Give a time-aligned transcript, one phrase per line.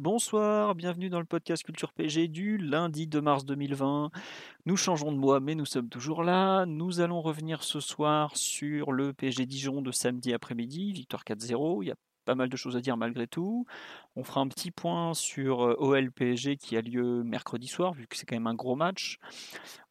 [0.00, 4.12] Bonsoir, bienvenue dans le podcast Culture PG du lundi 2 mars 2020.
[4.64, 6.66] Nous changeons de mois, mais nous sommes toujours là.
[6.66, 11.82] Nous allons revenir ce soir sur le PG Dijon de samedi après-midi, victoire 4-0.
[11.82, 13.66] Il y a pas mal de choses à dire malgré tout.
[14.14, 18.06] On fera un petit point sur euh, OL PSG qui a lieu mercredi soir, vu
[18.06, 19.18] que c'est quand même un gros match.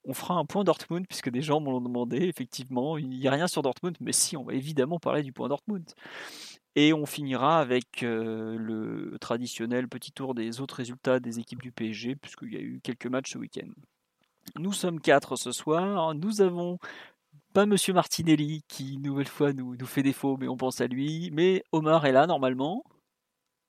[0.05, 2.97] On fera un point Dortmund, puisque des gens m'ont demandé, effectivement.
[2.97, 5.83] Il n'y a rien sur Dortmund, mais si, on va évidemment parler du point Dortmund.
[6.79, 12.15] Et on finira avec le traditionnel petit tour des autres résultats des équipes du PSG,
[12.15, 13.67] puisqu'il y a eu quelques matchs ce week-end.
[14.57, 16.13] Nous sommes quatre ce soir.
[16.13, 16.77] Nous avons
[17.53, 21.31] pas Monsieur Martinelli qui, nouvelle fois, nous, nous fait défaut, mais on pense à lui.
[21.33, 22.83] Mais Omar est là normalement.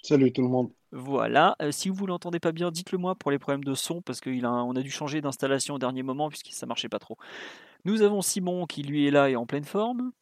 [0.03, 0.71] Salut tout le monde.
[0.93, 1.57] Voilà.
[1.63, 4.45] Euh, si vous l'entendez pas bien, dites-le moi pour les problèmes de son, parce qu'on
[4.45, 7.17] a, a dû changer d'installation au dernier moment, puisque ça marchait pas trop.
[7.87, 10.13] Nous avons Simon qui lui est là et en pleine forme.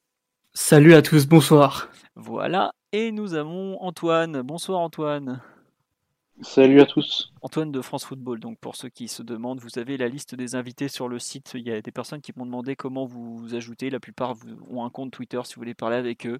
[0.58, 1.90] Salut à tous, bonsoir.
[2.14, 2.72] Voilà.
[2.90, 4.40] Et nous avons Antoine.
[4.40, 5.42] Bonsoir Antoine.
[6.40, 7.30] Salut à tous.
[7.42, 8.40] Antoine de France Football.
[8.40, 11.52] Donc pour ceux qui se demandent, vous avez la liste des invités sur le site.
[11.54, 13.90] Il y a des personnes qui m'ont demandé comment vous, vous ajoutez.
[13.90, 14.34] La plupart
[14.70, 16.38] ont un compte Twitter si vous voulez parler avec eux.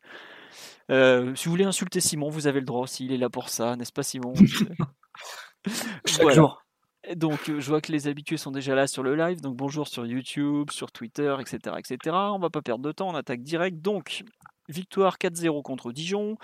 [0.90, 3.76] Euh, si vous voulez insulter Simon, vous avez le droit s'il est là pour ça,
[3.76, 4.32] n'est-ce pas Simon?
[6.06, 6.36] Chaque voilà.
[6.36, 6.65] jour.
[7.14, 9.40] Donc je vois que les habitués sont déjà là sur le live.
[9.40, 11.76] Donc bonjour sur YouTube, sur Twitter, etc.
[11.78, 12.16] etc.
[12.32, 13.80] On va pas perdre de temps, on attaque direct.
[13.80, 14.24] Donc
[14.68, 16.36] victoire 4-0 contre Dijon.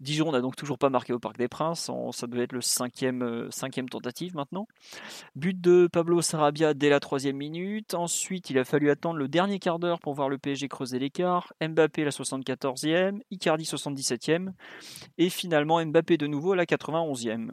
[0.00, 3.22] Dijon n'a donc toujours pas marqué au Parc des Princes, ça devait être le cinquième,
[3.22, 4.66] euh, cinquième tentative maintenant.
[5.36, 7.94] But de Pablo Sarabia dès la troisième minute.
[7.94, 11.52] Ensuite, il a fallu attendre le dernier quart d'heure pour voir le PSG creuser l'écart.
[11.62, 14.50] Mbappé la 74e, Icardi 77e,
[15.16, 17.50] et finalement Mbappé de nouveau à la 91e.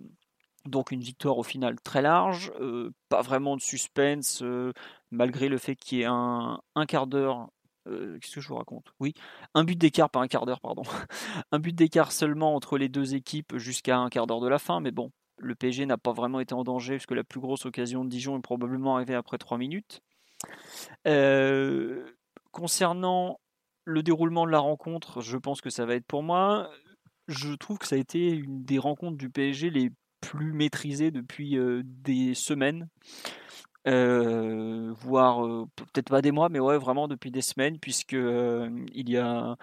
[0.66, 4.74] Donc une victoire au final très large, euh, pas vraiment de suspense, euh,
[5.10, 7.50] malgré le fait qu'il y ait un, quart d'heure
[7.88, 8.94] euh, qu'est-ce que je vous raconte?
[9.00, 9.16] Oui,
[9.56, 10.84] un but d'écart, pas un quart d'heure, pardon.
[11.52, 14.82] un but d'écart seulement entre les deux équipes jusqu'à un quart d'heure de la fin,
[14.82, 18.06] mais bon, le PSG n'a pas vraiment été en danger puisque la plus grosse occasion
[18.06, 20.02] de Dijon est probablement arrivée après 3 minutes.
[22.52, 23.40] Concernant
[23.86, 26.70] le déroulement de la rencontre, je pense que ça va être pour moi.
[27.28, 31.58] Je trouve que ça a été une des rencontres du PSG les plus maîtrisées depuis
[31.58, 32.88] euh, des semaines.
[33.88, 39.09] Euh, voire euh, peut-être pas des mois, mais ouais, vraiment depuis des semaines, puisque il
[39.09, 39.58] y a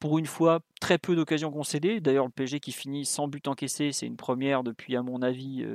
[0.00, 2.00] pour une fois très peu d'occasions concédées.
[2.00, 5.66] D'ailleurs, le PSG qui finit sans but encaissé, c'est une première depuis, à mon avis,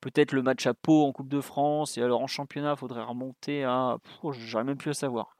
[0.00, 1.96] peut-être le match à Pau en Coupe de France.
[1.98, 3.96] Et alors en championnat, il faudrait remonter à.
[4.32, 5.36] J'aurais même plus à savoir.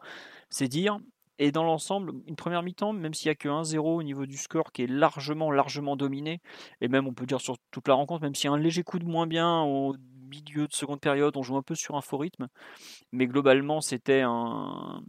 [0.49, 0.99] C'est dire.
[1.39, 4.37] Et dans l'ensemble, une première mi-temps, même s'il n'y a que 1-0 au niveau du
[4.37, 6.41] score qui est largement, largement dominé,
[6.81, 8.83] et même on peut dire sur toute la rencontre, même s'il y a un léger
[8.83, 9.95] coup de moins bien au
[10.31, 12.49] milieu de seconde période, on joue un peu sur un faux rythme,
[13.13, 15.03] mais globalement c'était un,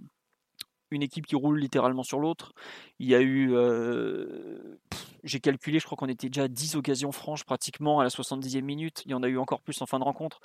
[0.91, 2.53] une équipe qui roule littéralement sur l'autre.
[2.99, 4.79] Il y a eu, euh,
[5.23, 8.61] j'ai calculé, je crois qu'on était déjà à 10 occasions franches pratiquement à la 70e
[8.61, 9.03] minute.
[9.05, 10.39] Il y en a eu encore plus en fin de rencontre.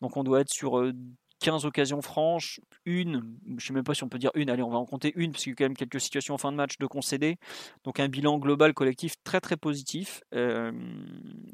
[0.00, 0.92] Donc on doit être sur euh,
[1.42, 4.62] 15 occasions franches, une, je ne sais même pas si on peut dire une, allez,
[4.62, 6.52] on va en compter une, parce qu'il y a quand même quelques situations en fin
[6.52, 7.36] de match de concéder.
[7.84, 10.22] Donc un bilan global collectif très très positif.
[10.34, 10.72] Euh,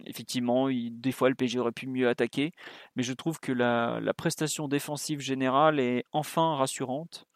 [0.07, 2.53] effectivement, des fois le PG aurait pu mieux attaquer,
[2.97, 7.27] mais je trouve que la, prestation défensive générale est enfin rassurante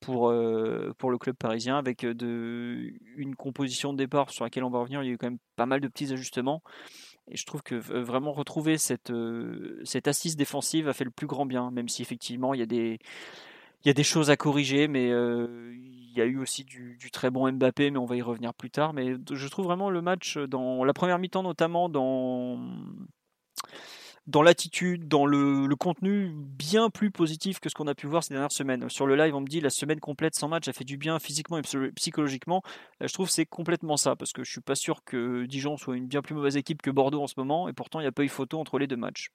[0.00, 4.78] pour, euh, le club parisien avec de, une composition de départ sur laquelle on va
[4.78, 5.02] revenir.
[5.02, 6.62] Il y a eu quand même pas mal de petits ajustements.
[7.32, 9.12] Je trouve que vraiment retrouver cette,
[9.84, 12.66] cette assise défensive a fait le plus grand bien, même si effectivement il y a
[12.66, 12.98] des,
[13.84, 17.30] il y a des choses à corriger, mais il y a eu aussi du, très
[17.30, 18.92] bon Mbappé, mais on va y revenir plus tard.
[18.92, 22.58] Mais je trouve vraiment le match, dans la première mi-temps notamment, dans
[24.30, 28.34] dans l'attitude, dans le, contenu bien plus positif que ce qu'on a pu voir ces
[28.34, 28.88] dernières semaines.
[28.88, 31.18] Sur le live, on me dit la semaine complète sans match a fait du bien
[31.18, 31.62] physiquement et
[31.96, 32.62] psychologiquement.
[33.00, 36.06] je trouve c'est complètement ça, parce que je suis pas sûr que Dijon soit une
[36.06, 38.22] bien plus mauvaise équipe que Bordeaux en ce moment, et pourtant il n'y a pas
[38.22, 39.30] eu photo entre les deux matchs.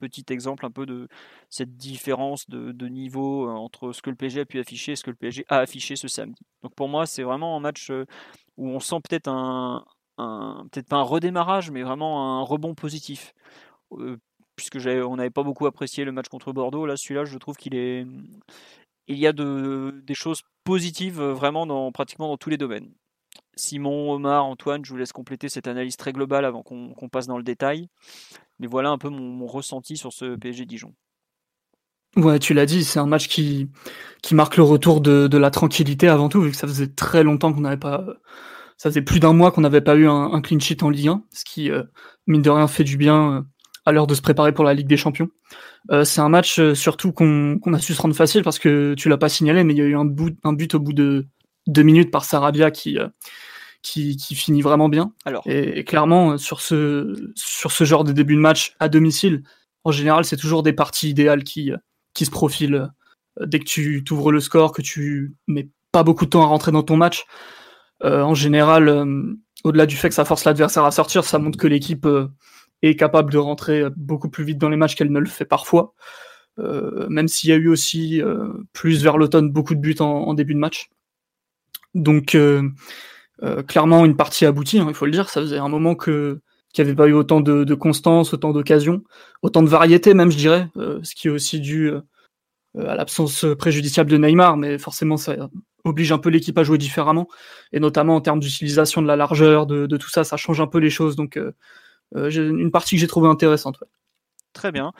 [0.00, 1.08] Petit exemple un peu de
[1.50, 5.04] cette différence de, niveau euh, entre ce que le PSG a pu afficher et ce
[5.04, 6.40] que le PSG a affiché ce samedi.
[6.62, 8.06] Donc pour moi, c'est vraiment un match euh,
[8.56, 9.84] où on sent peut-être un,
[10.72, 13.34] peut-être pas un redémarrage, mais vraiment un rebond positif.
[14.60, 16.86] Euh, puisque on n'avait pas beaucoup apprécié le match contre Bordeaux.
[16.86, 18.06] Là, celui-là, je trouve qu'il est,
[19.08, 22.90] il y a de, des choses positives vraiment dans pratiquement dans tous les domaines.
[23.56, 27.36] Simon, Omar, Antoine, je vous laisse compléter cette analyse très globale avant qu'on passe dans
[27.36, 27.88] le détail.
[28.58, 30.94] Mais voilà un peu mon, ressenti sur ce PSG Dijon.
[32.16, 33.68] Ouais, tu l'as dit, c'est un match qui,
[34.32, 37.60] marque le retour de, la tranquillité avant tout, vu que ça faisait très longtemps qu'on
[37.60, 38.04] n'avait pas.
[38.76, 41.22] Ça faisait plus d'un mois qu'on n'avait pas eu un, clean sheet en Ligue 1,
[41.32, 41.82] ce qui, euh,
[42.26, 43.42] mine de rien, fait du bien euh,
[43.90, 45.28] à l'heure de se préparer pour la Ligue des Champions.
[45.90, 49.18] Euh, c'est un match surtout qu'on a su se rendre facile parce que tu l'as
[49.18, 51.26] pas signalé, mais il y a eu un, bout, un but au bout de
[51.66, 52.98] deux minutes par Sarabia qui,
[53.82, 55.12] qui, qui, finit vraiment bien.
[55.24, 55.42] Alors.
[55.46, 59.42] Et, clairement, sur ce, sur ce genre de début de match à domicile,
[59.84, 61.72] en général, c'est toujours des parties idéales qui,
[62.14, 62.90] qui se profilent
[63.40, 66.46] euh, dès que tu t'ouvres le score, que tu mets pas beaucoup de temps à
[66.46, 67.24] rentrer dans ton match.
[68.04, 69.34] Euh, en général, euh,
[69.64, 72.06] au-delà du fait que ça force l'adversaire à sortir, ça montre que l'équipe
[72.82, 75.94] est capable de rentrer beaucoup plus vite dans les matchs qu'elle ne le fait parfois.
[76.58, 78.22] même s'il y a eu aussi
[78.72, 80.90] plus vers l'automne beaucoup de buts en, début de match.
[81.94, 82.36] Donc
[83.66, 85.28] clairement une partie aboutie, hein, il faut le dire.
[85.28, 86.40] Ça faisait un moment que
[86.72, 89.02] qu'il n'y avait pas eu autant de, de constance, autant d'occasions,
[89.42, 90.68] autant de variété même, je dirais,
[91.02, 91.92] ce qui est aussi dû
[92.76, 95.48] euh, à l'absence préjudiciable de Neymar, mais forcément ça
[95.84, 97.26] oblige un peu l'équipe à jouer différemment,
[97.72, 100.78] et notamment en termes d'utilisation de la largeur, de, tout ça, ça change un peu
[100.78, 101.16] les choses.
[101.16, 101.52] Donc euh, euh,
[102.14, 103.82] une partie que j'ai trouvée intéressante.
[104.52, 104.92] Très bien.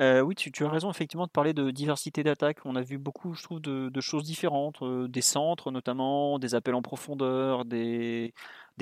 [0.00, 2.58] oui, tu, as raison effectivement de parler de diversité d'attaque.
[2.64, 6.82] On a vu beaucoup, je trouve, de, choses différentes, des centres notamment, des appels en
[6.82, 8.34] profondeur, des,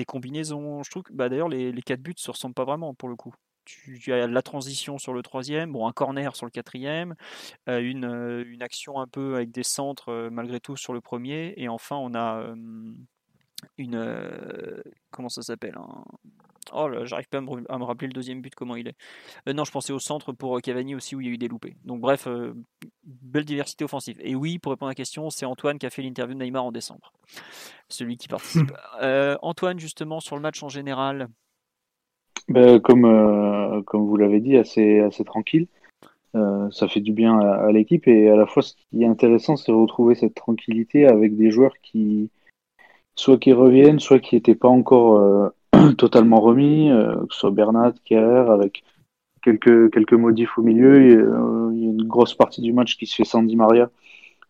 [0.07, 0.83] combinaisons.
[0.83, 3.15] Je trouve que bah, d'ailleurs les, les quatre buts se ressemblent pas vraiment pour le
[3.15, 3.33] coup
[3.69, 7.15] tu, as la transition sur le troisième, bon, un corner sur le quatrième,
[7.67, 11.01] euh, une, euh, une, action un peu avec des centres euh, malgré tout sur le
[11.01, 12.53] premier, et enfin on a
[13.77, 14.03] une.
[15.11, 15.77] comment ça s'appelle
[16.73, 19.53] Oh là, j'arrive pas à me, rappeler le deuxième but, comment il est.
[19.53, 21.75] non, je pensais au centre pour Cavani aussi où il y a eu des loupés.
[21.85, 22.27] Donc bref,
[23.03, 24.17] belle diversité offensive.
[24.21, 26.65] Et oui, pour répondre à la question, c'est Antoine qui a fait l'interview de Neymar
[26.65, 27.11] en décembre.
[27.87, 28.71] Celui qui participe.
[29.41, 31.29] Antoine, justement, sur le match en général,
[32.49, 35.67] ben, comme, euh, comme vous l'avez dit, assez, assez tranquille.
[36.35, 39.55] Euh, ça fait du bien à, l'équipe et à la fois ce qui est intéressant,
[39.55, 42.29] c'est retrouver cette tranquillité avec des joueurs qui
[43.15, 45.49] soit qui reviennent, soit qui n'étaient pas encore euh,
[45.97, 48.83] totalement remis, que ce soit Bernat, Kerrer, avec
[49.43, 51.01] quelques, quelques modifs au milieu.
[51.73, 53.89] Il y, a une grosse partie du match qui se fait sans Di Maria,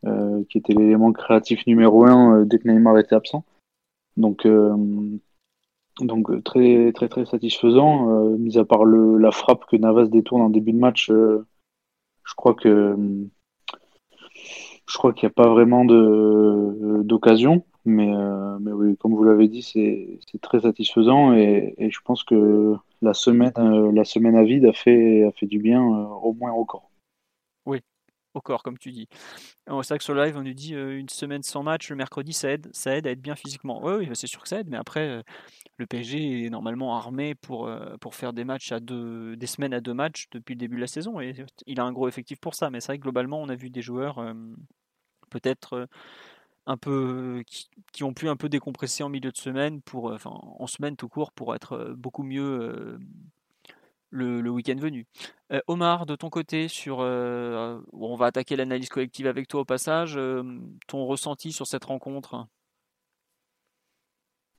[0.04, 3.44] qui était l'élément créatif numéro un dès que Neymar était absent.
[4.18, 4.46] Donc
[6.02, 10.08] donc euh, très très très satisfaisant, euh, mis à part le, la frappe que Navas
[10.08, 11.10] détourne en début de match.
[11.10, 11.46] Euh,
[12.24, 12.96] je crois que
[14.88, 18.12] je crois qu'il n'y a pas vraiment d'occasion, mais
[18.60, 23.14] mais oui, comme vous l'avez dit, c'est très satisfaisant et, et, je pense que la
[23.14, 23.54] semaine
[23.94, 26.92] la semaine à vide a fait a fait du bien au moins au corps.
[27.66, 27.82] Oui,
[28.34, 29.08] au corps, comme tu dis.
[29.68, 32.52] C'est vrai que sur live, on nous dit une semaine sans match, le mercredi, ça
[32.52, 33.82] aide, ça aide à être bien physiquement.
[33.84, 35.24] Oui, c'est sûr que ça aide, mais après,
[35.80, 39.74] le PSG est normalement armé pour, euh, pour faire des matchs à deux, des semaines
[39.74, 41.22] à deux matchs depuis le début de la saison.
[41.22, 41.34] Et
[41.68, 42.70] il a un gros effectif pour ça.
[42.70, 44.34] Mais c'est vrai que globalement, on a vu des joueurs euh,
[45.30, 45.86] peut-être euh,
[46.70, 47.44] un peu
[47.92, 51.10] qui, ont pu un peu décompresser en milieu de semaine pour, enfin en semaine tout
[51.10, 53.00] court pour être beaucoup mieux
[54.12, 55.06] le, week-end venu.
[55.68, 60.20] Omar, de ton côté, sur, on va attaquer l'analyse collective avec toi au passage.
[60.88, 62.48] ton ressenti sur cette rencontre?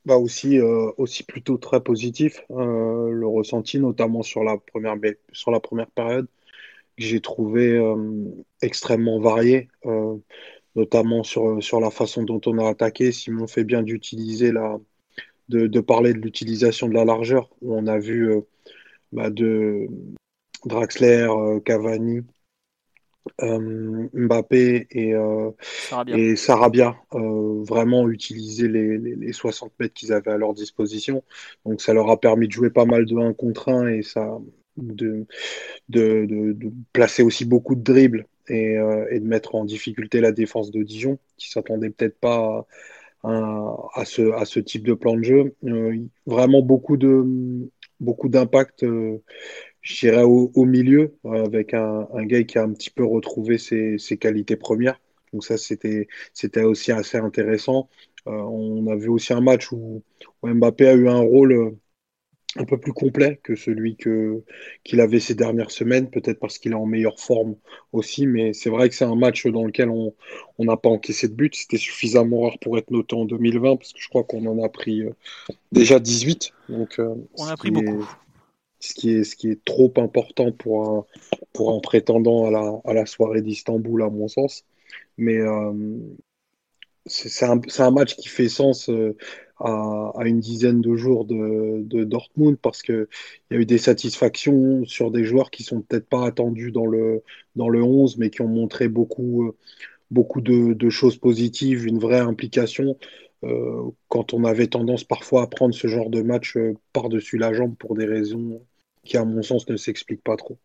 [0.06, 2.42] Bah aussi, euh, aussi plutôt très positif.
[2.50, 4.96] Euh, le ressenti, notamment sur la première,
[5.32, 6.26] sur la première période,
[6.96, 7.96] que j'ai trouvé euh,
[8.62, 9.68] extrêmement varié,
[10.76, 13.12] notamment sur, sur la façon dont on a attaqué.
[13.12, 14.78] Simon fait bien d'utiliser la,
[15.48, 18.32] de, de parler de l'utilisation de la largeur, où on a vu
[19.12, 19.88] bah, de
[20.64, 21.28] Draxler,
[21.64, 22.22] Cavani,
[23.42, 30.12] euh, Mbappé et, euh, Sarabia, et Sarabia euh, vraiment utiliser les, les, 60 mètres qu'ils
[30.12, 31.22] avaient à leur disposition.
[31.64, 34.38] Donc ça leur a permis de jouer pas mal de 1 contre 1 et ça
[34.76, 35.26] de,
[35.88, 38.74] de, de, placer aussi beaucoup de dribbles et,
[39.10, 42.66] et, de mettre en difficulté la défense de Dijon qui s'attendait peut-être pas
[43.22, 45.54] à, ce, à ce type de plan de jeu.
[46.26, 47.24] vraiment beaucoup de
[48.00, 48.84] beaucoup d'impact
[49.82, 53.58] je dirais au, milieu, euh, avec un, un, gars qui a un petit peu retrouvé
[53.58, 55.00] ses, ses qualités premières.
[55.32, 56.06] Donc ça, c'était
[56.62, 57.88] aussi assez intéressant.
[58.26, 60.02] Euh, on a vu aussi un match où,
[60.42, 61.70] Mbappé a eu un rôle euh,
[62.56, 64.42] un peu plus complet que celui que
[64.82, 67.54] qu'il avait ces dernières semaines, peut-être parce qu'il est en meilleure forme
[67.92, 70.14] aussi, mais c'est vrai que c'est un match dans lequel on
[70.58, 71.54] n'a pas encaissé de but.
[71.54, 74.68] C'était suffisamment rare pour être noté en 2020, parce que je crois qu'on en a
[74.68, 75.04] pris
[75.70, 76.52] déjà 18.
[76.68, 77.00] Donc,
[77.38, 78.04] on a pris beaucoup
[78.80, 81.04] ce qui est, ce qui est trop important pour un,
[81.52, 84.64] pour un prétendant à la, à la soirée d'Istanbul, à mon sens.
[85.18, 85.38] Mais
[87.06, 88.90] c'est un, match qui fait sens
[89.58, 93.06] à, à, une dizaine de jours de, Dortmund parce qu'il
[93.50, 97.22] y a eu des satisfactions sur des joueurs qui sont peut-être pas attendus dans le,
[97.56, 99.54] dans le 11, mais qui ont montré beaucoup,
[100.10, 102.98] beaucoup de, choses positives, une vraie implication.
[103.44, 107.54] Euh, quand on avait tendance parfois à prendre ce genre de match euh, par-dessus la
[107.54, 108.62] jambe pour des raisons
[109.04, 110.58] qui, à mon sens, ne s'expliquent pas trop.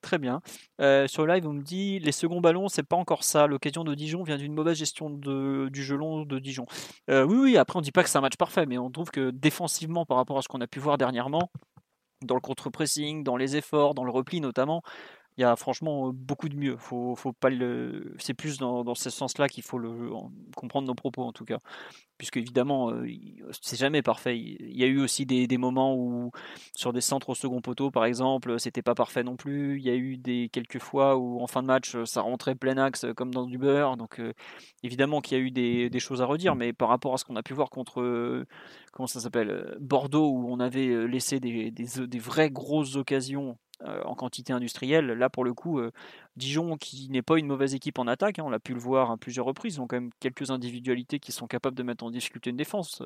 [0.00, 0.40] Très bien.
[0.80, 3.46] Euh, sur le live, on me dit les seconds ballons, c'est pas encore ça.
[3.46, 6.66] L'occasion de Dijon vient d'une mauvaise gestion du jeu long de Dijon.
[7.08, 9.30] oui, oui, après, on dit pas que c'est un match parfait, mais on trouve que
[9.30, 11.50] défensivement, par rapport à ce qu'on a pu voir dernièrement,
[12.22, 14.82] dans le contre-pressing, dans les efforts, dans le repli notamment,
[15.38, 16.76] il y a franchement beaucoup de mieux.
[18.18, 19.78] C'est plus dans, ce sens-là qu'il faut
[20.56, 21.60] comprendre nos propos en tout cas.
[22.18, 22.92] Puisque évidemment,
[23.62, 24.36] c'est jamais parfait.
[24.36, 26.32] Il y a eu aussi des, moments où,
[26.74, 29.78] sur des centres au second poteau par exemple, c'était pas parfait non plus.
[29.78, 32.76] Il y a eu des quelques fois où en fin de match, ça rentrait plein
[32.76, 33.96] axe comme dans du beurre.
[33.96, 34.20] Donc
[34.82, 37.36] évidemment qu'il y a eu des, choses à redire, mais par rapport à ce qu'on
[37.36, 38.44] a pu voir contre,
[38.90, 44.52] comment ça s'appelle, Bordeaux, où on avait laissé des vraies grosses occasions euh, en quantité
[44.52, 45.06] industrielle.
[45.06, 45.92] Là, pour le coup, euh,
[46.36, 49.12] Dijon, qui n'est pas une mauvaise équipe en attaque, hein, on l'a pu le voir
[49.12, 52.10] à plusieurs reprises, ils ont quand même quelques individualités qui sont capables de mettre en
[52.10, 53.04] difficulté une défense.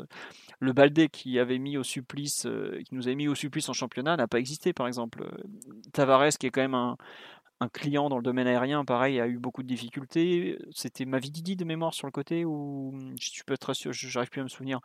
[0.60, 3.74] Le Baldé qui avait mis au supplice, euh, qui nous avait mis au supplice en
[3.74, 5.28] championnat, n'a pas existé, par exemple.
[5.92, 6.96] Tavares, qui est quand même un,
[7.74, 10.58] client dans le domaine aérien, pareil, a eu beaucoup de difficultés.
[10.72, 14.40] C'était Mavididi de mémoire sur le côté, ou je suis pas très sûr, j'arrive plus
[14.40, 14.80] à me souvenir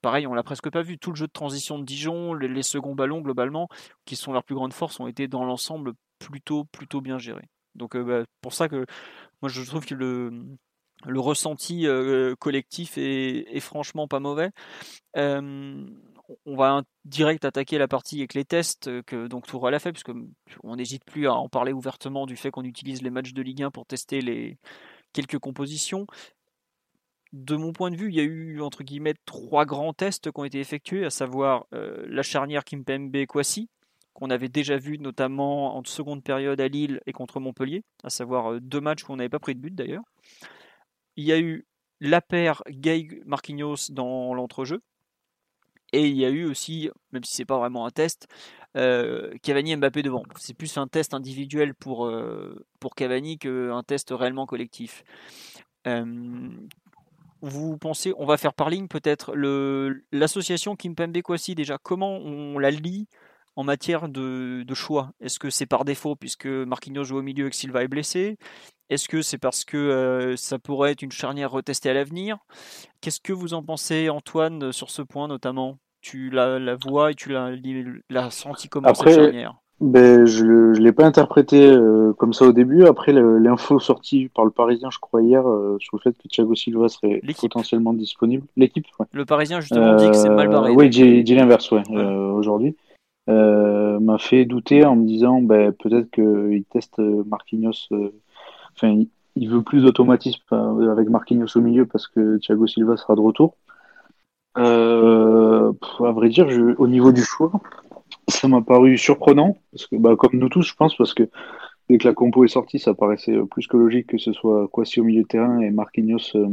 [0.00, 0.98] pareil, on l'a presque pas vu.
[0.98, 3.68] Tout le jeu de transition de Dijon, les, seconds ballons globalement,
[4.04, 7.48] qui sont leur plus grande force, ont été dans l'ensemble plutôt plutôt bien gérés.
[7.74, 8.84] Donc euh, bah, pour ça que
[9.42, 10.48] moi je trouve que le,
[11.18, 14.50] ressenti euh, collectif est, franchement pas mauvais.
[15.14, 20.12] on va direct attaquer la partie avec les tests que donc Tourelle a fait, puisque
[20.62, 23.62] on n'hésite plus à en parler ouvertement du fait qu'on utilise les matchs de Ligue
[23.62, 24.58] 1 pour tester les
[25.12, 26.06] quelques compositions
[27.32, 30.40] de mon point de vue, il y a eu entre guillemets trois grands tests qui
[30.40, 33.68] ont été effectués, à savoir la charnière Kimpembe-Kwasi,
[34.12, 38.60] qu'on avait déjà vu notamment en seconde période à Lille et contre Montpellier, à savoir
[38.60, 40.02] deux matchs où on n'avait pas pris de but d'ailleurs.
[41.16, 41.66] Il y a eu
[42.00, 44.80] la paire Gay-Marquinhos dans l'entrejeu.
[45.92, 48.28] Et il y a eu aussi, même si c'est pas vraiment un test,
[48.74, 50.22] Cavani Mbappé devant.
[50.36, 52.12] C'est plus un test individuel pour,
[52.78, 55.04] pour Cavani qu'un test réellement collectif
[57.42, 59.34] vous pensez, on va faire par ligne peut-être,
[60.12, 63.08] l'association Kimpembe Kwasi déjà, comment on la lit
[63.56, 65.12] en matière de, choix?
[65.20, 68.36] Est-ce que c'est par défaut puisque Marquinhos joue au milieu et que Silva est blessé?
[68.88, 72.38] Est-ce que c'est parce que euh, ça pourrait être une charnière retestée à l'avenir?
[73.00, 75.78] Qu'est-ce que vous en pensez Antoine sur ce point notamment?
[76.00, 79.54] Tu la, la vois et tu l'as senti comment cette charnière?
[79.80, 82.84] Ben, je ne l'ai pas interprété euh, comme ça au début.
[82.84, 86.54] Après, l'info sortie par le Parisien, je crois, hier, euh, sur le fait que Thiago
[86.54, 88.46] Silva serait potentiellement disponible.
[88.58, 89.06] L'équipe, ouais.
[89.12, 90.72] Le Parisien, justement, dit que c'est mal barré.
[90.72, 92.76] Euh, oui, j'ai dit l'inverse, ouais, aujourd'hui.
[93.26, 97.88] m'a fait douter en me disant ben, peut-être qu'il teste Marquinhos.
[98.76, 99.02] Enfin,
[99.36, 100.42] il veut plus d'automatisme
[100.90, 103.54] avec Marquinhos au milieu parce que Thiago Silva sera de retour.
[104.56, 107.50] à vrai dire, je, au niveau du choix,
[108.30, 111.28] ça m'a paru surprenant, parce que, bah, comme nous tous, je pense, parce que
[111.90, 115.00] dès que la compo est sortie, ça paraissait plus que logique que ce soit Kwasi
[115.00, 116.48] au milieu de terrain et Marquinhos euh,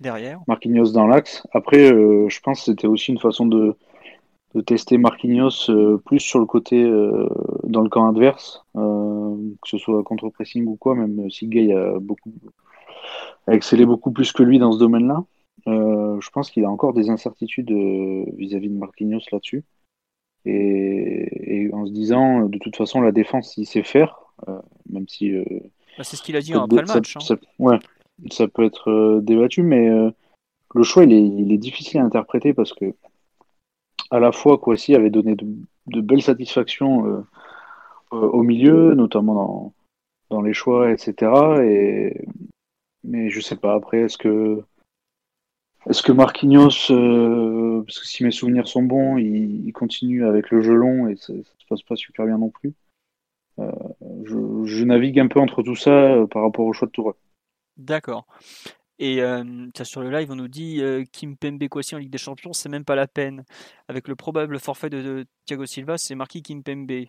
[0.00, 0.40] derrière.
[0.48, 1.46] Marquinhos dans l'axe.
[1.52, 3.76] Après, euh, je pense que c'était aussi une façon de,
[4.54, 6.82] de tester Marquinhos euh, plus sur le côté
[7.64, 11.98] dans le camp adverse, que ce soit contre pressing ou quoi, même si Gay a
[12.00, 12.32] beaucoup
[13.46, 15.22] a excellé beaucoup plus que lui dans ce domaine-là.
[15.66, 19.64] je pense qu'il a encore des incertitudes vis-à-vis -vis de Marquinhos là-dessus.
[20.46, 25.32] Et, en se disant, de toute façon, la défense, il sait faire, euh, même si.
[25.32, 25.44] Euh,
[25.98, 27.16] bah, c'est ce qu'il a dit après le match.
[27.18, 27.38] Ça, hein.
[27.58, 27.78] ouais,
[28.30, 29.88] ça peut être euh, débattu, mais
[30.74, 32.94] le choix, il est, il est, difficile à interpréter parce que,
[34.10, 37.24] à la fois, Kwasi avait donné de, belles satisfactions
[38.12, 39.72] au milieu, notamment dans,
[40.30, 41.32] dans les choix, etc.
[41.62, 42.26] Et,
[43.02, 44.62] mais je sais pas, après, est-ce que
[45.88, 50.60] est-ce que Marquinhos, euh, parce que si mes souvenirs sont bons, il, continue avec le
[50.60, 52.74] jeu long et ça, ne se passe pas super bien non plus.
[53.58, 53.70] Euh,
[54.24, 57.14] je, navigue un peu entre tout ça euh, par rapport au choix de Tourelle.
[57.76, 58.26] D'accord.
[58.98, 59.20] Et
[59.82, 60.80] sur le live, on nous dit
[61.12, 63.44] Kim Pembe en Ligue des Champions, c'est même pas la peine.
[63.88, 67.04] Avec le probable forfait de, Thiago Silva, c'est marqué Kim Pembe.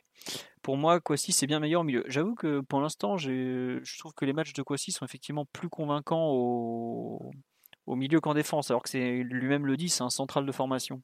[0.61, 2.03] Pour moi, Kwasi, c'est bien meilleur au milieu.
[2.07, 6.29] J'avoue que pour l'instant, je trouve que les matchs de Kwasi sont effectivement plus convaincants
[6.29, 7.31] au,
[7.87, 11.01] au milieu qu'en défense, alors que c'est lui-même le dit, c'est un central de formation.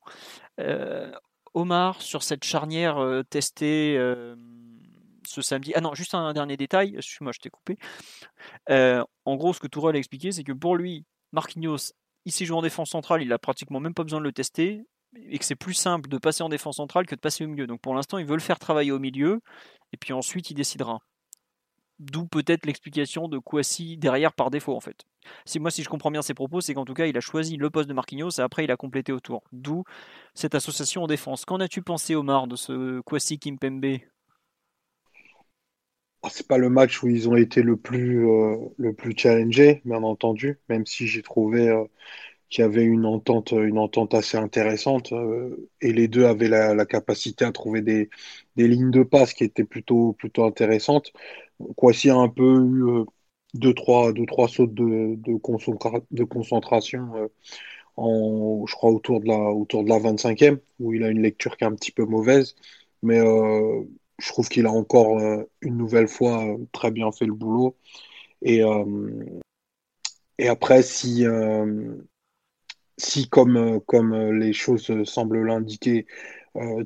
[0.59, 1.11] Euh,
[1.53, 4.35] Omar, sur cette charnière euh, testée, euh,
[5.25, 5.71] ce samedi.
[5.75, 7.77] Ah non, juste un dernier détail, excuse-moi, je t'ai coupé.
[8.69, 11.93] en gros, ce que Tourelle a expliqué, c'est que pour lui, Marquinhos,
[12.27, 14.85] s'est joué en défense centrale, il a pratiquement même pas besoin de le tester,
[15.15, 17.67] et que c'est plus simple de passer en défense centrale que de passer au milieu.
[17.67, 19.39] Donc pour l'instant, il veut le faire travailler au milieu,
[19.93, 20.99] et puis ensuite, il décidera.
[21.99, 25.05] D'où peut-être l'explication de Kwasi derrière par défaut en fait.
[25.45, 27.55] Si moi si je comprends bien ses propos, c'est qu'en tout cas il a choisi
[27.57, 29.43] le poste de Marquinhos et après il a complété autour.
[29.51, 29.83] D'où
[30.33, 31.45] cette association en défense.
[31.45, 33.99] Qu'en as-tu pensé Omar de ce Kwasi Kimpembe?
[36.21, 39.81] Ah, C'est pas le match où ils ont été le plus euh, le plus challengé,
[39.83, 41.83] bien entendu, même si j'ai trouvé euh,
[42.49, 46.85] qu'il y avait une entente une entente assez intéressante euh, et les deux avaient la,
[46.85, 48.09] capacité à trouver des,
[48.57, 51.13] des lignes de passe qui étaient plutôt plutôt intéressantes.
[51.77, 53.05] Kwasi a un peu eu euh,
[53.53, 57.27] deux, trois, deux, trois sautes de, de, concentration euh,
[57.97, 61.57] en, je crois, autour de la, autour de la 25e, où il a une lecture
[61.57, 62.55] qui est un petit peu mauvaise.
[63.03, 63.83] Mais euh,
[64.19, 65.19] je trouve qu'il a encore
[65.61, 67.75] une nouvelle fois très bien fait le boulot.
[68.41, 68.61] Et,
[70.37, 71.25] et après, si,
[72.97, 76.05] si comme, comme les choses semblent l'indiquer,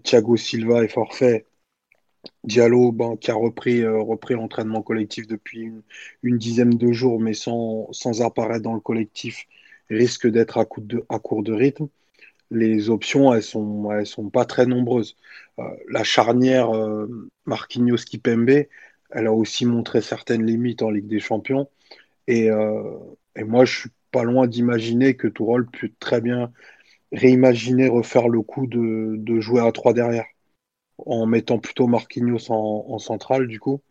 [0.03, 1.45] Thiago Silva est forfait
[2.47, 5.71] Diallo, ben, qui a repris, euh, repris l'entraînement collectif depuis
[6.23, 9.45] une, dizaine de jours, mais sans, sans apparaître dans le collectif,
[9.89, 11.89] risque d'être à, court de rythme.
[12.51, 15.17] Les options, elles sont, sont pas très nombreuses.
[15.59, 18.67] Euh, la charnière euh, Marquinhos-Kipembe,
[19.11, 21.69] elle a aussi montré certaines limites en Ligue des Champions.
[22.27, 22.47] Et,
[23.35, 26.51] et moi, je suis pas loin d'imaginer que Tourol peut très bien
[27.13, 30.25] réimaginer, refaire le coup de, de jouer à trois derrière
[30.99, 33.81] en mettant plutôt Marquinhos en, centrale du coup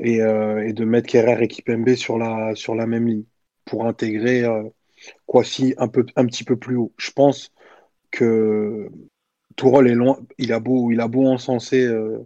[0.00, 3.24] et, euh, de mettre Kerrer et Kipembe sur la, sur la même ligne
[3.64, 4.62] pour intégrer euh,
[5.34, 6.92] un, un petit peu plus haut.
[6.98, 7.52] Je pense
[8.10, 8.88] que
[9.56, 12.18] Tourol est loin, il a beau, il a beau encenser euh,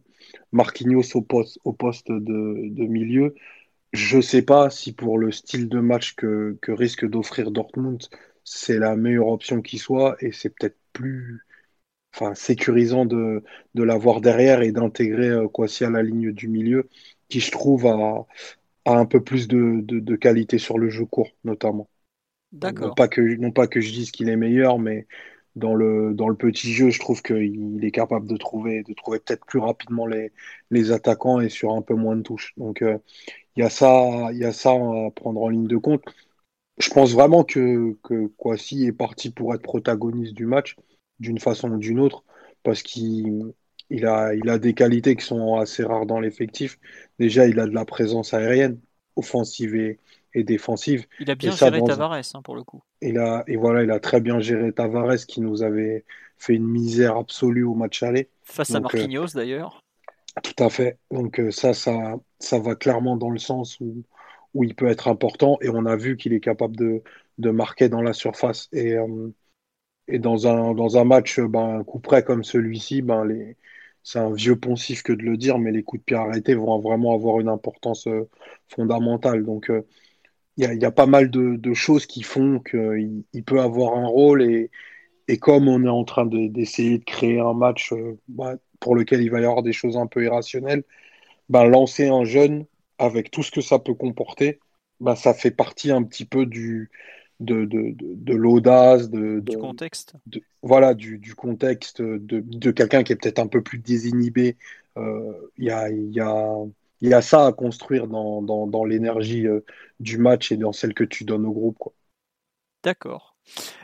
[0.52, 3.34] Marquinhos au poste, au poste de, de milieu.
[3.92, 8.02] Je ne sais pas si pour le style de match que, que risque d'offrir Dortmund,
[8.44, 11.44] c'est la meilleure option qui soit et c'est peut-être plus
[12.14, 13.42] enfin, sécurisant de,
[13.74, 16.88] de l'avoir derrière et d'intégrer euh, Kwasi à la ligne du milieu,
[17.28, 18.26] qui je trouve a,
[18.84, 21.88] a un peu plus de, de, qualité sur le jeu court, notamment.
[22.52, 22.88] D'accord.
[22.88, 25.06] Non pas que, non pas que je dise qu'il est meilleur, mais
[25.56, 29.18] dans le, dans le petit jeu, je trouve qu'il est capable de trouver, de trouver
[29.20, 30.32] peut-être plus rapidement les,
[30.70, 32.52] les attaquants et sur un peu moins de touches.
[32.56, 32.98] Donc, euh,
[33.56, 36.02] il y, a ça, y a ça à prendre en ligne de compte.
[36.78, 40.76] Je pense vraiment que, que Kwasi est parti pour être protagoniste du match
[41.22, 42.24] d'une façon ou d'une autre,
[42.62, 43.54] parce qu'il
[43.88, 46.78] il a, il a des qualités qui sont assez rares dans l'effectif.
[47.18, 48.78] Déjà, il a de la présence aérienne,
[49.16, 49.98] offensive et,
[50.32, 51.06] et défensive.
[51.20, 52.82] Il a bien géré Tavares, hein, pour le coup.
[53.02, 56.04] Il a, et voilà, il a très bien géré Tavares, qui nous avait
[56.38, 58.30] fait une misère absolue au match aller.
[58.42, 59.84] Face à euh, Marquinhos, d'ailleurs.
[60.42, 60.98] Tout à fait.
[61.10, 64.02] Donc euh, ça, ça, ça va clairement dans le sens où,
[64.54, 67.02] où il peut être important, et on a vu qu'il est capable de,
[67.36, 68.68] de marquer dans la surface.
[68.72, 69.28] Et, euh,
[70.12, 73.56] et dans un, dans un match, ben, un coup près comme celui-ci, ben, les...
[74.02, 76.78] c'est un vieux poncif que de le dire, mais les coups de pied arrêtés vont
[76.80, 78.28] vraiment avoir une importance euh,
[78.68, 79.44] fondamentale.
[79.44, 79.86] Donc, euh,
[80.58, 84.42] il y, a, pas mal de, choses qui font qu'il il peut avoir un rôle.
[84.42, 84.70] Et,
[85.28, 89.22] et comme on est en train d'essayer de, créer un match euh, ben, pour lequel
[89.22, 90.84] il va y avoir des choses un peu irrationnelles,
[91.48, 92.66] ben, lancer un jeune
[92.98, 94.60] avec tout ce que ça peut comporter,
[95.00, 96.90] ben, ça fait partie un petit peu du,
[97.44, 100.14] de, de, de, l'audace, de, du contexte.
[100.62, 104.56] voilà, du, du contexte, de, quelqu'un qui est peut-être un peu plus désinhibé.
[104.96, 106.54] Euh, il y, a, y, a,
[107.00, 109.60] y, a, ça à construire dans, dans, dans l'énergie euh,
[110.00, 111.78] du match et dans celle que tu donnes au groupe.
[112.82, 113.36] D'accord.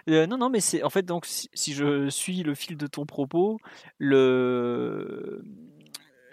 [0.08, 3.06] Euh, non, non, mais c'est en fait donc si, je suis le fil de ton
[3.06, 3.58] propos,
[3.98, 5.42] le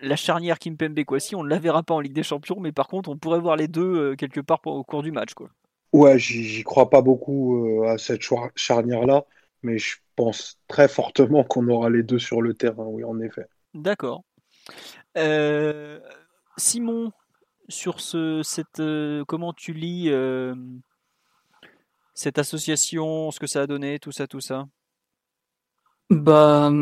[0.01, 2.88] la charnière Kimpembe Kwasi, on ne la verra pas en Ligue des Champions, mais par
[2.88, 5.49] contre, on pourrait voir les deux quelque part au cours du match, quoi.
[5.95, 8.21] Ouais, j'y crois pas beaucoup euh, à cette
[8.55, 9.23] charnière-là,
[9.63, 13.45] mais je pense très fortement qu'on aura les deux sur le terrain, oui, en effet.
[13.73, 14.25] D'accord.
[15.17, 16.01] Euh,
[16.58, 17.13] Simon,
[17.69, 20.12] sur ce, cette, euh, comment tu lis
[22.13, 24.65] cette association, ce que ça a donné, tout ça, tout ça?
[26.10, 26.73] Bah,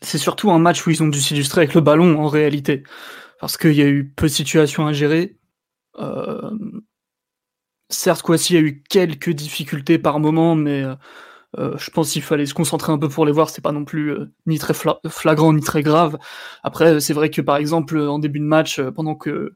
[0.00, 2.82] c'est surtout un match où ils ont dû s'illustrer avec le ballon en réalité,
[3.40, 5.36] parce qu'il y a eu peu de situations à gérer.
[7.92, 10.94] Certes, Kwasi a eu quelques difficultés par moment, mais euh,
[11.58, 13.50] euh, je pense qu'il fallait se concentrer un peu pour les voir.
[13.50, 14.74] C'est pas non plus euh, ni très
[15.08, 16.18] flagrant ni très grave.
[16.62, 19.54] Après, c'est vrai que par exemple en début de match, pendant que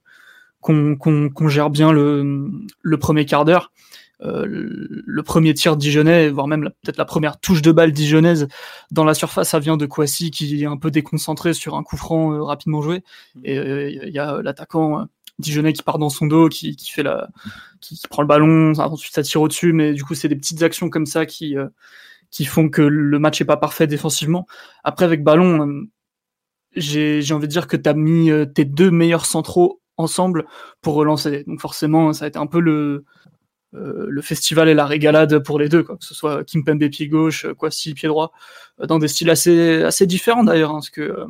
[0.60, 2.50] qu'on gère bien le,
[2.82, 3.72] le premier quart d'heure,
[4.20, 8.48] le premier tir dijonnais, voire même peut-être la première touche de balle dijonnaise
[8.90, 11.96] dans la surface, ça vient de Kwasi qui est un peu déconcentré sur un coup
[11.96, 13.04] franc rapidement joué.
[13.36, 13.40] Mmh.
[13.44, 15.06] Et il y a l'attaquant
[15.38, 17.28] Dijonais qui part dans son dos, qui, qui fait la,
[17.80, 20.88] qui, prend le ballon, ensuite ça tire au-dessus, mais du coup c'est des petites actions
[20.88, 21.68] comme ça qui euh,
[22.30, 24.46] qui font que le match est pas parfait défensivement.
[24.84, 25.88] Après avec ballon, euh,
[26.76, 30.46] j'ai envie de dire que tu mis euh, tes deux meilleurs centraux ensemble
[30.82, 31.44] pour relancer.
[31.46, 33.04] Donc forcément ça a été un peu le
[33.72, 35.98] le festival et la régalade pour les deux, quoi.
[35.98, 38.32] que ce soit Kimpembe pied gauche, Kwasi pied droit,
[38.78, 41.26] dans des styles assez assez différents d'ailleurs, hein, parce que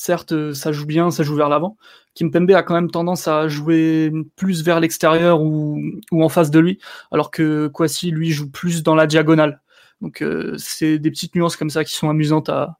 [0.00, 1.76] certes ça joue bien, ça joue vers l'avant,
[2.14, 6.78] Kimpembe a quand même tendance à jouer plus vers l'extérieur ou, en face de lui,
[7.12, 9.60] alors que Kwasi, lui, joue plus dans la diagonale.
[10.00, 12.78] Donc euh, c'est des petites nuances comme ça qui sont amusantes à,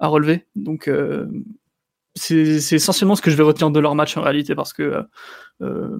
[0.00, 0.46] relever.
[0.56, 1.26] Donc euh,
[2.14, 5.04] c'est essentiellement ce que je vais retenir de leur match en réalité, parce que
[5.62, 5.98] euh,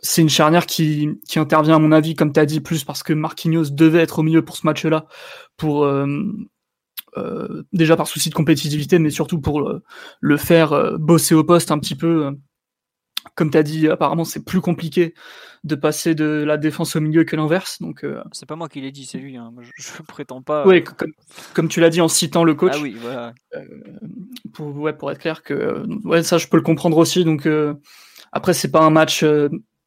[0.00, 3.02] c'est une charnière qui, qui, intervient à mon avis, comme tu as dit, plus parce
[3.02, 5.06] que Marquinhos devait être au milieu pour ce match-là,
[5.56, 5.86] pour
[7.18, 9.60] euh, déjà par souci de compétitivité, mais surtout pour
[10.20, 12.26] le, faire euh, bosser au poste un petit peu.
[12.26, 12.32] Euh,
[13.34, 15.14] comme tu as dit, apparemment c'est plus compliqué
[15.62, 17.80] de passer de la défense au milieu que l'inverse.
[17.80, 19.36] Donc c'est pas moi qui l'ai dit, c'est lui.
[19.36, 19.52] Hein.
[19.76, 20.66] Je, prétends pas.
[20.66, 20.82] Oui,
[21.54, 22.72] comme, tu l'as dit en citant le coach.
[22.74, 23.32] Ah oui, voilà.
[24.52, 27.24] pour, ouais, pour être clair que ouais, ça je peux le comprendre aussi.
[27.24, 27.48] Donc
[28.32, 29.24] après c'est pas un match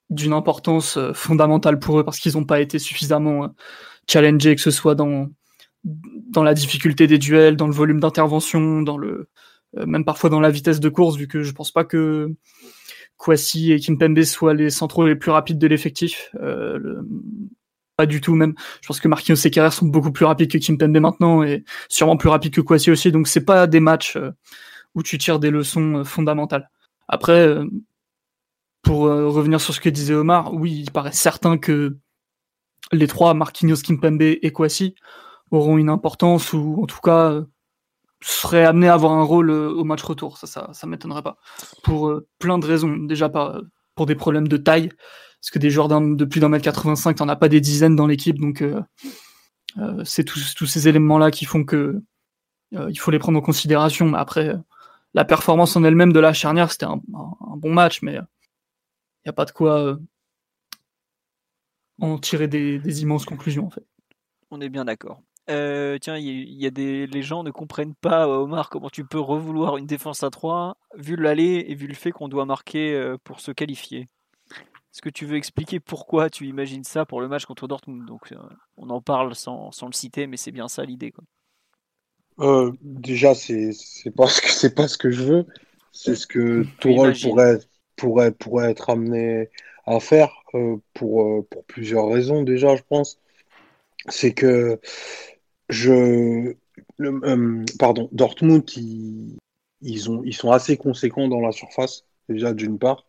[0.09, 3.53] d'une importance fondamentale pour eux parce qu'ils n'ont pas été suffisamment
[4.07, 5.29] challengés que ce soit dans
[6.35, 9.29] dans la difficulté des duels, dans le volume d'intervention, dans le
[9.77, 12.29] euh, même parfois dans la vitesse de course, vu que je pense pas que
[13.17, 16.29] Kwasi et Kimpembe soient les centraux les plus rapides de l'effectif.
[16.41, 17.01] Euh,
[17.97, 18.53] pas du tout même.
[18.81, 22.17] Je pense que Marquinhos et Kerrer sont beaucoup plus rapides que Kimpembe maintenant et sûrement
[22.17, 23.11] plus rapides que Kwasi aussi.
[23.11, 24.31] Donc c'est pas des matchs euh,
[24.95, 26.69] où tu tires des leçons fondamentales.
[27.07, 27.57] Après,
[28.81, 31.97] pour revenir sur ce que disait Omar, oui, il paraît certain que
[32.91, 34.95] les trois, Marquinhos, Kimpembe et Kwasi,
[35.55, 37.45] auront une importance ou en tout cas euh,
[38.21, 40.37] seraient amenés à avoir un rôle euh, au match retour.
[40.37, 41.37] Ça, ça, ça m'étonnerait pas.
[41.83, 42.95] Pour euh, plein de raisons.
[42.97, 43.61] Déjà pas
[43.95, 44.89] pour des problèmes de taille,
[45.39, 48.07] parce que des joueurs de plus d'un mètre 85, t'en as pas des dizaines dans
[48.07, 48.61] l'équipe, donc
[50.03, 52.01] c'est tous, ces éléments-là qui font que
[52.73, 54.07] il faut les prendre en considération.
[54.07, 54.53] Mais après,
[55.13, 59.33] la performance en elle-même de la charnière, c'était un, bon match, mais il n'y a
[59.33, 59.97] pas de quoi
[62.01, 63.85] en tirer des, des immenses conclusions en fait.
[64.51, 65.21] On est bien d'accord.
[65.49, 69.05] Euh, tiens, il y, a des les gens ne comprennent pas euh, Omar comment tu
[69.05, 72.93] peux revouloir une défense à 3 vu l'aller et vu le fait qu'on doit marquer
[72.93, 74.09] euh, pour se qualifier.
[74.49, 78.07] Est-ce que tu veux expliquer pourquoi tu imagines ça pour le match contre Dortmund?
[78.07, 78.33] Donc
[78.77, 82.73] on en parle sans, sans le citer, mais c'est bien ça l'idée quoi.
[82.81, 85.45] déjà, c'est c'est pas ce que c'est pas ce que je veux.
[85.91, 87.59] C'est ce que Tourelle pourrait
[87.97, 89.49] pourrait pourrait être amené
[89.85, 90.43] à faire
[90.95, 93.19] pour pour plusieurs raisons déjà, je pense.
[94.07, 94.79] C'est que
[95.69, 96.55] je,
[97.01, 99.37] euh, pardon, Dortmund, ils,
[99.81, 103.05] ils, ont, ils sont assez conséquents dans la surface, déjà d'une part,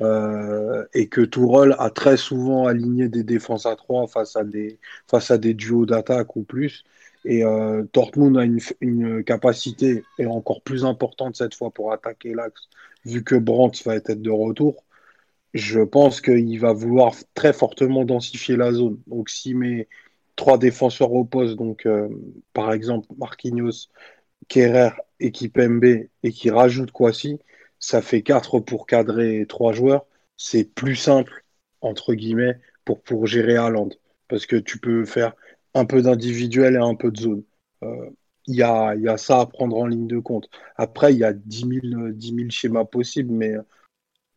[0.00, 4.78] euh, et que Tourelle a très souvent aligné des défenses à trois face à des,
[5.08, 6.84] face à des duos d'attaque ou plus.
[7.24, 12.34] Et euh, Dortmund a une, une, capacité et encore plus importante cette fois pour attaquer
[12.34, 12.68] l'axe,
[13.04, 14.84] vu que Brandt va être de retour.
[15.54, 18.98] Je pense qu'il va vouloir très fortement densifier la zone.
[19.06, 19.88] Donc, si mes,
[20.36, 22.08] trois défenseurs au poste, donc euh,
[22.52, 23.88] par exemple Marquinhos,
[24.48, 24.90] Kerrer
[25.20, 27.38] et Kipembe, et qui rajoute Kwasi,
[27.78, 30.06] ça fait quatre pour cadrer trois joueurs.
[30.36, 31.44] C'est plus simple,
[31.80, 33.90] entre guillemets, pour, pour gérer Haaland.
[34.28, 35.34] Parce que tu peux faire
[35.74, 37.44] un peu d'individuel et un peu de zone.
[37.84, 38.10] Euh,
[38.46, 40.48] il y, a, y, a, ça à prendre en ligne de compte.
[40.76, 43.54] Après, il y a 10 000, schémas possibles, mais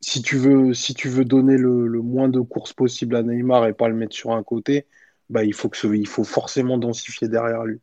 [0.02, 3.68] si tu veux, si tu veux donner le, le, moins de courses possible à Neymar
[3.68, 4.86] et pas le mettre sur un côté,
[5.30, 7.80] bah, il, faut que il faut forcément densifier derrière lui.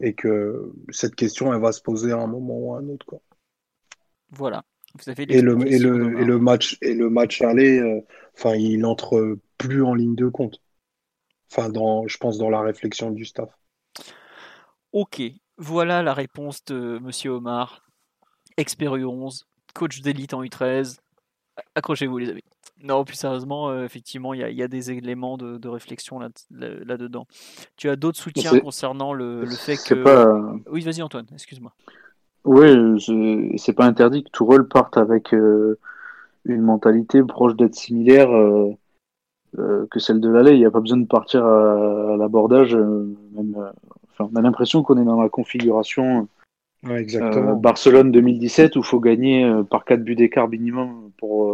[0.00, 3.06] Et que cette question, elle va se poser à un moment ou à un autre.
[3.06, 3.20] Quoi.
[4.30, 4.62] Voilà.
[4.94, 8.84] Vous avez et, le, et, le, et le match et le match aller, euh, il
[8.84, 10.62] entre plus en ligne de compte.
[11.50, 13.50] Enfin, dans, je pense dans la réflexion du staff.
[14.92, 15.22] Ok,
[15.58, 17.82] voilà la réponse de Monsieur Omar,
[18.56, 20.98] expérience, coach d'élite en U13.
[21.74, 22.44] Accrochez-vous les amis.
[22.82, 26.18] Non, plus sérieusement, euh, effectivement, il y, a des éléments de, réflexion
[26.50, 27.26] là-dedans.
[27.76, 30.60] tu as d'autres soutiens concernant le, fait que.
[30.70, 31.72] Oui, vas-y Antoine, excuse-moi.
[32.44, 33.02] Oui,
[33.56, 35.78] c'est pas interdit que Tourelle parte avec euh,
[36.44, 40.52] une mentalité proche d'être similaire euh, que celle de l'allée.
[40.52, 42.76] Il n'y a pas besoin de partir à, l'abordage.
[42.76, 46.28] on a l'impression qu'on est dans la configuration
[46.82, 51.52] Barcelone 2017 où il faut gagner par 4 buts d'écart minimum pour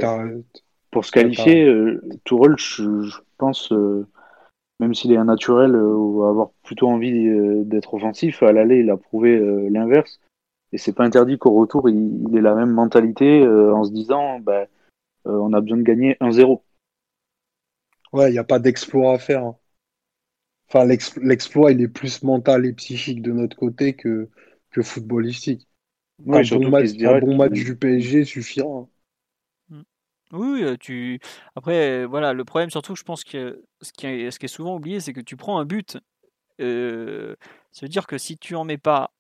[0.91, 3.73] pour se qualifier, euh, Tourelle, je, pense,
[4.79, 7.27] même s'il est un naturel ou avoir plutôt envie
[7.65, 10.21] d'être offensif, à l'aller, il a prouvé l'inverse.
[10.73, 14.67] Et c'est pas interdit qu'au retour, il, ait la même mentalité en se disant, bah,
[15.25, 16.61] on a besoin de gagner 1-0.
[18.13, 19.45] Ouais, il n'y a pas d'exploit à faire.
[19.45, 19.57] Hein.
[20.69, 24.29] Enfin, l'exploit, il est plus mental et psychique de notre côté que,
[24.73, 25.69] que footballistique.
[26.27, 26.43] un,
[27.21, 28.67] bon match, du PSG suffira.
[28.67, 28.89] Hein.
[29.69, 29.83] Mm.
[30.33, 31.21] Oui, euh, tu.
[31.55, 34.75] Après, voilà, le problème surtout, je pense que ce qui est, ce qui est souvent
[34.77, 35.99] oublié, c'est que tu prends un but.
[36.61, 37.37] Euh,
[37.71, 39.13] ça veut dire que si tu en mets pas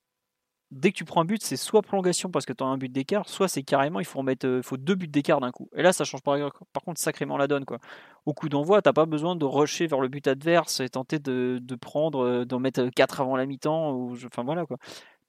[0.72, 2.90] dès que tu prends un but, c'est soit prolongation parce que tu as un but
[2.90, 5.68] d'écart, soit c'est carrément il faut remettre, euh, faut deux buts d'écart d'un coup.
[5.76, 6.36] Et là, ça change par,
[6.72, 7.64] par, contre sacrément la donne.
[7.64, 7.78] Quoi.
[8.26, 11.58] Au coup d'envoi, t'as pas besoin de rusher vers le but adverse et tenter de,
[11.62, 13.92] de prendre, euh, d'en mettre quatre avant la mi-temps.
[13.92, 14.78] Ou, enfin voilà quoi.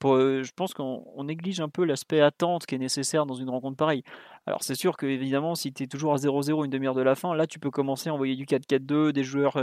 [0.05, 3.77] Euh, je pense qu'on néglige un peu l'aspect attente qui est nécessaire dans une rencontre
[3.77, 4.03] pareille.
[4.45, 7.15] Alors c'est sûr que évidemment, si tu es toujours à 0-0 une demi-heure de la
[7.15, 9.57] fin, là tu peux commencer à envoyer du 4-4-2, des joueurs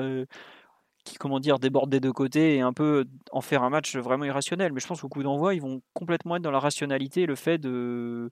[1.05, 4.25] qui comment dire débordent des deux côtés et un peu en faire un match vraiment
[4.25, 4.73] irrationnel.
[4.73, 7.59] Mais je pense qu'au coup d'envoi, ils vont complètement être dans la rationalité, le fait
[7.59, 8.31] de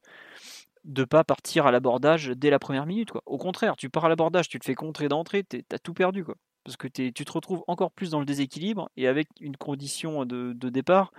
[0.84, 3.10] de pas partir à l'abordage dès la première minute.
[3.26, 6.24] Au contraire, tu pars à l'abordage, tu te fais contrer d'entrée, tu as tout perdu.
[6.64, 10.52] Parce que tu te retrouves encore plus dans le déséquilibre et avec une condition de,
[10.52, 11.12] départ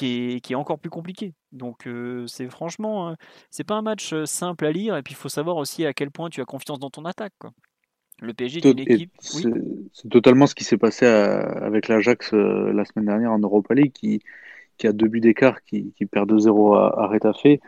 [0.00, 1.34] qui est, qui est, encore plus compliquée.
[1.52, 3.16] Donc euh, c'est franchement, hein,
[3.50, 6.10] c'est pas un match simple à lire et puis il faut savoir aussi à quel
[6.10, 7.34] point tu as confiance dans ton attaque.
[7.38, 7.52] Quoi.
[8.20, 9.12] Le PSG est une équipe.
[9.20, 13.92] C'est totalement ce qui s'est passé avec l'Ajax euh, la semaine dernière en Europa League,
[13.92, 14.22] qui,
[14.78, 17.58] qui a deux buts d'écart, qui, qui, perd 2-0 à, à Retafe,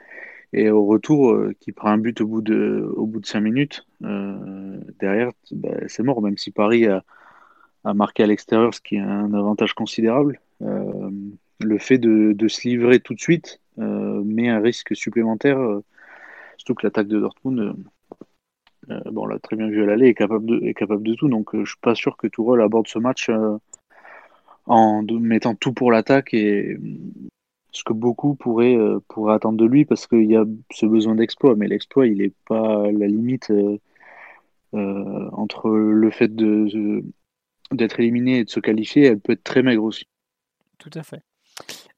[0.53, 3.41] et au retour, euh, qui prend un but au bout de, au bout de 5
[3.41, 3.87] minutes.
[4.05, 7.03] Euh, derrière, bah, c'est mort, même si Paris a,
[7.85, 10.39] a marqué à l'extérieur, ce qui est un avantage considérable.
[11.65, 15.59] Le fait de, se livrer tout de suite met un risque supplémentaire,
[16.57, 17.75] surtout que l'attaque de Dortmund
[18.91, 21.15] euh, bon, on l'a très bien vu à l'aller, est capable de, est capable de
[21.15, 21.29] tout.
[21.29, 23.57] Donc, euh, je suis pas sûr que Tourelle aborde ce match euh,
[24.67, 26.79] en mettant tout pour l'attaque et
[27.73, 28.77] ce que beaucoup pourraient,
[29.29, 31.57] attendre de lui parce qu'il y a ce besoin d'exploit.
[31.57, 33.53] Mais l'exploit, il n'est pas la limite
[34.73, 39.07] entre le fait d'être éliminé et de se qualifier.
[39.07, 40.05] Elle peut être très maigre aussi.
[40.79, 41.23] Tout à fait.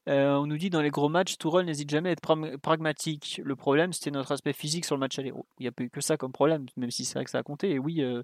[0.07, 3.41] Euh, on nous dit dans les gros matchs, Tourelle n'hésite jamais à être pragmatique.
[3.43, 5.33] Le problème, c'était notre aspect physique sur le match aller.
[5.59, 7.43] Il n'y a eu que ça comme problème, même si c'est vrai que ça a
[7.43, 7.71] compté.
[7.71, 8.21] Et oui, euh,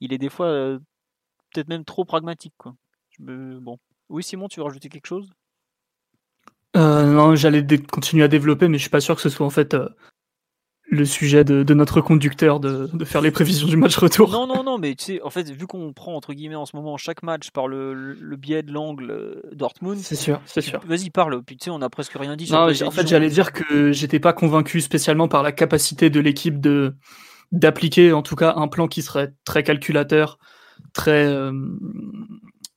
[0.00, 0.78] il est des fois euh,
[1.52, 2.54] peut-être même trop pragmatique.
[3.18, 3.78] Bon.
[4.08, 5.30] Oui, Simon, tu veux rajouter quelque chose?
[6.74, 9.76] Non, j'allais continuer à développer, mais je suis pas sûr que ce soit en fait
[10.92, 14.30] le sujet de, notre conducteur de, faire les prévisions du match retour.
[14.30, 16.76] Non, non, non, mais tu sais, en fait, vu qu'on prend entre guillemets en ce
[16.76, 19.98] moment chaque match par le, biais de l'angle euh, Dortmund.
[20.00, 20.80] C'est sûr, c'est sûr.
[20.86, 21.42] Vas-y, parle.
[21.42, 22.46] Puis tu sais, on a presque rien dit.
[22.46, 26.20] Sur non, en fait, j'allais dire que j'étais pas convaincu spécialement par la capacité de
[26.20, 26.94] l'équipe de
[27.52, 30.38] d'appliquer, en tout cas, un plan qui serait très calculateur,
[30.92, 31.52] très euh,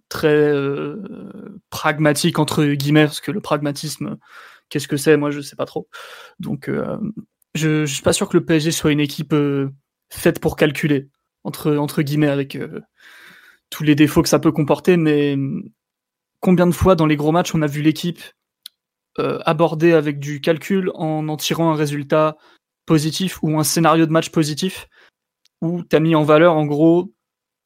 [0.08, 4.16] très euh, pragmatique entre guillemets, parce que le pragmatisme,
[4.70, 5.18] qu'est-ce que c'est?
[5.18, 5.90] Moi, je sais pas trop.
[6.40, 6.70] Donc
[7.56, 9.70] je, suis pas sûr que le PSG soit une équipe euh,
[10.10, 11.10] faite pour calculer
[11.44, 12.82] entre entre guillemets avec euh,
[13.70, 14.98] tous les défauts que ça peut comporter.
[14.98, 15.38] Mais
[16.42, 18.22] combien de fois dans les gros matchs on a vu l'équipe
[19.20, 22.36] euh, aborder avec du calcul en en tirant un résultat
[22.86, 24.88] positif ou un scénario de match positif
[25.62, 27.14] où tu as mis en valeur en gros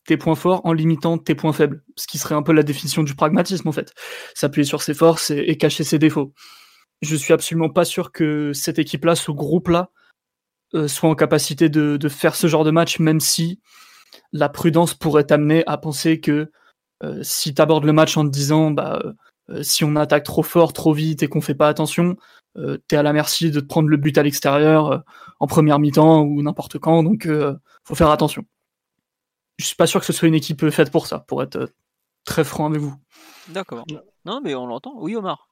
[0.06, 3.04] tes points forts en limitant tes points faibles, ce qui serait un peu la définition
[3.04, 3.92] du pragmatisme en fait,
[4.36, 6.34] s'appuyer sur ses forces et cacher ses défauts
[7.02, 9.92] je suis absolument pas sûr que cette équipe-là, ce groupe-là,
[10.76, 13.60] euh, soit en capacité de, faire ce genre de match, même si
[14.32, 16.52] la prudence pourrait t'amener à penser que
[17.04, 19.02] euh, si tu abordes le match en te disant bah
[19.50, 22.18] euh, si on attaque trop fort, trop vite et qu'on fait pas attention,
[22.88, 25.04] t'es à la merci de te prendre le but à l'extérieur
[25.40, 27.28] en première mi-temps ou n'importe quand, donc
[27.86, 28.44] faut faire attention.
[29.58, 31.72] Je suis pas sûr que ce soit une équipe faite pour ça, pour être
[32.26, 32.94] très franc avec vous.
[33.48, 33.86] D'accord.
[34.26, 34.94] Non, mais on l'entend.
[34.98, 35.49] Oui, Omar.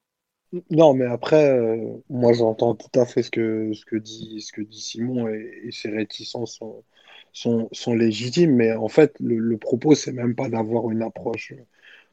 [0.69, 4.53] Non, mais après, euh, moi j'entends tout à fait ce que, ce que, dit, ce
[4.53, 6.57] que dit Simon et, ses réticences
[7.33, 11.53] sont, sont, légitimes, mais en fait, le, propos, c'est même pas d'avoir une approche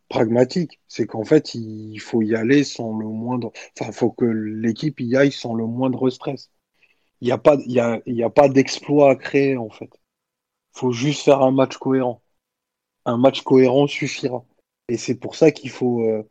[0.09, 3.53] pragmatique, c'est qu'en fait, il faut y aller sans le moindre.
[3.79, 6.51] Enfin, faut que l'équipe y aille sans le moindre stress.
[7.21, 9.91] Il n'y a pas, y a, y a pas d'exploit à créer, en fait.
[10.73, 12.23] Faut juste faire un match cohérent.
[13.07, 14.45] Un match cohérent suffira.
[14.89, 16.03] Et c'est pour ça qu'il faut.
[16.05, 16.29] Euh,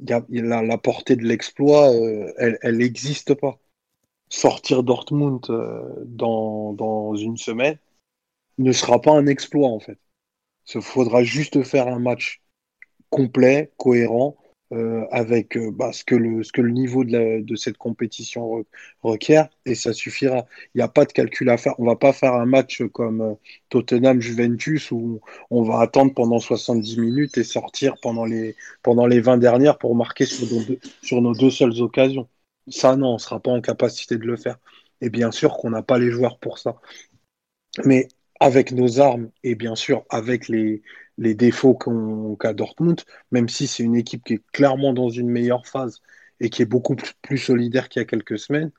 [0.00, 3.58] la, portée de l'exploit, euh, elle n'existe pas.
[4.28, 7.78] Sortir Dortmund euh, dans, une semaine
[8.58, 9.98] ne sera pas un exploit en fait.
[10.74, 12.42] Il faudra juste faire un match
[13.10, 14.36] complet, cohérent,
[14.74, 18.64] euh, avec euh, bah, ce, que le, niveau de, cette compétition
[19.02, 20.46] requiert et ça suffira.
[20.74, 21.74] Il n'y a pas de calcul à faire.
[21.78, 23.34] On va pas faire un match comme euh,
[23.68, 29.38] Tottenham-Juventus où on va attendre pendant 70 minutes et sortir pendant les, pendant les 20
[29.38, 32.28] dernières pour marquer sur nos deux seules occasions.
[32.68, 34.58] Ça, non, on ne sera pas en capacité de le faire.
[35.00, 36.76] Et bien sûr qu'on n'a pas les joueurs pour ça.
[37.84, 38.08] Mais
[38.40, 40.82] avec nos armes et bien sûr avec les,
[41.18, 43.00] les défauts qu'a Dortmund,
[43.30, 46.00] même si c'est une équipe qui est clairement dans une meilleure phase
[46.40, 48.70] et qui est beaucoup plus solidaire qu'il y a quelques semaines,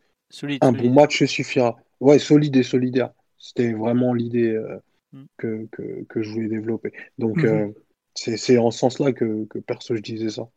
[0.62, 1.78] un bon match suffira.
[2.00, 3.12] Ouais, solide et solidaire.
[3.38, 4.80] C'était vraiment l'idée euh,
[5.14, 5.26] mm.
[5.38, 5.68] que,
[6.10, 6.92] que, je voulais développer.
[7.18, 7.70] Donc, mm-hmm.
[7.70, 10.50] euh, c'est en ce sens-là que, que perso je disais ça.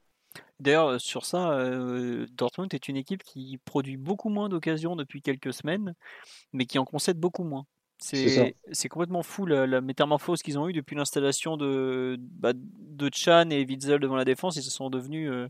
[0.58, 1.56] D'ailleurs, euh, sur ça,
[2.32, 5.94] Dortmund est une équipe qui produit beaucoup moins d'occasions depuis quelques semaines,
[6.52, 7.66] mais qui en concède beaucoup moins.
[8.00, 13.64] C'est complètement fou la, métamorphose qu'ils ont eue depuis l'installation de, bah, de Chan et
[13.64, 14.56] Witzel devant la défense.
[14.56, 15.48] Ils se sont devenus euh,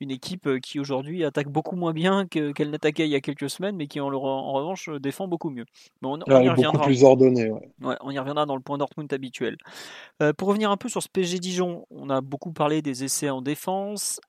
[0.00, 3.50] une équipe euh, qui aujourd'hui attaque beaucoup moins bien qu'elle n'attaquait il y a quelques
[3.50, 5.66] semaines, mais qui en, en revanche défend beaucoup mieux.
[6.02, 6.72] on, y reviendra.
[6.72, 7.52] Beaucoup plus ordonné.
[7.82, 9.56] on y reviendra dans le point Dortmund habituel.
[10.22, 13.30] Euh, pour revenir un peu sur ce PSG Dijon, on a beaucoup parlé des essais
[13.30, 14.20] en défense.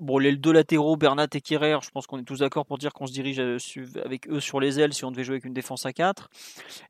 [0.00, 2.92] Bon, les deux latéraux, Bernat et Kerrer, je pense qu'on est tous d'accord pour dire
[2.94, 3.58] qu'on se dirige euh,
[4.04, 6.30] avec eux sur les ailes si on devait jouer avec une défense à 4.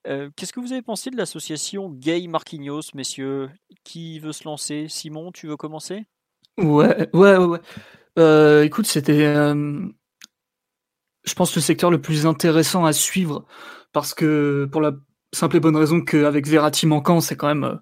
[0.06, 3.50] Euh, qu'est-ce que vous avez pensé de l'association Gay-Marquinhos, messieurs?
[3.82, 4.86] Qui veut se lancer?
[4.88, 6.06] Simon, tu veux commencer?
[6.58, 7.60] Ouais, ouais, ouais.
[8.18, 9.84] Euh, écoute, c'était, je
[11.34, 13.46] pense, le secteur le plus intéressant à suivre
[13.92, 14.92] parce que, pour la
[15.34, 17.80] simple et bonne raison qu'avec Verratti manquant, c'est quand même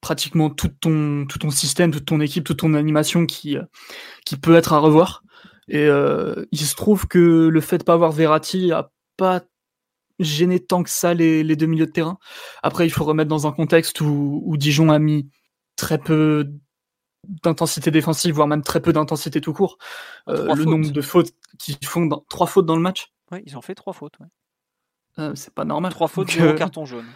[0.00, 3.62] pratiquement tout ton, tout ton système, toute ton équipe, toute ton animation qui, euh,
[4.24, 5.22] qui peut être à revoir.
[5.68, 9.42] Et euh, il se trouve que le fait de pas avoir Verratti a pas
[10.18, 12.18] gêné tant que ça les, les deux milieux de terrain.
[12.62, 15.28] Après, il faut remettre dans un contexte où, où Dijon a mis
[15.76, 16.50] très peu
[17.24, 19.78] d'intensité défensive, voire même très peu d'intensité tout court.
[20.28, 23.12] Euh, le nombre de fautes qu'ils font, dans, trois fautes dans le match.
[23.30, 24.16] Oui, ils ont fait trois fautes.
[25.34, 25.92] c'est pas normal.
[25.92, 27.06] Trois fautes, zéro carton jaune.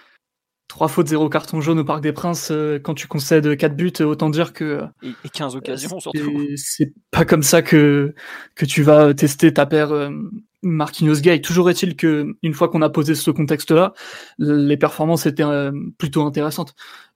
[0.68, 3.92] Trois fautes, zéro carton jaune au Parc des Princes, euh, quand tu concèdes quatre buts,
[4.00, 4.82] autant dire que.
[5.02, 6.48] Et, 15 occasions surtout.
[6.56, 8.14] C'est pas comme ça que,
[8.54, 10.10] que tu vas tester ta paire euh,
[10.62, 11.40] Marquinhos Gay.
[11.42, 13.92] Toujours est-il que, une fois qu'on a posé ce contexte-là,
[14.38, 16.74] les performances étaient euh, plutôt intéressantes.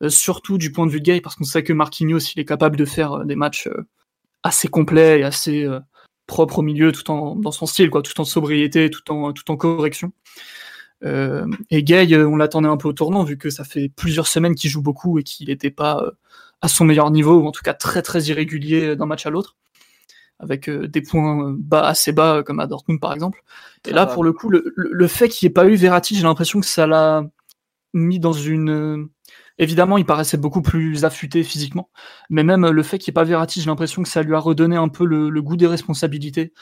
[0.08, 2.76] surtout du point de vue de Gay, parce qu'on sait que Marquinhos, il est capable
[2.76, 3.68] de faire des matchs
[4.42, 5.66] assez complets et assez
[6.28, 9.50] propres au milieu, tout en, dans son style, quoi, tout en sobriété, tout en, tout
[9.50, 10.12] en correction.
[11.04, 14.26] Euh, et Gay, euh, on l'attendait un peu au tournant, vu que ça fait plusieurs
[14.26, 16.10] semaines qu'il joue beaucoup et qu'il n'était pas euh,
[16.60, 19.56] à son meilleur niveau, ou en tout cas très très irrégulier d'un match à l'autre,
[20.40, 23.42] avec des points bas, assez bas, comme à Dortmund par exemple.
[23.86, 26.22] Et là, pour le coup, le, le fait qu'il n'y ait pas eu Verratti, j'ai
[26.22, 27.24] l'impression que ça l'a
[27.94, 29.08] mis dans une...
[29.60, 31.90] Évidemment, il paraissait beaucoup plus affûté physiquement,
[32.30, 34.38] mais même le fait qu'il n'y ait pas Verratti, j'ai l'impression que ça lui a
[34.38, 36.52] redonné un peu le, goût des responsabilités.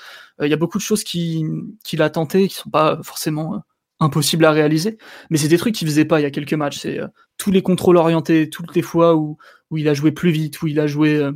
[0.43, 3.63] Il y a beaucoup de choses qu'il a tenté qui sont pas forcément
[4.01, 4.99] impossible à réaliser.
[5.31, 6.79] Mais c'est des trucs qu'il faisait pas il y a quelques matchs.
[6.79, 7.07] C'est euh,
[7.39, 9.39] tous les contrôles orientés, toutes les fois où,
[9.71, 11.33] où il a joué plus vite, où il a joué euh,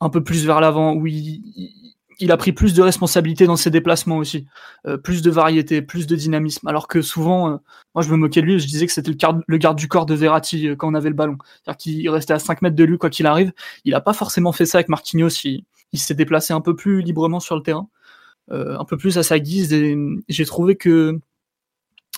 [0.00, 1.42] un peu plus vers l'avant, où il,
[2.18, 4.46] il, a pris plus de responsabilités dans ses déplacements aussi,
[4.86, 6.66] euh, plus de variété, plus de dynamisme.
[6.68, 7.60] Alors que souvent,
[7.94, 9.88] moi je me moquais de lui, je disais que c'était le, garde, le garde du
[9.88, 11.38] corps de Verratti quand on avait le ballon.
[11.64, 13.52] C'est-à-dire qu'il restait à 5 mètres de lui quoi qu'il arrive.
[13.84, 15.28] Il a pas forcément fait ça avec Marquinhos.
[15.44, 17.88] Il, il s'est déplacé un peu plus librement sur le terrain.
[18.50, 19.96] un peu plus à sa guise et
[20.28, 21.20] j'ai trouvé que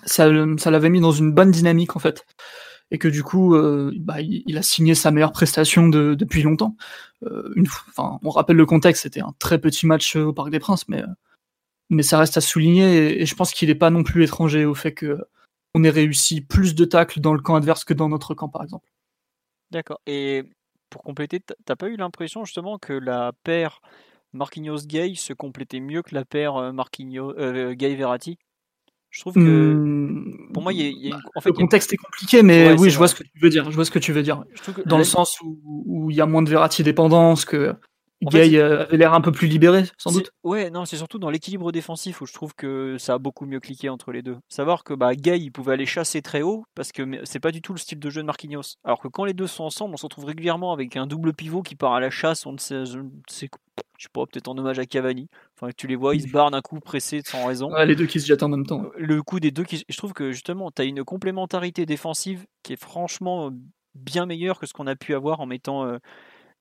[0.04, 2.24] ça, ça l'avait mis dans une bonne dynamique en fait
[2.90, 6.76] et que du coup euh, bah, il, a signé sa meilleure prestation de, depuis longtemps.
[7.24, 10.58] Euh, une, enfin, on rappelle le contexte, c'était un très petit match au Parc des
[10.58, 11.02] Princes, mais
[11.90, 14.74] mais ça reste à souligner et, je pense qu'il n'est pas non plus étranger au
[14.74, 15.18] fait que
[15.74, 18.62] on ait réussi plus de tacles dans le camp adverse que dans notre camp par
[18.62, 18.88] exemple.
[19.70, 20.00] D'accord.
[20.06, 20.44] Et
[20.88, 23.80] pour compléter, t'as pas eu l'impression justement que la paire
[24.32, 27.34] Marquinhos Gay se complétait mieux que la paire euh, Marquinhos
[27.74, 28.38] Gay Verratti
[29.10, 29.87] je trouve que hmm,
[30.52, 32.98] pour moi, il y a, bah, en fait, le contexte est compliqué, mais oui, je
[32.98, 33.70] vois ce que tu veux dire.
[33.70, 34.42] Je vois ce que tu veux dire.
[34.86, 37.74] Dans le sens où, il y a moins de Verratti dépendance, que
[38.22, 40.32] Gay euh, avait l'air un peu plus libéré, sans doute.
[40.42, 43.60] Ouais, non, c'est surtout dans l'équilibre défensif où je trouve que ça a beaucoup mieux
[43.60, 44.38] cliqué entre les deux.
[44.48, 47.62] Savoir que bah, Gay, il pouvait aller chasser très haut parce que c'est pas du
[47.62, 48.74] tout le style de jeu de Marquinhos.
[48.82, 51.62] Alors que quand les deux sont ensemble, on se retrouve régulièrement avec un double pivot
[51.62, 52.44] qui part à la chasse.
[52.44, 52.82] On ne sait,
[53.98, 55.28] je sais pas, peut-être en hommage à Cavani.
[55.56, 57.74] Enfin, tu les vois, ils se barrent d'un coup pressé sans raison.
[57.84, 58.84] les deux qui se jettent en même temps.
[58.96, 59.84] Le coup des deux qui.
[59.88, 63.50] Je trouve que justement, tu as une complémentarité défensive qui est franchement
[63.94, 65.84] bien meilleure que ce qu'on a pu avoir en mettant.
[65.84, 65.98] Euh,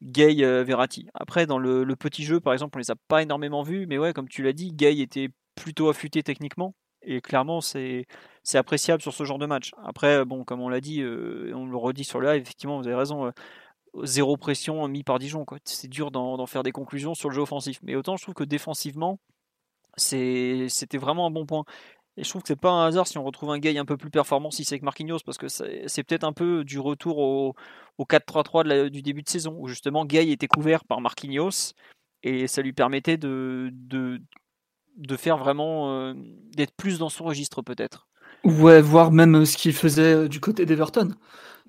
[0.04, 1.08] Gay euh, Verratti.
[1.14, 4.14] Après, dans le, petit jeu, par exemple, on les a pas énormément vus, mais ouais,
[4.14, 6.76] comme tu l'as dit, Gay était plutôt affûté techniquement.
[7.02, 8.06] Et clairement, c'est
[8.54, 9.72] appréciable sur ce genre de match.
[9.84, 12.88] Après, bon, comme on l'a dit, euh, on le redit sur le live, effectivement, vous
[12.88, 13.32] avez raison.
[14.04, 15.46] Zéro pression mis par Dijon.
[15.64, 17.80] C'est dur d'en faire des conclusions sur le jeu offensif.
[17.84, 19.20] Mais autant je trouve que défensivement,
[19.98, 21.66] c'était vraiment un bon point.
[22.18, 23.96] Et je trouve que c'est pas un hasard si on retrouve un gay un peu
[23.96, 27.56] plus performant si c'est avec Marquinhos, parce que c'est peut-être un peu du retour au,
[28.00, 31.74] 4-3-3 du début de saison, où justement Gay était couvert par Marquinhos,
[32.24, 34.20] et ça lui permettait de, de,
[34.98, 36.14] de faire vraiment euh,
[36.56, 38.08] d'être plus dans son registre peut-être.
[38.48, 41.10] Ouais, voir même euh, ce qu'il faisait euh, du côté d'Everton,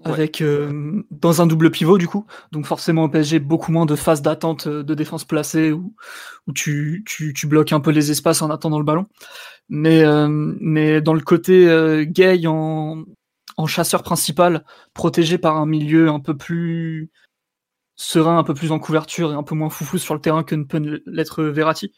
[0.04, 0.44] avec
[1.10, 2.24] dans un double pivot du coup.
[2.52, 5.96] Donc forcément au PSG beaucoup moins de phases d'attente de défense placée où,
[6.46, 9.06] où tu, tu, tu, bloques un peu les espaces en attendant le ballon.
[9.68, 10.04] Mais
[10.60, 13.02] mais dans le côté gay en,
[13.56, 14.64] en chasseur principal,
[14.94, 17.10] protégé par un milieu un peu plus
[17.96, 20.54] serein, un peu plus en couverture et un peu moins foufou sur le terrain que
[20.54, 21.92] ne peut l'être Verratti.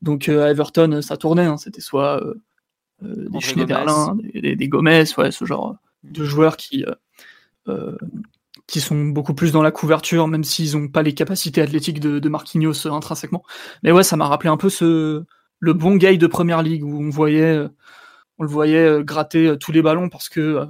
[0.00, 1.58] Donc à Everton, ça tournait, hein.
[1.58, 2.22] c'était soit
[3.02, 6.94] euh, des Schneiderlin, des, des, Gomez, ouais, ce genre de joueurs qui, euh,
[7.68, 7.96] euh,
[8.66, 12.18] qui sont beaucoup plus dans la couverture, même s'ils n'ont pas les capacités athlétiques de,
[12.18, 13.44] de Marquinhos intrinsèquement.
[13.82, 15.24] Mais ouais, ça m'a rappelé un peu ce,
[15.58, 17.66] le bon gay de première ligue où on voyait,
[18.38, 20.66] on le voyait gratter tous les ballons parce que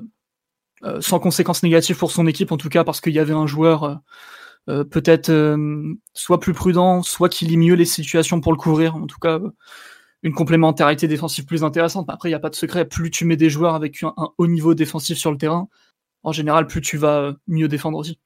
[1.00, 4.00] sans conséquences négatives pour son équipe, en tout cas parce qu'il y avait un joueur
[4.66, 5.56] peut-être
[6.12, 8.94] soit plus prudent, soit qui lit mieux les situations pour le couvrir.
[8.96, 9.40] En tout cas,
[10.26, 12.10] une complémentarité défensive plus intéressante.
[12.10, 12.84] Après, il n'y a pas de secret.
[12.84, 15.68] Plus tu mets des joueurs avec un, haut niveau défensif sur le terrain,
[16.24, 18.18] en général, plus tu vas euh, mieux défendre aussi.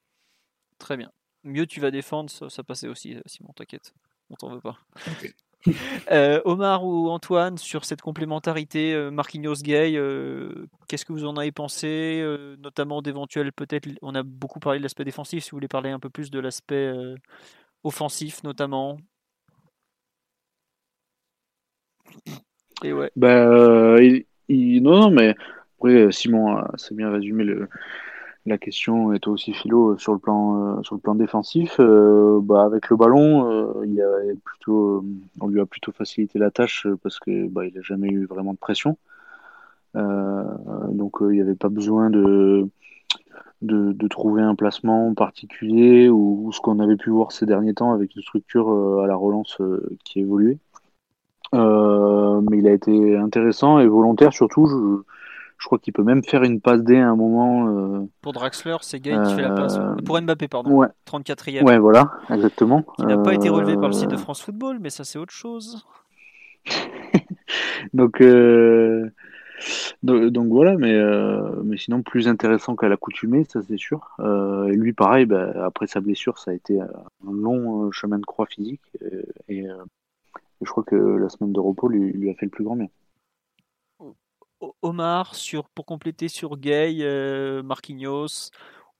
[0.79, 1.11] Très bien.
[1.43, 3.93] Mieux tu vas défendre, ça, passait aussi, euh, Simon, t'inquiète.
[4.31, 4.79] On t'en veut pas.
[6.11, 9.91] Euh, Omar ou Antoine, sur cette complémentarité Marquinhos Gay,
[10.87, 12.25] qu'est-ce que vous en avez pensé
[12.57, 15.99] Notamment d'éventuels, peut-être, on a beaucoup parlé de l'aspect défensif, si vous voulez parler un
[15.99, 16.91] peu plus de l'aspect
[17.83, 18.97] offensif, notamment.
[23.15, 25.35] Bah, euh, non, mais
[25.77, 27.45] après, Simon c'est bien résumé
[28.45, 31.75] la question, et toi aussi, Philo, sur le plan, euh, sur le plan défensif.
[31.79, 35.05] Euh, bah, avec le ballon, il a plutôt,
[35.39, 38.57] on lui a plutôt facilité la tâche parce que bah, n'a jamais eu vraiment de
[38.57, 38.97] pression.
[39.93, 42.67] donc, il n'y avait pas besoin de,
[43.61, 48.15] de, trouver un placement particulier ou, ce qu'on avait pu voir ces derniers temps avec
[48.15, 49.57] une structure à la relance
[50.03, 50.57] qui évoluait.
[51.53, 54.65] Euh, mais il a été intéressant et volontaire surtout.
[54.67, 55.01] Je,
[55.57, 57.67] je crois qu'il peut même faire une passe D à un moment.
[57.67, 59.77] Euh, pour Draxler, c'est Gay qui fait la passe.
[59.77, 60.71] Euh, pour Mbappé, pardon.
[60.71, 60.87] Ouais.
[61.07, 61.63] 34e.
[61.63, 62.83] Ouais, voilà, exactement.
[62.99, 65.33] Il n'a pas été relevé par le site de France Football, mais ça, c'est autre
[65.33, 65.85] chose.
[67.93, 68.23] donc,
[70.01, 70.99] donc, voilà, mais,
[71.63, 74.17] mais sinon, plus intéressant qu'à l'accoutumée, ça c'est sûr.
[74.19, 76.87] et lui, pareil, bah, après sa blessure, ça a été un
[77.31, 78.81] long chemin de croix physique.
[79.47, 79.67] et
[80.61, 82.89] je crois que la semaine de repos lui, a fait le plus grand bien.
[84.81, 88.51] Omar, sur, pour compléter sur Gay, euh, Marquinhos,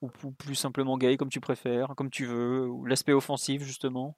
[0.01, 4.17] ou plus simplement Gay, comme tu préfères, comme tu veux, ou l'aspect offensif justement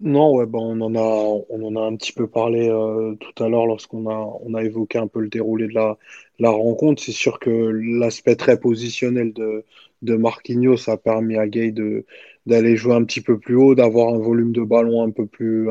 [0.00, 3.42] Non, ouais, bah, on, en a, on en a un petit peu parlé euh, tout
[3.42, 5.98] à l'heure lorsqu'on a, on a évoqué un peu le déroulé de la,
[6.38, 7.02] la rencontre.
[7.02, 9.64] C'est sûr que l'aspect très positionnel de,
[10.02, 12.06] de Marquinhos a permis à Gay de,
[12.46, 15.68] d'aller jouer un petit peu plus haut, d'avoir un volume de ballon un peu plus,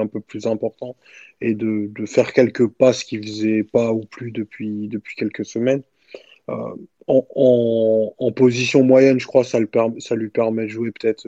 [0.48, 0.96] important
[1.42, 5.84] et de, faire quelques passes qu'il faisait pas ou plus depuis, quelques semaines.
[6.50, 6.76] Euh,
[7.08, 9.60] en, position moyenne, je crois, ça,
[10.00, 11.28] ça lui permet de jouer peut-être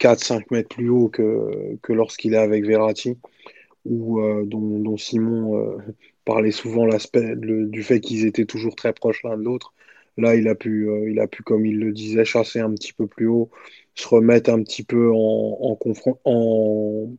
[0.00, 3.18] 4-5 euh, mètres plus haut que, lorsqu'il est avec Verratti,
[3.84, 5.78] ou euh, dont, Simon
[6.24, 9.74] parlait souvent l'aspect du fait qu'ils étaient toujours très proches l'un de l'autre.
[10.16, 12.92] Là, il a pu, euh, il a pu, comme il le disait, chasser un petit
[12.92, 13.50] peu plus haut,
[13.94, 15.78] se remettre un petit peu en,
[16.24, 17.16] en.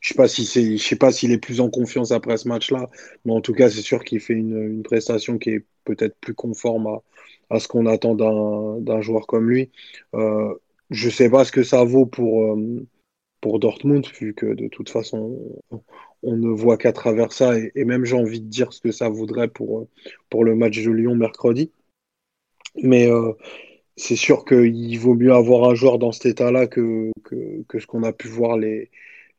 [0.00, 2.88] Je sais pas si je sais pas s'il est plus en confiance après ce match-là,
[3.24, 6.34] mais en tout cas, c'est sûr qu'il fait une, une, prestation qui est peut-être plus
[6.34, 7.02] conforme à,
[7.50, 9.70] à ce qu'on attend d'un joueur comme lui.
[10.14, 10.54] Euh,
[10.90, 12.86] je sais pas ce que ça vaut pour euh,
[13.40, 15.38] pour Dortmund, vu que de toute façon,
[16.22, 18.92] on, ne voit qu'à travers ça, et, et même j'ai envie de dire ce que
[18.92, 19.88] ça voudrait pour
[20.30, 21.70] pour le match de Lyon mercredi.
[22.82, 23.32] Mais euh,
[23.96, 27.86] c'est sûr qu'il vaut mieux avoir un joueur dans cet état-là que, que, que, ce
[27.86, 28.90] qu'on a pu voir les,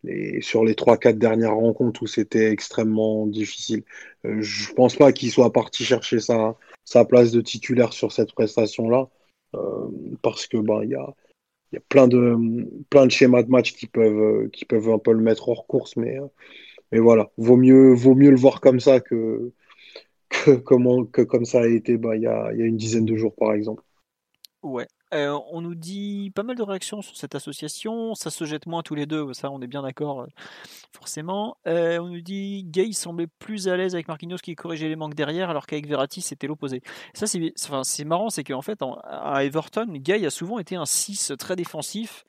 [0.03, 3.83] les, sur les 3-4 dernières rencontres où c'était extrêmement difficile.
[4.25, 8.33] Euh, je pense pas qu'il soit parti chercher sa, sa place de titulaire sur cette
[8.33, 9.09] prestation-là,
[9.55, 9.87] euh,
[10.21, 11.13] parce que ben, il y a,
[11.73, 12.37] y a plein de,
[12.89, 15.95] plein de schémas de match qui peuvent, qui peuvent un peu le mettre hors course,
[15.97, 16.17] mais,
[16.91, 19.51] mais voilà, vaut mieux, vaut mieux le voir comme ça que,
[20.65, 23.15] comment, que comme ça a été bah, il, y a, y a une dizaine de
[23.15, 23.83] jours, par exemple.
[24.63, 24.87] Ouais.
[25.13, 28.15] Euh, on nous dit pas mal de réactions sur cette association.
[28.15, 30.27] Ça se jette moins tous les deux, ça, on est bien d'accord, euh,
[30.95, 31.57] forcément.
[31.67, 35.15] Euh, on nous dit Gay semblait plus à l'aise avec Marquinhos qui corrigeait les manques
[35.15, 36.81] derrière, alors qu'avec Verratti, c'était l'opposé.
[37.13, 41.33] Ça, c'est enfin, marrant, c'est qu'en fait, à Everton, Gay a souvent été un 6
[41.37, 42.23] très défensif,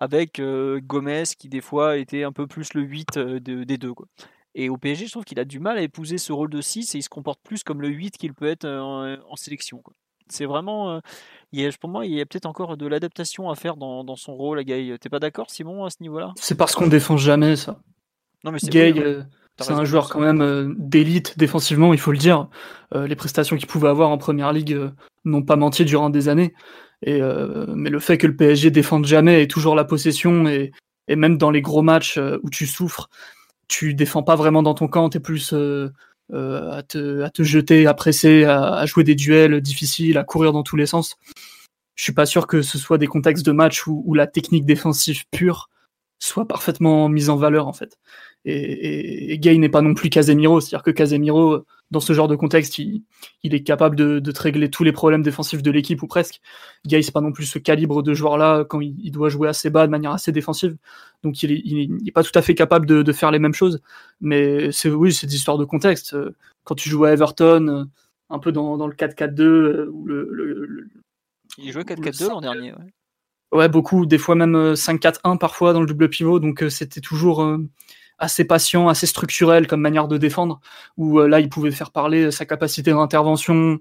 [0.00, 3.94] avec Gomez qui, des fois, était un peu plus le 8 des deux.
[3.94, 4.06] Quoi.
[4.58, 6.94] Et au PSG, je trouve qu'il a du mal à épouser ce rôle de 6
[6.94, 9.82] et il se comporte plus comme le 8 qu'il peut être en, sélection.
[10.28, 11.00] C'est vraiment
[11.80, 14.64] pour moi, il y a peut-être encore de l'adaptation à faire dans, son rôle à
[14.64, 14.96] Gay.
[15.00, 16.32] T'es pas d'accord, Simon, à ce niveau-là?
[16.36, 17.80] C'est parce qu'on défend jamais ça.
[18.44, 19.22] Non, mais Gay, euh,
[19.58, 22.48] c'est un joueur quand même euh, d'élite défensivement, il faut le dire.
[22.94, 24.78] Euh, les prestations qu'il pouvait avoir en première ligue
[25.24, 26.54] n'ont pas menti durant des années.
[27.02, 27.20] Et,
[27.74, 30.72] mais le fait que le PSG défende jamais et toujours la possession et,
[31.08, 33.10] et même dans les gros matchs où tu souffres,
[33.68, 37.94] tu défends pas vraiment dans ton camp, t'es plus à, te, à te jeter, à
[37.94, 41.16] presser, à, jouer des duels difficiles, à courir dans tous les sens
[41.96, 45.24] je suis pas sûr que ce soit des contextes de match où, la technique défensive
[45.30, 45.70] pure
[46.18, 47.98] soit parfaitement mise en valeur en fait.
[48.44, 52.34] Et, et, Gay n'est pas non plus Casemiro, c'est-à-dire que Casemiro, dans ce genre de
[52.34, 53.04] contexte, il,
[53.44, 56.40] est capable de, de régler tous les problèmes défensifs de l'équipe ou presque.
[56.86, 59.86] Gay c'est pas non plus ce calibre de joueur-là quand il, doit jouer assez bas
[59.86, 60.76] de manière assez défensive,
[61.22, 63.54] donc il est, il est, pas tout à fait capable de, de faire les mêmes
[63.54, 63.80] choses.
[64.20, 66.16] Mais c'est oui, c'est des histoires de contexte.
[66.64, 67.88] Quand tu joues à Everton,
[68.30, 70.88] un peu dans, dans le 4-4-2 où le, le,
[71.58, 72.72] il jouait 4-4-2 l'an dernier.
[72.72, 73.58] Ouais.
[73.58, 73.68] ouais.
[73.68, 77.42] beaucoup, des fois même 5-4-1 euh, parfois dans le double pivot, donc euh, c'était toujours
[77.42, 77.58] euh,
[78.18, 80.60] assez patient, assez structurel comme manière de défendre,
[80.96, 83.78] où là il pouvait faire parler sa capacité d'intervention,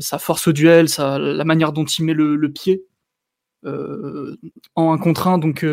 [0.00, 2.84] sa force au duel, la manière dont il met le, pied
[3.64, 5.64] en un contre un, donc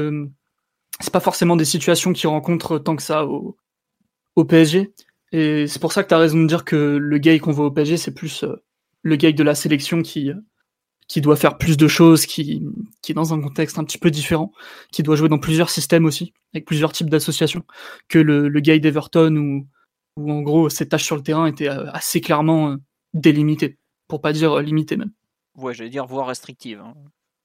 [1.00, 3.58] c'est pas forcément des situations qu'il rencontre tant que ça au,
[4.36, 4.94] au PSG.
[5.32, 7.66] Et c'est pour ça que tu as raison de dire que le gay qu'on voit
[7.66, 8.46] au PSG, c'est plus
[9.02, 10.32] le gay de la sélection qui,
[11.08, 12.64] qui doit faire plus de choses, qui,
[13.02, 14.52] qui est dans un contexte un petit peu différent,
[14.92, 17.64] qui doit jouer dans plusieurs systèmes aussi, avec plusieurs types d'associations,
[18.08, 19.68] que le, le guy d'Everton où,
[20.18, 22.76] où en gros ses tâches sur le terrain étaient euh, assez clairement euh,
[23.14, 23.78] délimitées,
[24.08, 25.12] pour pas dire euh, limitées même.
[25.56, 26.82] Ouais, j'allais dire voire restrictives.
[26.84, 26.94] Hein.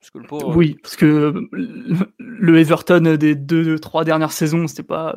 [0.01, 5.15] Parce que le Oui, parce que le Everton des deux, trois dernières saisons, c'était pas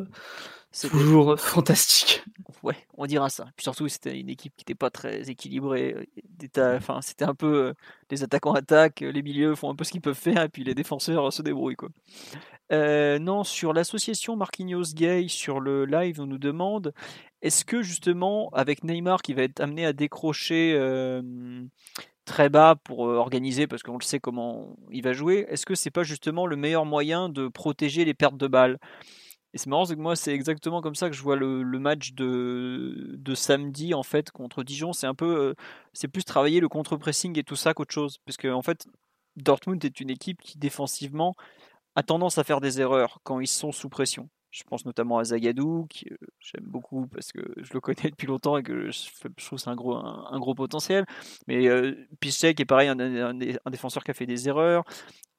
[0.81, 2.25] toujours fantastique.
[2.63, 3.47] Ouais, on dira ça.
[3.57, 6.07] Puis surtout, c'était une équipe qui n'était pas très équilibrée.
[6.57, 7.73] Enfin, c'était un peu euh,
[8.09, 10.73] les attaquants attaquent, les milieux font un peu ce qu'ils peuvent faire, et puis les
[10.73, 11.75] défenseurs se débrouillent.
[11.75, 11.89] Quoi.
[12.71, 16.93] Euh, non, sur l'association Marquinhos Gay, sur le live, on nous demande
[17.41, 21.21] est-ce que justement, avec Neymar qui va être amené à décrocher euh,
[22.23, 25.91] très bas pour organiser, parce qu'on le sait comment il va jouer, est-ce que c'est
[25.91, 28.79] pas justement le meilleur moyen de protéger les pertes de balles?
[29.53, 32.13] Et c'est marrant, c'est que moi, c'est exactement comme ça que je vois le, match
[32.13, 34.93] de, samedi en fait contre Dijon.
[34.93, 35.53] C'est un peu, euh,
[35.93, 38.87] c'est plus travailler le contre-pressing et tout ça qu'autre chose, parce que en fait,
[39.35, 41.35] Dortmund est une équipe qui défensivement
[41.95, 44.27] a tendance à faire des erreurs quand ils sont sous pression.
[44.53, 48.27] Je pense notamment à Zagadou, que euh, j'aime beaucoup parce que je le connais depuis
[48.27, 49.09] longtemps et que je,
[49.43, 51.05] trouve c'est un gros, un, gros potentiel.
[51.47, 53.33] Mais euh, Piszczek est pareil, un,
[53.71, 54.83] défenseur qui a fait des erreurs.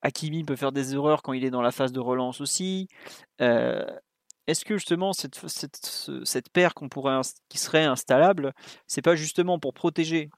[0.03, 2.89] Hakimi peut faire des erreurs quand il est dans la phase de relance aussi.
[3.41, 3.87] Euh,
[4.49, 8.53] est-ce que justement cette, cette, paire qu'on pourrait qui serait installable,
[8.89, 10.29] c'est pas justement pour protéger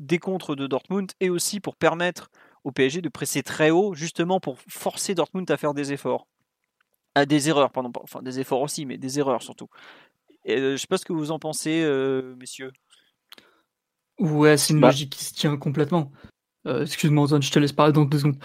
[0.00, 2.30] des contres de Dortmund et aussi pour permettre
[2.64, 6.26] au PSG de presser très haut, justement pour forcer Dortmund à faire des efforts,
[7.14, 9.68] à des erreurs, pardon, enfin des efforts aussi, mais des erreurs surtout.
[10.44, 12.72] Et, euh, je sais pas ce que vous en pensez, euh, messieurs.
[14.18, 16.12] Ouais, c'est une bah logique qui se tient complètement.
[16.66, 18.38] Euh, excuse-moi, je te laisse parler dans deux secondes.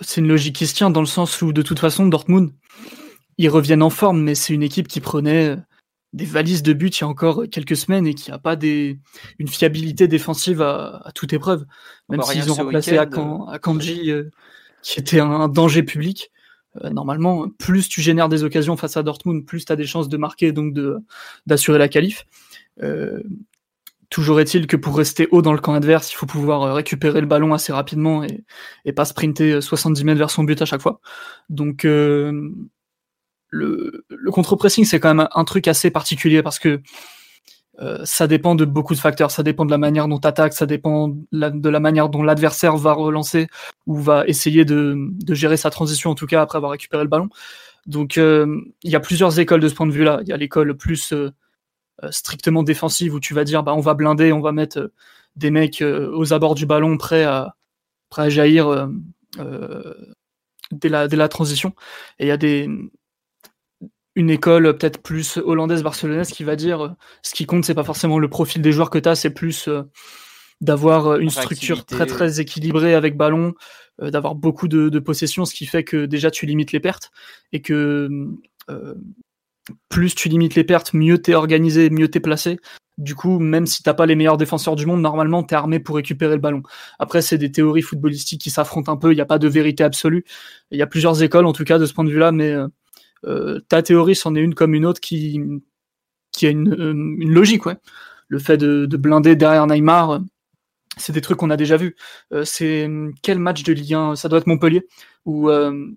[0.00, 2.52] C'est une logique qui se tient dans le sens où, de toute façon, Dortmund,
[3.38, 5.56] ils reviennent en forme, mais c'est une équipe qui prenait
[6.12, 8.98] des valises de but il y a encore quelques semaines et qui n'a pas des,
[9.38, 11.66] une fiabilité défensive à, toute épreuve.
[12.08, 14.12] Même s'ils ont remplacé Akanji,
[14.82, 16.30] qui était un, danger public.
[16.90, 20.16] Normalement, plus tu génères des occasions face à Dortmund, plus tu as des chances de
[20.16, 20.74] marquer, donc
[21.46, 22.26] d'assurer la qualif.
[22.82, 23.22] Euh,
[24.08, 27.20] Toujours est-il que pour rester haut dans le camp adverse, il faut pouvoir euh, récupérer
[27.20, 28.44] le ballon assez rapidement et,
[28.84, 31.00] et pas sprinter 70 euh, mètres vers son but à chaque fois.
[31.48, 32.50] Donc euh,
[33.48, 36.80] le, le contre-pressing, c'est quand même un truc assez particulier parce que
[37.80, 39.30] euh, ça dépend de beaucoup de facteurs.
[39.30, 42.76] Ça dépend de la manière dont tu attaques, ça dépend de la manière dont l'adversaire
[42.76, 43.48] va relancer
[43.86, 47.08] ou va essayer de, de, gérer sa transition, en tout cas après avoir récupéré le
[47.08, 47.28] ballon.
[47.86, 50.20] Donc il y a plusieurs écoles de ce point de vue-là.
[50.22, 51.12] Il y a l'école plus
[52.04, 54.92] euh, strictement défensive où tu vas dire bah on va blinder, on va mettre euh,
[55.34, 57.56] des mecs euh, aux abords du ballon prêts à,
[58.10, 58.88] prêts à jaillir
[60.72, 61.74] dès, la, dès la transition.
[62.18, 62.68] Et il y a des,
[64.16, 68.18] une école peut-être plus hollandaise barcelonaise qui va dire ce qui compte c'est pas forcément
[68.18, 69.68] le profil des joueurs que tu as c'est plus
[70.60, 73.54] d'avoir une structure très très équilibrée avec ballon,
[74.00, 77.10] d'avoir beaucoup de, de possession, ce qui fait que déjà tu limites les pertes
[77.52, 78.08] et que
[79.88, 82.58] plus tu limites les pertes, mieux t'es organisé, mieux t'es placé.
[82.98, 85.96] Du coup, même si t'as pas les meilleurs défenseurs du monde, normalement t'es armé pour
[85.96, 86.62] récupérer le ballon.
[86.98, 89.12] Après, c'est des théories footballistiques qui s'affrontent un peu.
[89.12, 90.24] Il n'y a pas de vérité absolue.
[90.70, 92.64] Il y a plusieurs écoles, en tout cas, de ce point de vue-là, mais euh,
[92.64, 92.68] euh,
[93.68, 95.40] ta théorie, c'en est une comme une autre qui
[96.32, 97.76] qui a une, euh, une logique, ouais.
[98.28, 100.20] Le fait de, de blinder derrière Neymar,
[100.96, 101.96] c'est des trucs qu'on a déjà vus.
[102.44, 102.88] c'est
[103.22, 104.86] quel match de Ligue 1 Ça doit être Montpellier
[105.24, 105.48] où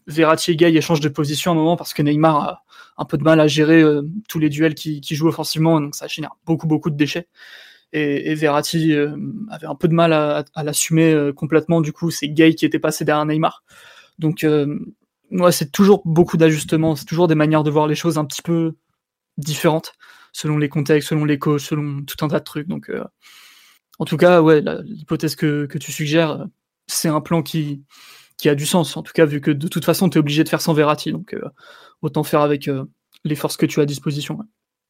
[0.07, 2.63] Verratti et Gay échangent de position à un moment parce que Neymar a
[2.99, 5.95] un peu de mal à gérer euh, tous les duels qui, qui, jouent offensivement, donc
[5.95, 7.27] ça génère beaucoup beaucoup de déchets.
[7.93, 9.15] Et, et Verratti euh,
[9.49, 11.81] avait un peu de mal à, à l'assumer euh, complètement.
[11.81, 13.63] Du coup, c'est Gay qui était passé derrière Neymar.
[14.19, 14.45] Donc,
[15.51, 18.75] c'est toujours beaucoup d'ajustements, c'est toujours des manières de voir les choses un petit peu
[19.37, 19.93] différentes
[20.31, 22.67] selon les contextes, selon les coachs, selon tout un tas de trucs.
[22.67, 22.91] Donc,
[23.99, 26.45] en tout cas, ouais, l'hypothèse que, tu suggères,
[26.87, 27.83] c'est un plan qui,
[28.45, 28.95] a du sens.
[28.95, 31.11] En tout cas, vu que de toute façon, tu es obligé de faire sans Verratti.
[31.11, 31.35] Donc,
[32.01, 32.85] autant faire avec euh,
[33.23, 34.39] les forces que tu as à disposition.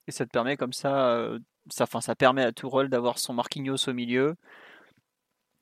[0.08, 3.88] Et ça te permet comme ça, euh, ça, ça permet à Tourelle d'avoir son Marquinhos
[3.88, 4.36] au milieu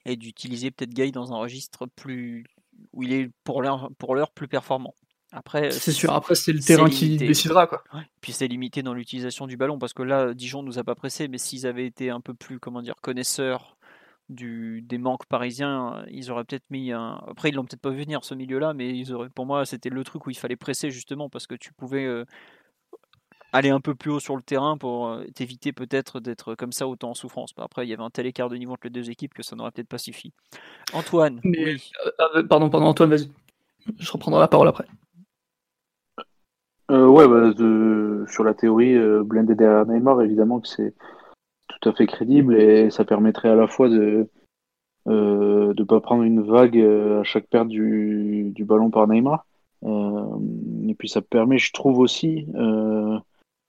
[0.06, 2.46] et d'utiliser peut-être Gay dans un registre plus
[2.94, 4.94] où il est pour l'heure pour l'heure plus performant.
[5.32, 6.14] Après, c'est sûr.
[6.14, 7.84] Après, c'est le terrain qui décidera quoi.
[8.22, 11.28] Puis c'est limité dans l'utilisation du ballon parce que là, Dijon nous a pas pressé,
[11.28, 13.78] mais s'ils avaient été un peu plus, comment dire, connaisseurs
[14.30, 17.22] du, des manques parisiens, ils auraient peut-être mis un.
[17.28, 19.90] Après, ils l'ont peut-être pas vu venir ce milieu-là, mais ils auraient, pour moi, c'était
[19.90, 22.26] le truc où il fallait presser justement parce que tu pouvais euh,
[23.58, 26.88] aller un peu plus haut sur le terrain pour euh, t'éviter peut-être d'être comme ça
[26.88, 27.54] autant en souffrance.
[27.58, 29.56] Après, il y avait un tel écart de niveau entre les deux équipes que ça
[29.56, 30.34] n'aurait peut-être pas suffi.
[30.94, 31.42] Antoine.
[31.44, 31.92] oui.
[32.36, 33.30] Euh, pardon, pardon, Antoine, vas-y.
[34.00, 34.86] Je reprendrai la parole après.
[36.90, 37.54] ouais, bah,
[38.30, 40.94] sur la théorie, blindé derrière Neymar, évidemment que c'est
[41.68, 44.28] tout à fait crédible et ça permettrait à la fois de
[45.06, 49.46] ne euh, pas prendre une vague euh, à chaque perte du, du ballon par Neymar.
[49.84, 50.40] Euh,
[50.88, 52.48] et puis ça permet, je trouve aussi,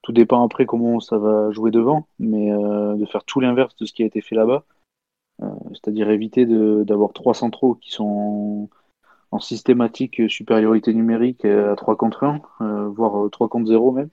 [0.03, 3.93] tout dépend après comment ça va jouer devant, mais de faire tout l'inverse de ce
[3.93, 4.65] qui a été fait là-bas.
[5.73, 8.69] C'est-à-dire éviter d'avoir trois centraux qui sont
[9.31, 14.11] en, systématique supériorité numérique à 3 contre 1, voire 3 contre 0 même.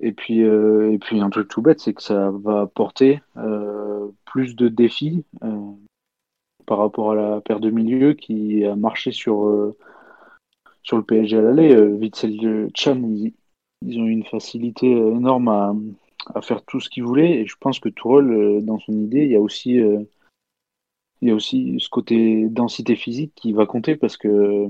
[0.00, 4.08] Et puis, euh, et puis un truc tout bête, c'est que ça va apporter euh,
[4.24, 5.70] plus de défis euh,
[6.66, 9.74] par rapport à la paire de milieu qui a marché sur,
[10.82, 11.76] sur le PSG à l'aller.
[11.76, 13.34] Witzel Chan, ils,
[13.82, 17.40] ils, ont une facilité énorme à, faire tout ce qu'ils voulaient.
[17.40, 21.34] Et je pense que Tourelle, dans son idée, il y a aussi, il y a
[21.34, 24.68] aussi ce côté densité physique qui va compter parce que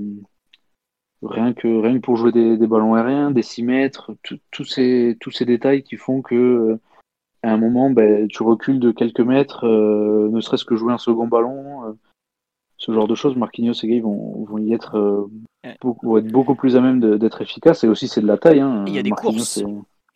[1.25, 4.11] Rien que, rien que pour jouer des, ballons aériens, des 6 mètres,
[4.51, 6.79] tous ces, tous ces détails qui font que euh,
[7.41, 10.97] à un moment, ben, tu recules de quelques mètres, euh, ne serait-ce que jouer un
[10.97, 11.93] second ballon, euh,
[12.77, 13.35] ce genre de choses.
[13.35, 15.27] Marquinhos et Gay vont, vont y être,
[15.81, 17.83] beaucoup, être beaucoup plus à même d'être efficaces.
[17.83, 18.59] Et aussi, c'est de la taille.
[18.59, 18.83] Hein.
[18.87, 19.63] Il y a des courses.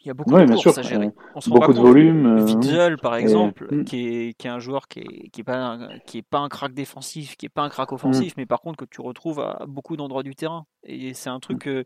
[0.02, 1.12] Il y a beaucoup de courses à gérer.
[1.36, 2.26] On beaucoup de volume.
[2.26, 3.84] Euh, Witzel, par exemple, mm.
[3.84, 6.40] qui, est, qui est un joueur qui est, qui est, pas, un, qui est pas
[6.40, 8.36] un crack défensif, qui est pas un crack offensif, mm.
[8.38, 10.66] mais par contre que tu retrouves à beaucoup d'endroits du terrain.
[10.84, 11.70] Et c'est un truc mm.
[11.70, 11.84] euh,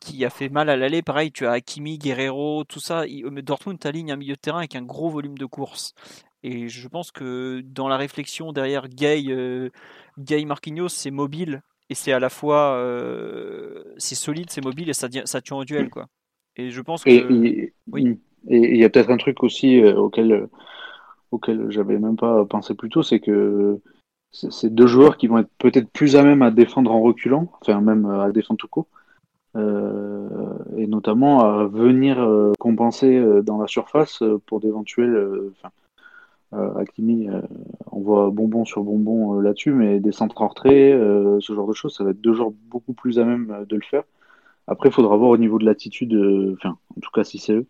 [0.00, 1.02] qui a fait mal à l'aller.
[1.02, 3.04] Pareil, tu as Hakimi, Guerrero, tout ça.
[3.42, 5.94] Dortmund t'aligne un milieu de terrain avec un gros volume de course.
[6.42, 9.70] Et je pense que dans la réflexion derrière Gay, euh,
[10.18, 14.94] Gay Marquinhos, c'est mobile et c'est à la fois euh, c'est solide, c'est mobile et
[14.94, 16.06] ça, ça tue en duel quoi.
[16.56, 17.10] Et je pense que.
[17.10, 18.18] Et, oui.
[18.48, 20.48] Et il y a peut-être un truc aussi euh, auquel,
[21.30, 23.80] auquel j'avais même pas pensé plus tôt, c'est que
[24.32, 27.80] c'est deux joueurs qui vont être peut-être plus à même à défendre en reculant, enfin
[27.80, 28.88] même à défendre tout court,
[29.56, 30.28] euh,
[30.76, 35.50] et notamment à venir euh, compenser dans la surface pour d'éventuels.
[35.52, 35.70] Enfin,
[36.52, 37.28] Akimi
[37.90, 40.92] voit bonbon sur bonbon là-dessus, mais des centres en retrait,
[41.40, 43.82] ce genre de choses, ça va être deux joueurs beaucoup plus à même de le
[43.82, 44.04] faire.
[44.66, 47.52] Après, il faudra voir au niveau de l'attitude, euh, enfin, en tout cas si c'est
[47.52, 47.66] eux.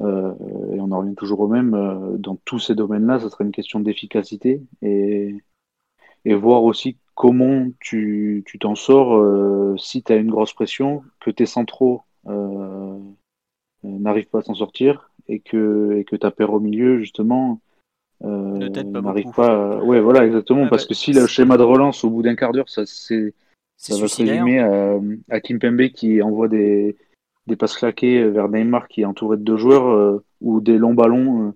[0.00, 0.32] Euh,
[0.74, 3.52] et on en revient toujours au même, euh, dans tous ces domaines-là, ça sera une
[3.52, 5.34] question d'efficacité et,
[6.34, 12.02] voir aussi comment tu t'en sors si tu as une grosse pression, que tes centraux
[13.82, 17.62] n'arrivent pas à s'en sortir et que, et que au milieu, justement,
[18.20, 19.76] n'arrive pas.
[19.82, 20.68] Ouais, voilà, exactement.
[20.68, 23.34] parce bah, que si le schéma de relance au bout d'un quart d'heure, ça c'est
[23.76, 24.98] ça va se résumer à,
[25.30, 26.96] à Kimpembe qui envoie des,
[27.48, 30.94] des passes claquées vers Neymar qui est entouré de deux joueurs euh, ou des longs
[30.94, 31.52] ballons euh,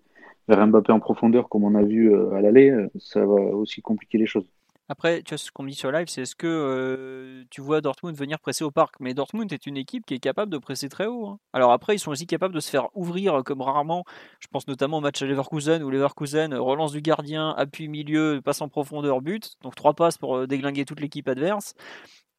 [0.49, 2.75] vers Mbappé en profondeur comme on a vu euh, à l'aller.
[2.99, 4.51] Ça va aussi compliquer les choses.
[4.93, 8.15] Après, tu vois, ce qu'on me dit sur live, c'est est-ce que tu vois Dortmund
[8.15, 8.97] venir presser au parc?
[9.01, 11.29] Mais Dortmund est une équipe qui est capable de presser très haut.
[11.29, 11.39] Hein.
[11.55, 14.05] Alors après, ils sont aussi capables de se faire ouvrir comme rarement.
[14.39, 18.61] Je pense notamment au match à Leverkusen où Leverkusen relance du gardien, appui milieu, passe
[18.61, 19.55] en profondeur, but.
[19.63, 21.73] Donc trois passes pour déglinguer toute l'équipe adverse.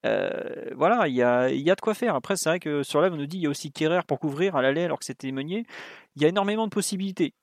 [0.03, 2.13] Voilà, il y a, y a, de quoi faire.
[2.13, 4.19] Après, c'est vrai que sur live, on nous dit il y a aussi Kerrer pour
[4.19, 5.65] couvrir à l'aller alors que c'était Meunier.
[6.15, 7.33] Il y a énormément de possibilités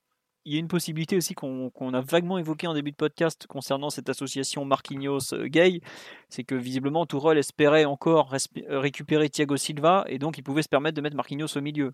[0.45, 3.91] il y a une possibilité aussi qu'on a vaguement évoquée en début de podcast concernant
[3.91, 5.81] cette association Marquinhos-Gay,
[6.29, 8.35] c'est que visiblement Tourelle espérait encore
[8.69, 11.93] récupérer Thiago Silva et donc il pouvait se permettre de mettre Marquinhos au milieu.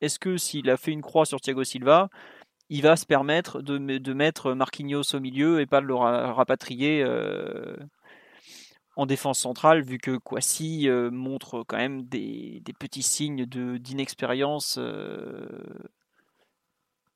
[0.00, 2.08] Est-ce que s'il a fait une croix sur Thiago Silva,
[2.70, 3.78] il va se permettre de,
[4.12, 7.76] mettre Marquinhos au milieu et pas de le rapatrier euh,
[8.96, 15.46] en défense centrale, vu que Kwasi euh, montre quand même des, petits signes d'inexpérience euh,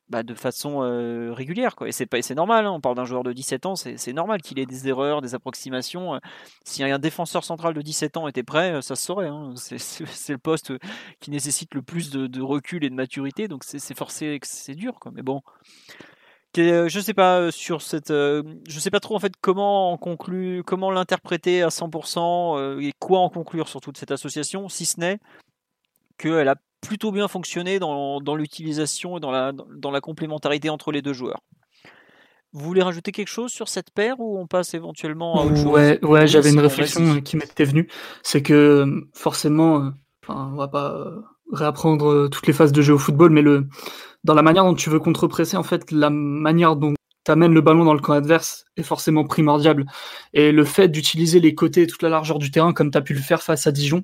[0.09, 1.75] bah, de façon euh, régulière.
[1.75, 1.87] Quoi.
[1.87, 2.71] Et c'est, normal, hein.
[2.71, 6.15] on parle d'un joueur de 17 ans, c'est, normal qu'il ait des erreurs, des approximations.
[6.15, 6.19] Euh.
[6.65, 9.27] Si un défenseur central de 17 ans était prêt, euh, ça se saurait.
[9.27, 9.53] Hein.
[9.55, 10.73] C'est, le poste
[11.19, 14.99] qui nécessite le plus de, recul et de maturité, donc c'est, forcé que c'est dur.
[14.99, 15.11] Quoi.
[15.13, 15.41] Mais bon.
[16.55, 20.89] Je sais pas sur cette, je sais pas trop en fait comment en conclure, comment
[20.89, 25.19] l'interpréter à 100% et quoi en conclure sur toute cette association, si ce n'est
[26.17, 30.91] qu'elle a plutôt bien fonctionné dans, dans l'utilisation et dans la, dans la complémentarité entre
[30.91, 31.41] les deux joueurs.
[32.51, 36.03] Vous voulez rajouter quelque chose sur cette paire ou on passe éventuellement à autre ouais,
[36.03, 37.87] Ouais, j'avais une réflexion qui m'était venue.
[38.23, 39.89] C'est que forcément, euh,
[40.23, 41.21] enfin, on va pas euh,
[41.51, 43.67] réapprendre euh, toutes les phases de jeu au football, mais le,
[44.23, 46.95] dans la manière dont tu veux contrepresser, en fait, la manière dont
[47.29, 49.85] t'amènes le ballon dans le camp adverse est forcément primordial.
[50.33, 53.03] Et le fait d'utiliser les côtés et toute la largeur du terrain, comme tu as
[53.03, 54.03] pu le faire face à Dijon,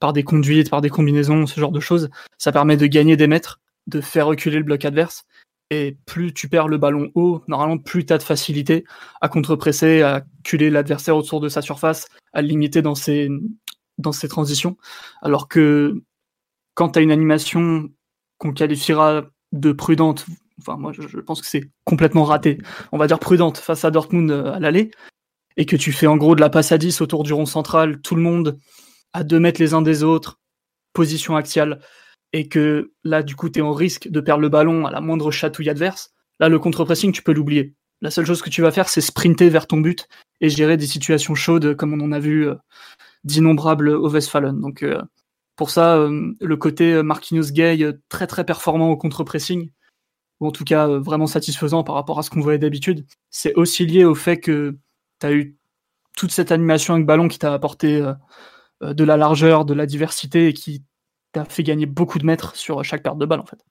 [0.00, 3.28] par des conduites, par des combinaisons, ce genre de choses, ça permet de gagner des
[3.28, 5.22] mètres, de faire reculer le bloc adverse.
[5.70, 8.84] Et plus tu perds le ballon haut, normalement, plus tu as de facilité
[9.20, 13.28] à contrepresser, à culer l'adversaire autour de sa surface, à le limiter dans ses,
[13.98, 14.76] dans ses transitions.
[15.22, 16.02] Alors que
[16.74, 17.90] quand tu as une animation
[18.38, 20.26] qu'on qualifiera de prudente,
[20.66, 22.58] enfin moi je, pense que c'est complètement raté,
[22.92, 24.90] on va dire prudente face à Dortmund euh, à l'aller,
[25.56, 28.00] et que tu fais en gros de la passe à 10 autour du rond central,
[28.00, 28.58] tout le monde
[29.12, 30.38] à 2 mètres les uns des autres,
[30.92, 31.80] position axiale,
[32.32, 35.00] et que là du coup tu es en risque de perdre le ballon à la
[35.00, 36.10] moindre chatouille adverse,
[36.40, 37.74] là le contre-pressing tu peux l'oublier.
[38.02, 40.08] La seule chose que tu vas faire c'est sprinter vers ton but
[40.40, 42.54] et gérer des situations chaudes comme on en a vu euh,
[43.24, 44.60] d'innombrables au Westfalen.
[44.60, 45.00] Donc euh,
[45.56, 49.70] pour ça, le côté Marquinhos Gay très très performant au contre-pressing,
[50.40, 53.54] ou en tout cas euh, vraiment satisfaisant par rapport à ce qu'on voyait d'habitude, c'est
[53.54, 54.78] aussi lié au fait que
[55.20, 55.56] tu as eu
[56.16, 58.14] toute cette animation avec ballon qui t'a apporté euh,
[58.82, 60.84] euh, de la largeur, de la diversité et qui
[61.32, 63.64] t'a fait gagner beaucoup de mètres sur chaque perte de balle en fait.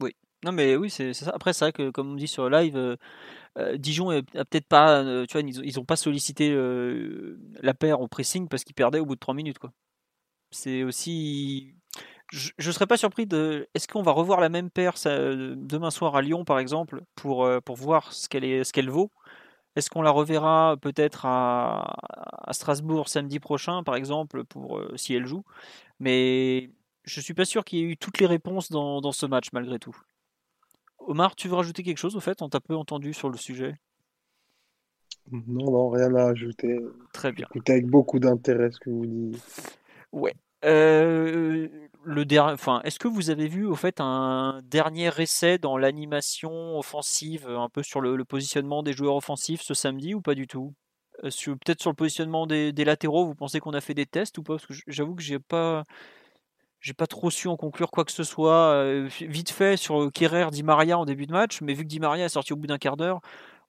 [0.00, 0.12] Oui,
[0.44, 1.32] non mais oui, c'est ça.
[1.34, 2.96] Après, c'est vrai que comme on dit sur live,
[3.76, 6.54] Dijon a peut-être pas, tu vois, ils ont, pas sollicité
[7.62, 9.72] la paire au pressing parce qu'ils perdaient au bout de 3 minutes quoi.
[10.50, 11.75] C'est aussi
[12.32, 13.68] je ne serais pas surpris de.
[13.74, 17.60] Est-ce qu'on va revoir la même paire demain soir à Lyon, par exemple, pour, euh,
[17.60, 19.10] pour voir ce qu'elle est, ce qu'elle vaut?
[19.76, 21.94] Est-ce qu'on la reverra peut-être à,
[22.48, 25.44] à, Strasbourg samedi prochain, par exemple, pour euh, si elle joue?
[26.00, 26.70] Mais
[27.04, 29.48] je suis pas sûr qu'il y ait eu toutes les réponses dans, dans, ce match,
[29.52, 29.96] malgré tout.
[30.98, 32.42] Omar, tu veux rajouter quelque chose au fait?
[32.42, 33.76] On t'a peu entendu sur le sujet.
[35.30, 36.78] Non, non, rien à ajouter.
[37.12, 37.46] Très bien.
[37.50, 39.78] Écoutez avec beaucoup d'intérêt ce que vous dites.
[40.12, 40.34] Ouais.
[40.64, 41.68] Euh,
[42.06, 46.78] le dernier, enfin, est-ce que vous avez vu au fait un dernier essai dans l'animation
[46.78, 50.72] offensive, un peu sur le, positionnement des joueurs offensifs ce samedi ou pas du tout?
[51.24, 54.44] Euh, Peut-être sur le positionnement des, latéraux, vous pensez qu'on a fait des tests ou
[54.44, 54.54] pas?
[54.54, 55.82] Parce que j'avoue que j'ai pas,
[56.80, 58.72] j'ai pas trop su en conclure quoi que ce soit.
[58.74, 62.00] Euh, vite fait sur Kerrer, Di Maria en début de match, mais vu que Di
[62.00, 63.20] Maria est sorti au bout d'un quart d'heure,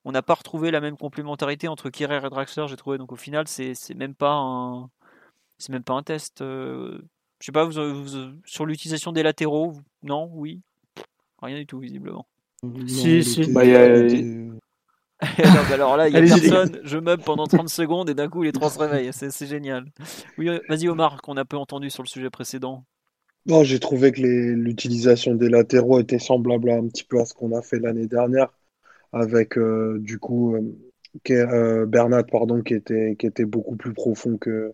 [0.06, 2.68] on n'a pas retrouvé la même complémentarité entre Kerrer et Draxler.
[2.68, 4.90] J'ai trouvé donc au final c'est même pas un
[5.58, 6.42] c'est même pas un test.
[6.42, 7.02] Euh,
[7.40, 7.74] je sais pas, vous,
[8.46, 9.74] sur l'utilisation des latéraux,
[10.04, 10.62] non, oui,
[11.42, 12.26] rien du tout visiblement.
[12.88, 13.52] Si, si.
[13.52, 13.62] Bah,
[15.74, 18.52] alors là, il y a personne, je meuble pendant 30 secondes et d'un coup les
[18.52, 19.86] trois se réveillent, c'est génial.
[20.38, 22.84] Oui, euh, vas-y Omar, qu'on a peu entendu sur le sujet précédent.
[23.48, 27.56] Non, j'ai trouvé que l'utilisation des latéraux était semblable un petit peu à ce qu'on
[27.58, 28.50] a fait l'année dernière,
[29.12, 30.62] avec euh, du coup euh,
[31.86, 34.74] Bernat, pardon, qui était, qui était beaucoup plus profond que,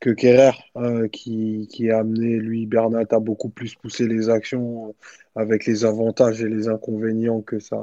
[0.00, 4.94] que Kerrer, euh, qui, qui a amené, lui, Bernat, à beaucoup plus pousser les actions
[5.36, 7.78] avec les avantages et les inconvénients que ça,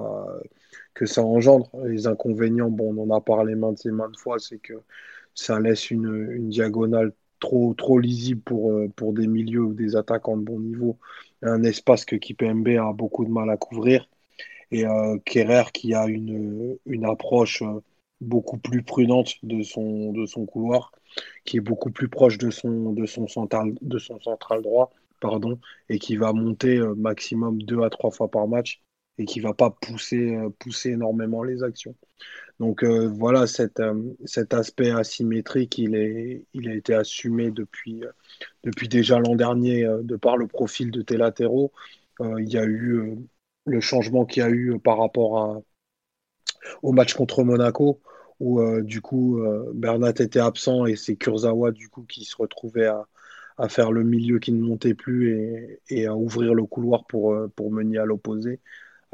[0.94, 1.70] que ça engendre.
[1.86, 4.74] Les inconvénients, bon, on en a parlé maintes et maintes fois, c'est que
[5.34, 9.96] ça laisse une, une diagonale trop, trop lisible pour, euh, pour des milieux ou des
[9.96, 11.00] attaquants de bon niveau.
[11.42, 14.08] Un espace que Kipembe a beaucoup de mal à couvrir.
[14.72, 17.64] Et euh, Kerrer qui a une, une approche
[18.22, 20.92] beaucoup plus prudente de son, de son couloir,
[21.46, 24.92] qui est beaucoup plus proche de son, de son, central, de son central droit,
[25.22, 25.60] pardon,
[25.90, 28.82] et qui va monter maximum deux à trois fois par match
[29.18, 31.96] et qui va pas pousser, pousser énormément les actions.
[32.60, 38.04] Donc euh, voilà, cet, euh, cet aspect asymétrique, il, est, il a été assumé depuis,
[38.04, 38.12] euh,
[38.64, 41.72] depuis déjà l'an dernier de par le profil de tes latéraux.
[42.22, 43.18] il y a eu
[43.66, 45.62] le changement qu'il y a eu par rapport à,
[46.84, 48.02] au match contre Monaco,
[48.40, 49.42] où du coup
[49.74, 54.40] Bernat était absent et c'est Kurzawa du coup qui se retrouvait à, faire le milieu
[54.40, 58.60] qui ne montait plus et, à ouvrir le couloir pour, pour mener à l'opposé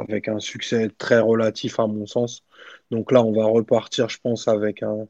[0.01, 2.43] avec un succès très relatif à mon sens.
[2.89, 5.07] Donc là, on va repartir, je pense, avec un,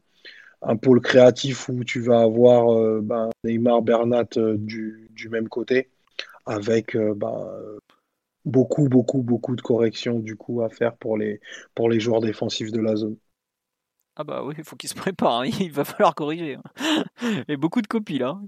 [0.76, 5.90] pôle créatif où tu vas avoir euh, ben, Neymar, Bernat euh, du, même côté,
[6.46, 7.48] avec euh, ben,
[8.44, 11.40] beaucoup, beaucoup, beaucoup de corrections du coup à faire pour les,
[11.74, 13.16] pour les joueurs défensifs de la zone.
[14.14, 15.46] Ah bah oui, il faut qu'il se prépare, hein.
[15.60, 16.56] il va falloir corriger.
[16.56, 17.04] Hein.
[17.48, 18.38] Et beaucoup de copies là.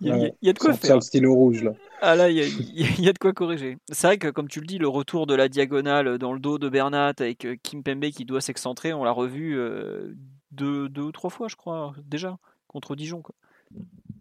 [0.00, 0.94] Il y a, de quoi faire.
[0.94, 1.72] le stylo rouge là.
[2.00, 3.76] Ah là, il y, a, de quoi corriger.
[3.90, 6.58] C'est vrai que comme tu le dis, le retour de la diagonale dans le dos
[6.58, 10.14] de Bernat avec euh, Kim Pembe qui doit s'excentrer, on l'a revu euh,
[10.52, 13.20] deux, deux, ou trois fois je crois déjà contre Dijon.
[13.20, 13.34] Quoi.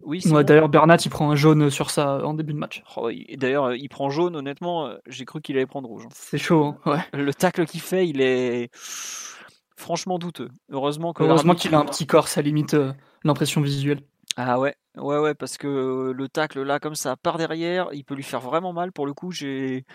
[0.05, 2.83] Oui, d'ailleurs, Bernat il prend un jaune sur ça en début de match.
[2.97, 6.03] Oh, d'ailleurs, il prend jaune, honnêtement, j'ai cru qu'il allait prendre rouge.
[6.05, 6.13] Hein.
[6.13, 7.19] C'est chaud, hein, ouais.
[7.19, 8.69] Le tacle qu'il fait, il est
[9.83, 10.49] franchement douteux.
[10.71, 12.93] Heureusement qu'il a un petit corps, ça limite euh,
[13.23, 14.01] l'impression visuelle.
[14.35, 18.03] Ah ouais, ouais, ouais, parce que euh, le tacle là, comme ça, par derrière, il
[18.03, 18.91] peut lui faire vraiment mal.
[18.91, 19.85] Pour le coup, j'ai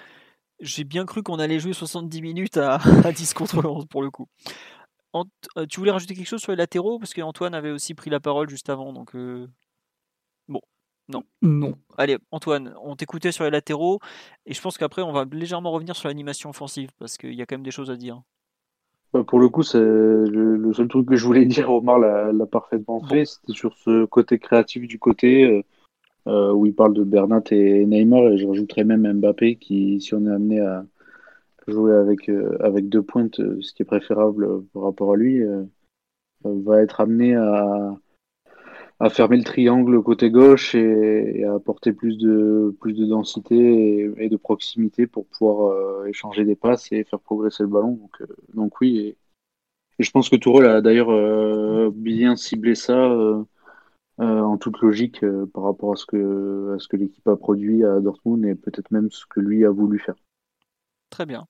[0.60, 2.78] j'ai bien cru qu'on allait jouer 70 minutes à,
[3.12, 4.28] 10 contre 11 pour le coup.
[5.56, 6.98] Euh, tu voulais rajouter quelque chose sur les latéraux?
[6.98, 8.92] Parce qu'Antoine avait aussi pris la parole juste avant.
[8.92, 9.16] Donc,
[11.08, 11.22] non.
[11.42, 11.74] Non.
[11.96, 13.98] Allez, Antoine, on t'écoutait sur les latéraux.
[14.46, 16.90] Et je pense qu'après, on va légèrement revenir sur l'animation offensive.
[16.98, 18.22] Parce qu'il y a quand même des choses à dire.
[19.12, 23.00] Bah, pour le coup, c'est le, seul truc que je voulais dire, Omar l'a parfaitement
[23.00, 23.24] fait.
[23.24, 25.62] C'était sur ce côté créatif du côté euh,
[26.26, 30.14] euh, où il parle de Bernat et Neymar, et je rajouterais même Mbappé qui, si
[30.14, 30.84] on est amené à
[31.68, 35.42] jouer avec, euh, avec deux pointes, ce qui est préférable par rapport à lui,
[36.44, 37.96] va être amené à,
[39.00, 44.28] à fermer le triangle côté gauche et, à apporter plus de, plus de densité et,
[44.28, 47.92] de proximité pour pouvoir euh, échanger des passes et faire progresser le ballon.
[47.92, 49.16] Donc, euh, donc oui, et,
[50.00, 53.12] je pense que Tourelle a d'ailleurs euh, bien ciblé ça
[54.20, 58.00] en toute logique par rapport à ce que, à ce que l'équipe a produit à
[58.00, 60.16] Dortmund et peut-être même ce que lui a voulu faire.
[61.10, 61.46] Très bien.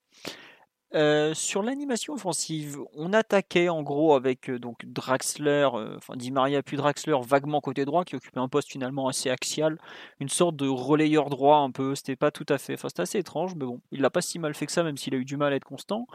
[0.94, 6.30] Euh, sur l'animation offensive, on attaquait en gros avec euh, donc Draxler, euh, enfin Di
[6.30, 9.78] Maria puis Draxler vaguement côté droit, qui occupait un poste finalement assez axial,
[10.18, 11.94] une sorte de relayeur droit un peu.
[11.94, 14.38] C'était pas tout à fait, enfin c'était assez étrange, mais bon, il l'a pas si
[14.38, 16.06] mal fait que ça, même s'il a eu du mal à être constant.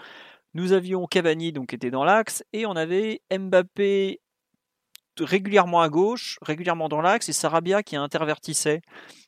[0.55, 4.21] Nous avions Cavani donc qui était dans l'axe et on avait Mbappé
[5.19, 8.81] régulièrement à gauche, régulièrement dans l'axe et Sarabia qui intervertissait.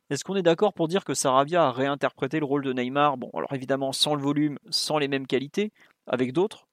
[0.10, 3.32] Est-ce qu'on est d'accord pour dire que Sarabia a réinterprété le rôle de Neymar Bon,
[3.34, 5.72] alors évidemment sans le volume, sans les mêmes qualités,
[6.06, 6.68] avec d'autres,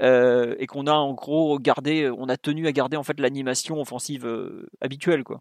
[0.00, 3.80] euh, et qu'on a en gros gardé, on a tenu à garder en fait l'animation
[3.80, 5.40] offensive euh, habituelle, quoi?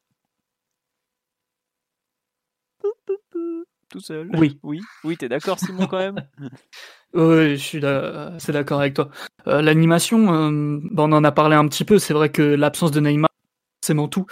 [3.90, 4.30] Tout seul.
[4.34, 4.60] Oui.
[4.64, 6.28] Oui, oui, t'es d'accord, Simon, quand même?
[7.14, 9.10] Oui, je suis assez d'accord avec toi.
[9.48, 10.52] Euh, l'animation,
[10.92, 11.98] bah, on en a parlé un petit peu.
[11.98, 13.30] C'est vrai que l'absence de Neymar,
[13.82, 14.26] c'est tout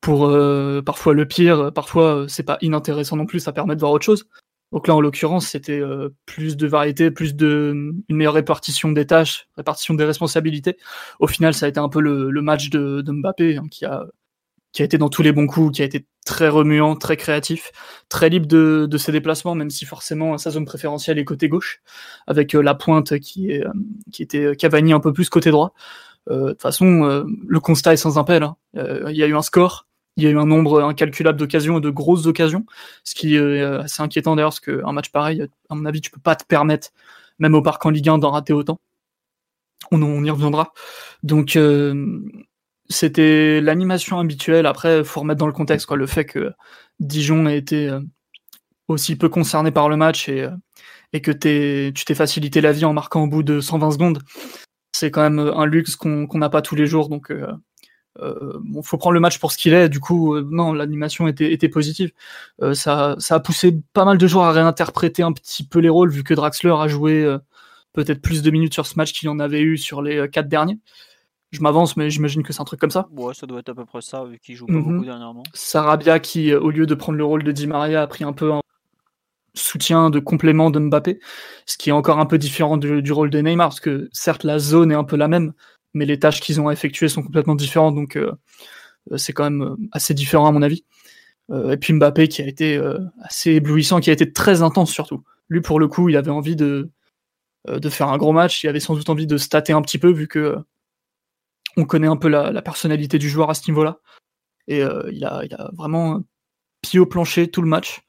[0.00, 3.80] pour euh, parfois le pire, parfois euh, c'est pas inintéressant non plus, ça permet de
[3.80, 4.26] voir autre chose.
[4.72, 7.72] Donc là, en l'occurrence, c'était euh, plus de variété, plus de
[8.08, 10.76] une meilleure répartition des tâches, répartition des responsabilités.
[11.20, 14.04] Au final, ça a été un peu le, match de, Mbappé hein, qui a
[14.72, 17.72] qui a été dans tous les bons coups, qui a été très remuant, très créatif,
[18.10, 21.80] très libre de, de ses déplacements, même si forcément sa zone préférentielle est côté gauche,
[22.26, 23.64] avec la pointe qui est
[24.12, 25.72] qui était Cavani un peu plus côté droit.
[26.28, 28.42] De toute façon, le constat est sans appel.
[28.42, 28.56] Hein.
[28.74, 31.80] Il y a eu un score, il y a eu un nombre incalculable d'occasions et
[31.80, 32.64] de grosses occasions,
[33.04, 36.10] ce qui est euh, assez inquiétant d'ailleurs, parce qu'un match pareil, à mon avis, tu
[36.10, 36.90] peux pas te permettre,
[37.38, 38.80] même au parc en Ligue 1, d'en rater autant.
[39.92, 40.72] On, on y reviendra.
[41.22, 42.20] Donc, euh,
[42.88, 44.66] c'était l'animation habituelle.
[44.66, 46.52] Après, faut remettre dans le contexte quoi, le fait que
[46.98, 48.00] Dijon a été euh,
[48.88, 50.48] aussi peu concerné par le match et,
[51.12, 54.22] et que tu t'es facilité la vie en marquant au bout de 120 secondes.
[54.98, 57.30] C'est quand même un luxe qu'on n'a pas tous les jours, donc
[58.22, 59.88] euh, bon, faut prendre le match pour ce qu'il est.
[59.88, 62.12] Du coup, euh, non, l'animation était, était positive.
[62.62, 65.88] Euh, ça, ça a poussé pas mal de joueurs à réinterpréter un petit peu les
[65.88, 67.38] rôles, vu que Draxler a joué euh,
[67.92, 70.78] peut-être plus de minutes sur ce match qu'il en avait eu sur les quatre derniers.
[71.52, 73.08] Je m'avance, mais j'imagine que c'est un truc comme ça.
[73.12, 75.04] Ouais, ça doit être à peu près ça, vu qu'il joue pas beaucoup mhm.
[75.04, 75.42] dernièrement.
[75.54, 78.52] Sarabia, qui, au lieu de prendre le rôle de Di Maria, a pris un peu
[78.52, 78.60] un
[79.56, 81.20] soutien de complément de Mbappé,
[81.66, 84.58] ce qui est encore un peu différent du, rôle de Neymar, parce que certes la
[84.58, 85.52] zone est un peu la même,
[85.94, 88.18] mais les tâches qu'ils ont à effectuer sont complètement différentes, donc
[89.16, 90.84] c'est quand même assez différent à mon avis.
[91.70, 92.80] et puis Mbappé qui a été
[93.22, 95.24] assez éblouissant, qui a été très intense surtout.
[95.48, 96.90] Lui pour le coup, il avait envie de
[97.68, 100.12] de faire un gros match, il avait sans doute envie de stater un petit peu
[100.12, 100.56] vu que
[101.76, 103.98] on connaît un peu la, personnalité du joueur à ce niveau-là.
[104.68, 106.22] Et il, a, il a vraiment
[106.80, 108.05] pied au plancher tout le match.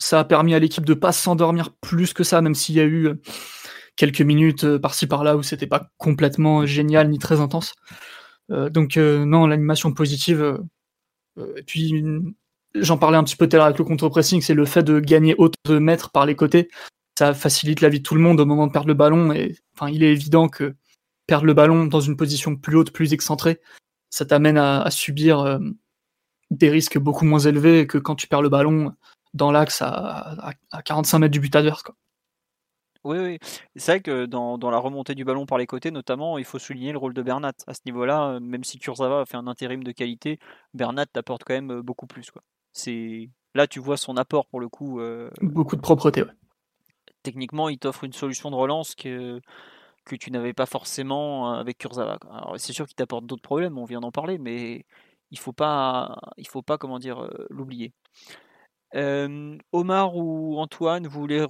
[0.00, 2.86] Ça a permis à l'équipe de pas s'endormir plus que ça, même s'il y a
[2.86, 3.10] eu
[4.00, 7.74] quelques minutes euh, par-ci par-là où c'était pas complètement génial ni très intense.
[8.50, 10.58] Euh, donc euh, non, l'animation positive.
[11.56, 12.02] et puis
[12.74, 15.00] j'en parlais un petit peu tout à l'heure avec le contre-pressing, c'est le fait de
[15.00, 15.36] gagner
[15.66, 16.70] de mètres par les côtés.
[17.18, 19.32] Ça facilite la vie de tout le monde au moment de perdre le ballon.
[19.32, 20.74] Et enfin, il est évident que
[21.26, 23.60] perdre le ballon dans une position plus haute, plus excentrée,
[24.08, 25.60] ça t'amène à, subir
[26.50, 28.94] des risques beaucoup moins élevés que quand tu perds le ballon
[29.34, 31.82] dans l'axe à, à, 45 mètres du but adverse.
[31.82, 31.94] Quoi.
[33.04, 33.38] Oui, oui.
[33.76, 36.58] C'est vrai que dans, dans, la remontée du ballon par les côtés, notamment, il faut
[36.58, 37.52] souligner le rôle de Bernat.
[37.66, 40.38] À ce niveau-là, euh, même si Kurzawa a fait un intérim de qualité,
[40.74, 42.30] Bernat t'apporte quand même euh, beaucoup plus.
[42.30, 42.42] Quoi.
[42.72, 43.30] C'est...
[43.54, 45.00] Là, tu vois son apport pour le coup.
[45.00, 46.30] Euh, beaucoup de propreté, ouais.
[47.22, 49.40] Techniquement, il t'offre une solution de relance que,
[50.04, 52.18] que tu n'avais pas forcément avec Kurzawa.
[52.30, 54.86] Alors, c'est sûr qu'il t'apporte d'autres problèmes, on vient d'en parler, mais
[55.30, 57.92] il faut pas, il faut pas comment dire, l'oublier.
[58.92, 61.46] Omar ou Antoine, vous voulez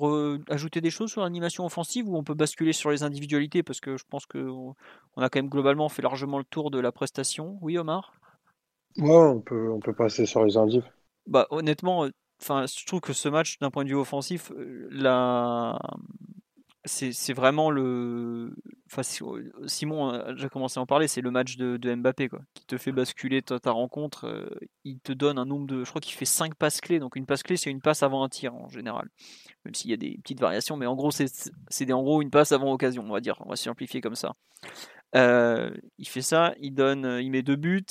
[0.49, 3.63] ajouter des choses sur l'animation offensive ou on peut basculer sur les individualités?
[3.63, 4.75] Parce que je pense qu'on
[5.17, 7.59] a quand même globalement fait largement le tour de la prestation.
[7.61, 8.13] Oui, Omar?
[8.99, 10.87] Ouais, on peut, on peut passer sur les individus.
[11.27, 12.09] Bah, honnêtement,
[12.43, 14.53] enfin, je trouve que ce match, d'un point de vue offensif,
[14.91, 15.79] la,
[16.85, 18.55] c'est vraiment le.
[18.91, 19.03] Enfin,
[19.67, 22.79] Simon a déjà commencé à en parler, c'est le match de, Mbappé, quoi, qui te
[22.79, 24.27] fait basculer ta, ta rencontre.
[24.27, 24.49] Euh,
[24.85, 25.85] il te donne un nombre de.
[25.85, 26.99] Je crois qu'il fait 5 passes clés.
[26.99, 29.09] Donc, une passe clé, c'est une passe avant un tir en général.
[29.65, 32.53] Même s'il y a des petites variations, mais en gros, c'est en gros une passe
[32.53, 33.37] avant occasion, on va dire.
[33.45, 34.33] On va simplifier comme ça.
[35.17, 37.85] Euh, il fait ça, il donne, il met deux buts,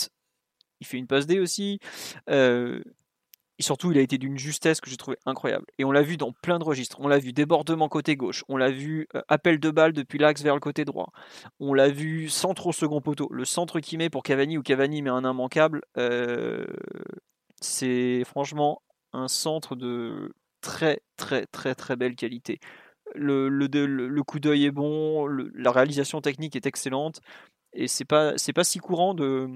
[0.79, 1.79] il fait une passe D aussi.
[2.29, 2.81] Euh,
[3.60, 5.66] et surtout, il a été d'une justesse que j'ai trouvé incroyable.
[5.78, 6.95] Et on l'a vu dans plein de registres.
[7.01, 8.45] On l'a vu débordement côté gauche.
[8.47, 11.12] On l'a vu euh, appel de balle depuis l'axe vers le côté droit.
[11.60, 13.28] On l'a vu centre au second poteau.
[13.32, 15.82] Le centre qui met pour Cavani ou Cavani met un immanquable.
[15.97, 16.66] Euh,
[17.60, 18.82] c'est franchement
[19.12, 22.60] un centre de très très très très belle qualité.
[23.16, 27.20] Le, le, coup d'œil est bon, la réalisation technique est excellente.
[27.74, 29.49] Et c'est pas, c'est pas si courant de,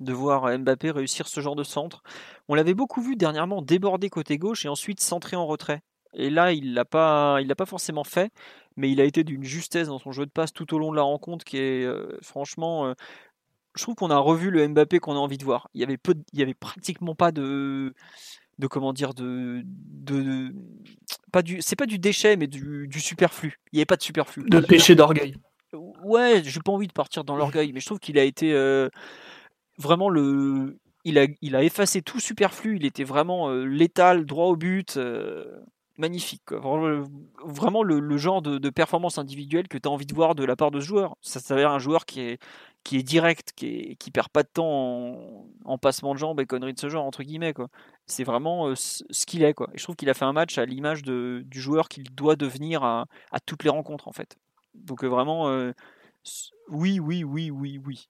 [0.00, 2.02] de voir Mbappé réussir ce genre de centre.
[2.48, 5.82] On l'avait beaucoup vu dernièrement déborder côté gauche et ensuite centrer en retrait.
[6.14, 8.32] Et là, il l'a pas, il l'a pas forcément fait,
[8.76, 10.96] mais il a été d'une justesse dans son jeu de passe tout au long de
[10.96, 12.86] la rencontre qui est euh, franchement.
[12.86, 12.94] Euh,
[13.76, 15.68] je trouve qu'on a revu le Mbappé qu'on a envie de voir.
[15.74, 17.92] Il y avait peu, il y avait pratiquement pas de,
[18.58, 20.54] de comment dire, de, de,
[21.32, 23.58] pas du, c'est pas du déchet, mais du, superflu.
[23.72, 24.48] Il n'y avait pas de superflu.
[24.48, 25.34] De péché d'orgueil.
[26.04, 28.88] Ouais, j'ai pas envie de partir dans l'orgueil, mais je trouve qu'il a été euh,
[29.78, 30.78] vraiment le.
[31.06, 34.96] Il a, il a effacé tout superflu, il était vraiment euh, létal, droit au but,
[34.96, 35.44] euh,
[35.98, 36.50] magnifique.
[36.50, 40.70] Vraiment le, genre de, performance individuelle que tu as envie de voir de la part
[40.70, 41.16] de ce joueur.
[41.20, 42.38] Ça s'avère un joueur qui est,
[42.84, 46.46] qui est direct, qui, est, qui perd pas de temps en, passement de jambes et
[46.46, 47.52] conneries de ce genre, entre guillemets.
[48.06, 49.52] C'est vraiment euh, ce qu'il est.
[49.52, 49.68] Quoi.
[49.74, 52.82] Et je trouve qu'il a fait un match à l'image du joueur qu'il doit devenir
[52.82, 54.38] à, à, toutes les rencontres, en fait.
[54.72, 55.50] Donc vraiment,
[56.68, 58.08] oui, oui, oui, oui, oui.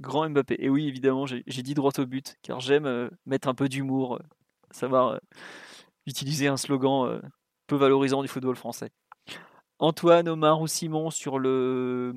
[0.00, 0.56] Grand Mbappé.
[0.58, 4.16] Et oui, évidemment, j'ai dit droit au but, car j'aime euh, mettre un peu d'humour,
[4.16, 4.22] euh,
[4.70, 5.18] savoir euh,
[6.06, 7.20] utiliser un slogan
[7.66, 8.90] peu valorisant du football français.
[9.78, 12.12] Antoine, Omar ou Simon sur le,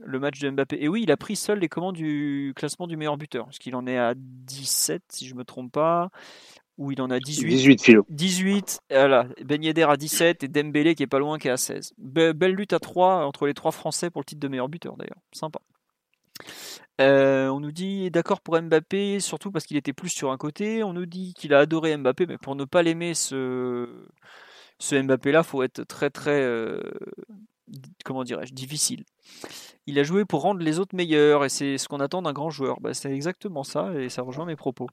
[0.00, 0.78] le match de Mbappé.
[0.80, 3.76] Et oui, il a pris seul les commandes du classement du meilleur buteur, parce qu'il
[3.76, 6.10] en est à 17, si je ne me trompe pas,
[6.76, 7.48] ou il en a 18.
[7.48, 8.06] 18, Philo.
[8.08, 9.28] 18, voilà.
[9.44, 11.92] Ben Yedder à 17 et Dembélé qui est pas loin, qui est à 16.
[11.98, 15.18] belle lutte à 3 entre les trois Français pour le titre de meilleur buteur, d'ailleurs.
[15.32, 15.60] Sympa.
[17.00, 20.82] Euh, on nous dit d'accord pour Mbappé, surtout parce qu'il était plus sur un côté.
[20.82, 23.88] On nous dit qu'il a adoré Mbappé, mais pour ne pas l'aimer, ce,
[24.78, 26.80] ce Mbappé-là, faut être très très, euh,
[28.04, 29.04] comment dirais-je, difficile.
[29.86, 32.50] Il a joué pour rendre les autres meilleurs, et c'est ce qu'on attend d'un grand
[32.50, 32.80] joueur.
[32.80, 34.88] Bah, c'est exactement ça, et ça rejoint mes propos.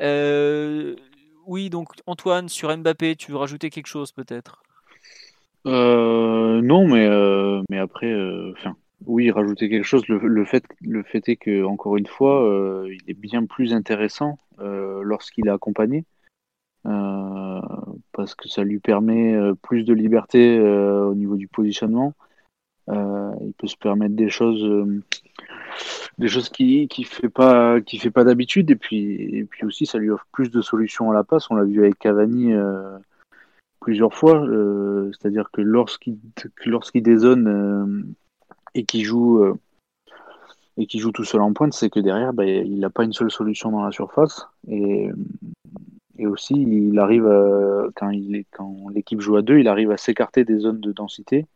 [0.00, 0.96] Euh,
[1.46, 4.62] oui, donc Antoine, sur Mbappé, tu veux rajouter quelque chose peut-être?
[5.64, 7.08] Non, mais,
[7.70, 8.12] mais après,
[8.52, 8.76] enfin
[9.06, 10.06] oui, rajouter quelque chose.
[10.08, 14.38] Le, fait, le fait est que, encore une fois, euh, il est bien plus intéressant
[14.60, 16.04] euh, lorsqu'il est accompagné,
[16.86, 17.60] euh,
[18.12, 22.14] parce que ça lui permet plus de liberté au niveau du positionnement.
[22.88, 24.64] il peut se permettre des choses,
[26.18, 29.86] des choses qui qui fait pas qui fait pas d'habitude, et puis et puis aussi
[29.86, 31.50] ça lui offre plus de solutions à la passe.
[31.50, 32.52] On l'a vu avec Cavani
[33.80, 34.46] plusieurs fois,
[35.12, 36.18] c'est-à-dire que lorsqu'il
[36.66, 38.14] lorsqu'il dézone
[38.74, 39.58] et qui joue euh,
[40.76, 43.12] et qui joue tout seul en pointe, c'est que derrière, bah, il n'a pas une
[43.12, 44.48] seule solution dans la surface.
[44.68, 45.10] Et,
[46.18, 47.28] et aussi, il arrive,
[47.94, 51.46] quand, il quand l'équipe joue à deux, il arrive à s'écarter des zones de densité.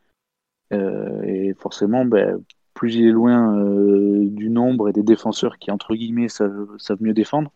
[0.73, 2.33] Euh, et forcément, bah,
[2.75, 7.15] plus il est loin euh, du nombre et des défenseurs qui, entre guillemets, savent, mieux
[7.15, 7.53] défendre,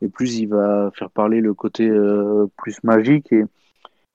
[0.00, 3.34] et plus il va faire parler le côté euh, plus magique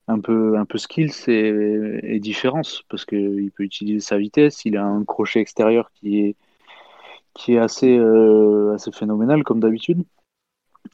[0.09, 4.75] un peu, un peu skills et, et différence, parce qu'il peut utiliser sa vitesse, il
[4.75, 10.03] a un crochet extérieur qui est assez, euh, assez phénoménal comme d'habitude.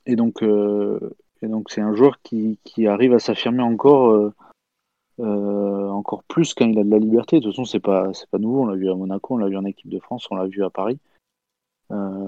[0.05, 0.99] Et donc, euh,
[1.41, 4.34] et donc c'est un joueur qui, arrive à s'affirmer encore,
[5.20, 7.38] euh, encore plus quand il a de la liberté.
[7.38, 8.63] De toute façon, c'est pas, c'est pas nouveau.
[8.63, 10.63] On l'a vu à Monaco, on l'a vu en équipe de France, on l'a vu
[10.63, 10.99] à Paris.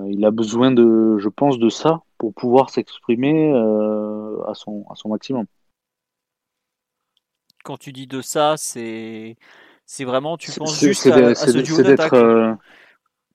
[0.10, 5.46] Il a besoin de, je pense, de ça pour pouvoir s'exprimer à, à son maximum.
[7.68, 9.36] Quand tu dis de ça, c'est,
[9.86, 12.14] c'est vraiment, tu penses juste à, à, ce duo d'attaque?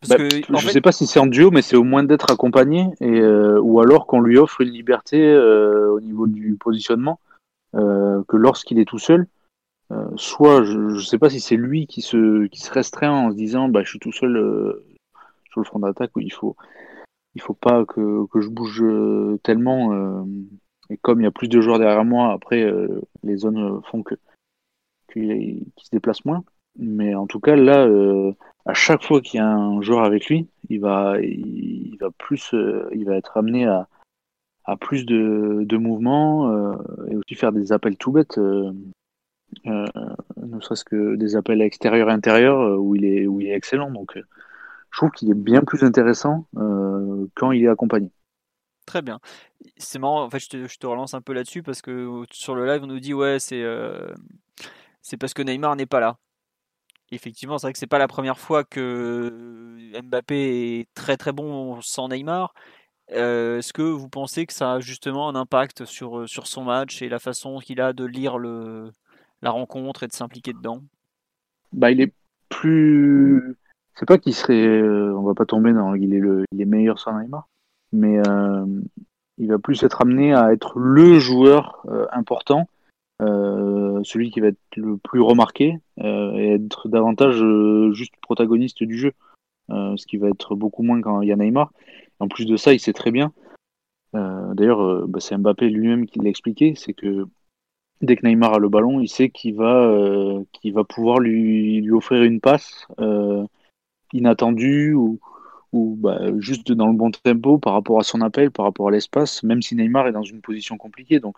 [0.09, 0.71] bah, que, je ne fait...
[0.71, 3.83] sais pas si c'est en duo, mais c'est au moins d'être accompagné, et, euh, ou
[3.83, 7.21] alors qu'on lui offre une liberté euh, au niveau du positionnement,
[7.75, 9.27] euh, que lorsqu'il est tout seul,
[10.17, 13.37] soit je ne sais pas si c'est lui qui se, qui se restreint en se
[13.37, 14.81] disant bah, je suis tout seul
[15.51, 16.57] sur le front d'attaque il faut,
[17.35, 18.83] il faut pas que, que je bouge
[19.43, 20.25] tellement,
[20.93, 22.71] et comme il y a plus de joueurs derrière moi, après
[23.23, 24.15] les zones font que
[25.15, 26.45] se déplace moins.
[26.79, 28.33] Mais en tout cas, là, euh,
[28.65, 31.17] à chaque fois qu'il y a un joueur avec lui, il va,
[32.19, 33.87] plus, euh, il va être amené à,
[34.81, 36.77] plus de, mouvements euh,
[37.09, 38.73] et aussi faire des appels tout bêtes, euh,
[39.67, 39.85] euh,
[40.37, 41.61] ne serait-ce que des appels
[42.09, 43.91] intérieurs où où il est excellent.
[43.91, 46.47] Donc, je trouve qu'il est bien plus intéressant
[47.35, 48.11] quand il est accompagné.
[48.93, 49.21] Très bien.
[49.79, 52.83] C'est marrant, en fait, je te, relance un peu là-dessus parce que sur le live,
[52.83, 53.65] on nous dit ouais, c'est
[55.01, 56.19] c'est parce que Neymar n'est pas là
[57.13, 61.81] effectivement, c'est vrai que c'est pas la première fois que Mbappé est très très bon
[61.81, 62.55] sans Neymar.
[63.13, 67.03] Euh, Est-ce que vous pensez que ça a justement un impact sur, sur son match
[67.03, 68.91] et la façon qu'il a de lire le,
[69.43, 70.83] la rencontre et de s'impliquer dedans?
[71.73, 72.13] Bah, il est
[72.49, 73.57] plus.
[73.95, 74.67] C'est pas qu'il serait.
[74.67, 75.95] Euh, on va pas tomber dans.
[75.95, 77.49] Il est, le, il est meilleur sans Neymar,
[77.93, 78.67] mais euh,
[79.39, 82.69] il va plus être amené à être le joueur euh, important
[83.21, 87.37] euh, celui qui va être le plus remarqué et être davantage
[87.93, 89.13] juste protagoniste du jeu,
[89.69, 91.73] ce qui va être beaucoup moins quand il y a Neymar.
[92.19, 93.33] En plus de ça, il sait très bien.
[94.13, 97.27] D'ailleurs, bah, c'est Mbappé lui-même qui l'a expliqué, c'est que
[98.01, 101.93] dès que Neymar a le ballon, il sait qu'il va, euh, va pouvoir lui, lui
[101.93, 102.89] offrir une passe
[104.13, 105.21] inattendue ou,
[105.73, 108.91] ou bah, juste dans le bon tempo par rapport à son appel, par rapport à
[108.91, 111.19] l'espace, même si Neymar est dans une position compliquée.
[111.19, 111.37] Donc,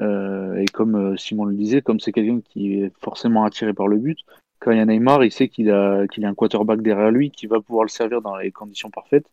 [0.00, 3.86] euh, et comme euh, Simon le disait, comme c'est quelqu'un qui est forcément attiré par
[3.86, 4.18] le but,
[4.58, 7.30] quand il y a Neymar, il sait qu'il a, qu'il a un quarterback derrière lui
[7.30, 9.26] qui va pouvoir le servir dans les conditions parfaites.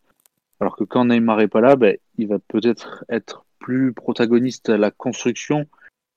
[0.60, 4.78] Alors que quand Neymar est pas là, ben, il va peut-être être plus protagoniste à
[4.78, 5.68] la construction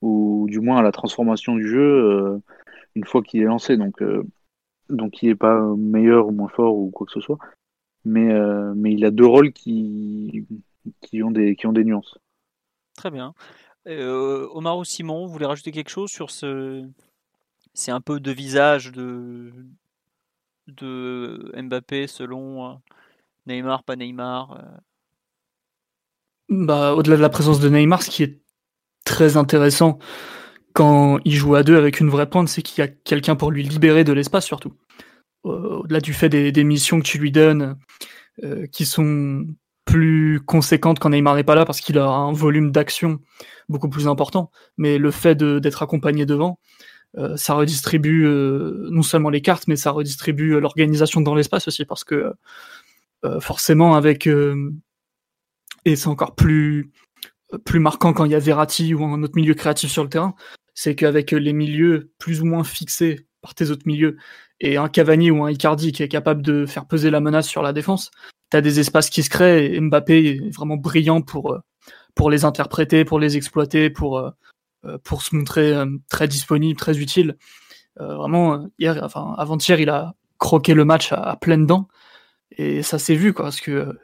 [0.03, 2.39] ou du moins à la transformation du jeu euh,
[2.95, 3.79] une fois qu'il est lancé.
[3.79, 4.03] Donc,
[4.91, 7.39] donc il n'est pas meilleur ou moins fort ou quoi que ce soit.
[8.05, 10.47] Mais, euh, mais il a deux rôles qui,
[11.01, 12.19] qui, ont des, qui ont des nuances.
[12.97, 13.35] Très bien.
[13.87, 16.87] Euh, Omar ou Simon, vous voulez rajouter quelque chose sur ce.
[17.73, 19.53] C'est un peu de visage de,
[20.69, 22.75] de Mbappé selon euh,
[23.47, 24.59] Neymar, pas Neymar
[26.49, 28.41] bah, Au-delà de la présence de Neymar, ce qui est
[29.05, 29.99] très intéressant
[30.75, 33.51] quand il joue à deux avec une vraie pointe, c'est qu'il y a quelqu'un pour
[33.51, 34.75] lui libérer de l'espace surtout.
[35.45, 37.77] Au-delà du fait des, missions que tu lui donnes,
[38.43, 39.47] euh, qui sont
[39.85, 43.21] plus conséquente quand Neymar n'est pas là parce qu'il a un volume d'action
[43.69, 44.51] beaucoup plus important.
[44.77, 46.59] Mais le fait d'être accompagné devant,
[47.17, 51.85] euh, ça redistribue euh, non seulement les cartes, mais ça redistribue l'organisation dans l'espace aussi
[51.85, 52.33] parce que
[53.25, 54.29] euh, forcément avec
[55.85, 56.91] et c'est encore plus
[57.65, 60.35] plus marquant quand il y a Verratti ou un autre milieu créatif sur le terrain,
[60.75, 64.17] c'est qu'avec les milieux plus ou moins fixés par tes autres milieux
[64.65, 67.63] et un Cavani ou un Icardi qui est capable de faire peser la menace sur
[67.63, 68.11] la défense,
[68.51, 71.59] tu as des espaces qui se créent et Mbappé est vraiment brillant pour,
[72.15, 74.33] pour les interpréter, pour les exploiter, pour,
[75.03, 75.75] pour se montrer
[76.09, 77.37] très disponible, très utile.
[78.01, 81.89] Euh, vraiment, hier, enfin, avant-hier, il a croqué le match à, à pleines dents
[82.57, 83.99] et ça s'est vu, quoi, parce que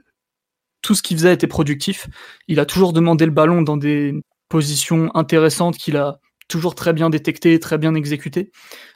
[0.83, 2.09] tout ce qu'il faisait était productif.
[2.49, 4.15] Il a toujours demandé le ballon dans des
[4.49, 6.19] positions intéressantes qu'il a
[6.51, 8.51] toujours très bien détecté, très bien exécuté,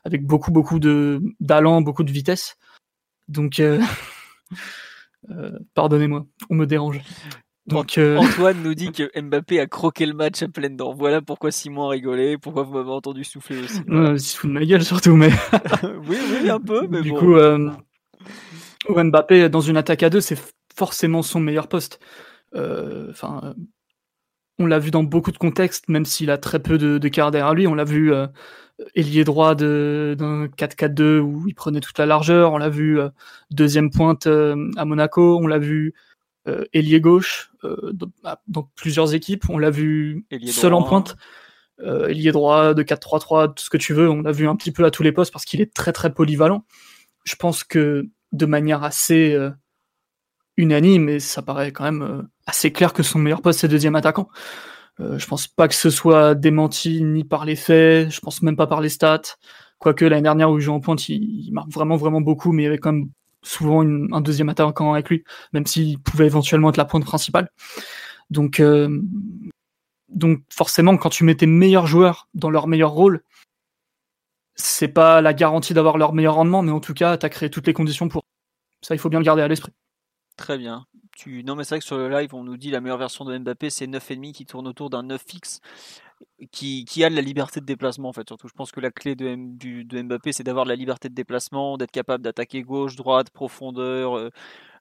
[0.04, 2.56] avec beaucoup, beaucoup de d'allant, beaucoup de vitesse.
[3.28, 3.80] Donc, euh,
[5.30, 7.00] euh, pardonnez-moi, on me dérange.
[7.66, 8.18] Donc, euh...
[8.18, 10.92] Antoine nous dit que Mbappé a croqué le match à pleine dents.
[10.92, 13.80] Voilà pourquoi Simon a rigolé, pourquoi vous m'avez entendu souffler aussi.
[13.86, 14.12] Voilà.
[14.12, 15.30] Il se fout de ma gueule surtout, mais.
[16.06, 17.18] oui, oui, un peu, mais du bon.
[17.18, 20.38] coup, Mbappé, dans une attaque à deux, c'est
[20.76, 22.00] forcément son meilleur poste.
[22.54, 23.54] Enfin,
[24.58, 27.54] on l'a vu dans beaucoup de contextes, même s'il a très peu de, de derrière
[27.54, 27.66] lui.
[27.66, 28.26] On l'a vu euh,
[28.94, 32.52] ailier droit d'un 4-4-2 où il prenait toute la largeur.
[32.52, 33.08] On l'a vu euh,
[33.50, 35.38] deuxième pointe euh, à Monaco.
[35.40, 35.94] On l'a vu
[36.48, 38.10] euh, ailier gauche dans,
[38.48, 39.48] dans, plusieurs équipes.
[39.48, 41.16] On l'a vu seul en pointe.
[41.82, 44.10] ailier droit de 4-3-3, tout ce que tu veux.
[44.10, 46.12] On l'a vu un petit peu à tous les postes parce qu'il est très très
[46.12, 46.64] polyvalent.
[47.24, 49.38] Je pense que de manière assez
[50.56, 53.96] unanime et ça paraît quand même euh, assez clair que son meilleur poste c'est deuxième
[53.96, 54.28] attaquant.
[55.00, 58.56] Euh, je pense pas que ce soit démenti ni par les faits, je pense même
[58.56, 59.36] pas par les stats.
[59.78, 62.66] Quoique l'année dernière où il joue en pointe, il, marque vraiment vraiment beaucoup, mais il
[62.66, 63.10] y avait quand même
[63.42, 67.50] souvent un deuxième attaquant avec lui, même s'il pouvait éventuellement être la pointe principale.
[68.30, 69.00] Donc, euh,
[70.08, 73.22] donc forcément, quand tu mets tes meilleurs joueurs dans leur meilleur rôle,
[74.54, 77.50] c'est pas la garantie d'avoir leur meilleur rendement, mais en tout cas, tu as créé
[77.50, 78.22] toutes les conditions pour.
[78.82, 79.72] Ça, il faut bien le garder à l'esprit.
[80.36, 80.86] Très bien.
[81.16, 81.44] Tu...
[81.44, 83.38] Non, mais c'est vrai que sur le live, on nous dit la meilleure version de
[83.38, 85.60] Mbappé, c'est 9,5 qui tourne autour d'un 9 fixe,
[86.50, 88.28] qui, a de la liberté de déplacement, en fait.
[88.28, 89.36] Surtout, je pense que la clé de,
[89.84, 94.16] de Mbappé, c'est d'avoir la liberté de déplacement, d'être capable d'attaquer gauche, droite, profondeur.
[94.16, 94.30] Euh,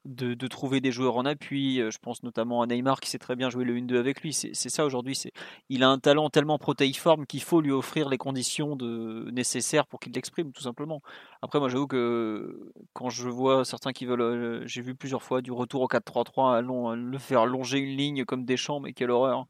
[0.05, 1.79] de, de, trouver des joueurs en appui.
[1.79, 4.33] Euh, je pense notamment à Neymar qui sait très bien jouer le 1-2 avec lui.
[4.33, 5.21] C'est ça aujourd'hui.
[5.69, 9.99] Il a un talent tellement protéiforme qu'il faut lui offrir les conditions de, nécessaires pour
[9.99, 11.01] qu'il l'exprime, tout simplement.
[11.41, 14.21] Après, moi, j'avoue que quand je vois certains qui veulent.
[14.21, 18.45] Euh, j'ai vu plusieurs fois du retour au 4-3-3, le faire longer une ligne comme
[18.45, 19.47] des champs, mais quelle horreur!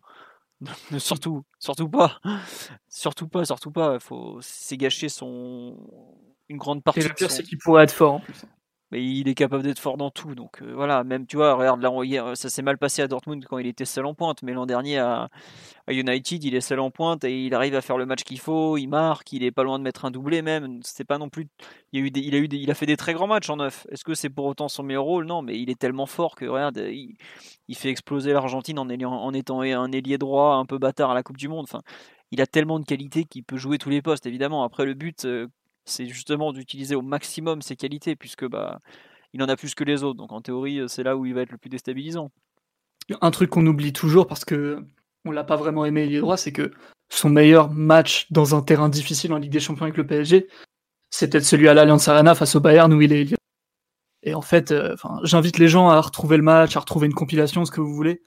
[0.97, 2.19] surtout, surtout pas,
[2.87, 3.99] surtout pas, surtout pas.
[3.99, 5.77] Faut, c'est gâcher son
[6.49, 7.01] une grande partie.
[7.01, 8.45] Et le pire, c'est qu'il pourrait être fort en plus
[8.93, 10.35] mais il est capable d'être fort dans tout.
[10.35, 13.43] Donc euh, voilà, même tu vois, regarde, là, hier, ça s'est mal passé à Dortmund
[13.45, 15.29] quand il était seul en pointe, mais l'an dernier à,
[15.87, 18.77] United, il est seul en pointe et il arrive à faire le match qu'il faut,
[18.77, 20.79] il marque, il est pas loin de mettre un doublé même.
[20.83, 21.47] C'est pas non plus,
[21.91, 23.87] il a eu, il a eu, il a fait des très grands matchs en neuf.
[23.89, 25.25] Est-ce que c'est pour autant son meilleur rôle?
[25.25, 29.61] Non, mais il est tellement fort que regarde, il, fait exploser l'Argentine en, en étant
[29.61, 31.63] un ailier droit un peu bâtard à la Coupe du Monde.
[31.63, 31.81] Enfin,
[32.29, 34.27] il a tellement de qualité qu'il peut jouer tous les postes.
[34.27, 35.47] Évidemment, après le but, euh,
[35.85, 38.79] c'est justement d'utiliser au maximum ses qualités, puisque bah,
[39.33, 40.17] il en a plus que les autres.
[40.17, 42.31] Donc en théorie, c'est là où il va être le plus déstabilisant.
[43.21, 44.85] Un truc qu'on oublie toujours parce que
[45.25, 46.71] on l'a pas vraiment aimé il est droit, c'est que
[47.09, 50.47] son meilleur match dans un terrain difficile en Ligue des Champions avec le PSG,
[51.09, 53.35] c'est peut-être celui à l'Allianz Arena face au Bayern où il est.
[54.23, 57.65] Et en fait, euh, j'invite les gens à retrouver le match, à retrouver une compilation,
[57.65, 58.23] ce que vous voulez.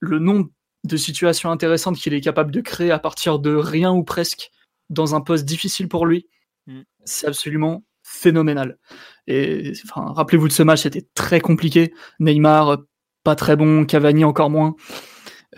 [0.00, 0.50] Le nombre
[0.84, 4.50] de situations intéressantes qu'il est capable de créer à partir de rien ou presque
[4.90, 6.26] dans un poste difficile pour lui.
[7.04, 8.78] C'est absolument phénoménal.
[9.26, 11.94] Et enfin, rappelez-vous de ce match, c'était très compliqué.
[12.20, 12.78] Neymar,
[13.24, 14.74] pas très bon, Cavani encore moins.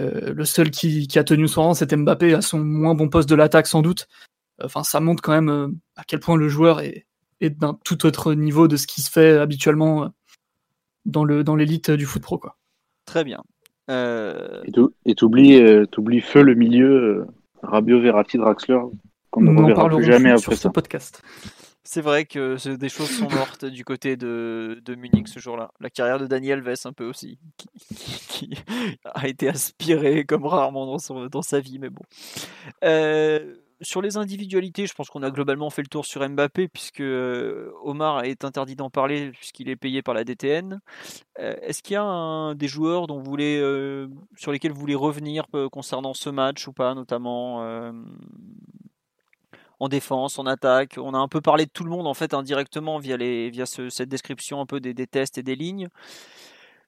[0.00, 3.28] Euh, le seul qui, a tenu son rang, c'était Mbappé à son moins bon poste
[3.28, 4.08] de l'attaque sans doute.
[4.62, 7.06] Enfin, ça montre quand même euh, à quel point le joueur est,
[7.40, 10.08] d'un tout autre niveau de ce qui se fait habituellement euh,
[11.04, 12.56] dans le dans l'élite du foot pro quoi.
[13.04, 13.42] Très bien.
[13.88, 17.26] Et t'oublies feu le milieu
[17.62, 18.80] Rabio Verratti Draxler
[19.34, 21.22] qu'on ne reverra plus jamais après ce podcast.
[21.86, 25.70] C'est vrai que des choses sont mortes du côté de, de Munich ce jour-là.
[25.80, 27.38] La carrière de Daniel Vess un peu aussi,
[28.28, 28.56] qui,
[29.04, 32.02] a été aspirée comme rarement dans, dans sa vie, mais bon.
[32.84, 37.00] Euh, sur les individualités, je pense qu'on a globalement fait le tour sur Mbappé, puisque
[37.00, 40.80] euh, Omar est interdit d'en parler puisqu'il est payé par la DTN.
[41.38, 43.58] Euh, est-ce qu'il y a un, des joueurs dont vous voulez,
[44.36, 47.92] sur lesquels vous voulez revenir concernant ce match ou pas, notamment
[49.84, 50.96] en défense, en attaque.
[50.98, 53.66] On a un peu parlé de tout le monde en fait indirectement via, les, via
[53.66, 55.88] cette description un peu des, tests et des lignes.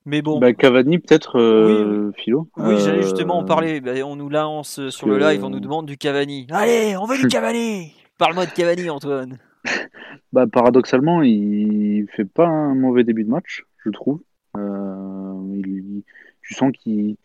[0.05, 0.39] Mais bon.
[0.39, 2.49] Bah, Cavani peut-être, euh, Philo.
[2.57, 3.81] Oui, j'allais justement en euh, parler.
[3.81, 6.47] Bah, on nous lance sur le live, on nous demande du Cavani.
[6.51, 7.93] Allez, on veut du Cavani.
[8.19, 9.39] Parle-moi de Cavani, Antoine.
[10.33, 14.21] bah, paradoxalement, il fait pas un mauvais début de match, je trouve.
[14.57, 16.03] Euh,
[16.43, 17.17] tu sens qu'il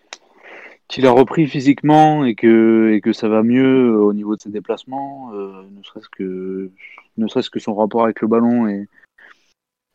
[0.92, 4.50] qu'il a repris physiquement et que, et que ça va mieux au niveau de ses
[4.50, 8.88] déplacements, euh, ne serait-ce que, son rapport avec le ballon est,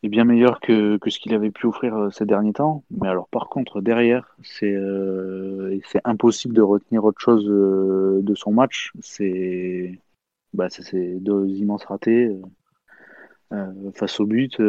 [0.03, 2.83] bien meilleur que, ce qu'il avait pu offrir euh, ces derniers temps.
[2.89, 8.91] Mais alors par contre derrière, c'est euh, impossible de retenir autre chose de son match.
[9.01, 9.99] C'est
[10.53, 12.31] bah, c'est deux immenses ratés
[13.93, 14.59] face au but.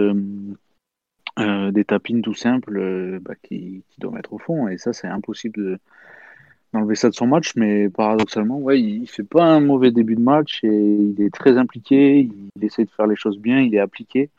[1.72, 4.68] Des tapines tout simples bah, qui, qui doivent mettre au fond.
[4.68, 5.78] Et ça c'est impossible de,
[6.72, 10.20] d'enlever ça de son match, mais paradoxalement, ouais, il fait pas un mauvais début de
[10.20, 10.62] match.
[10.64, 14.30] Et il est très impliqué, il essaie de faire les choses bien, il est appliqué.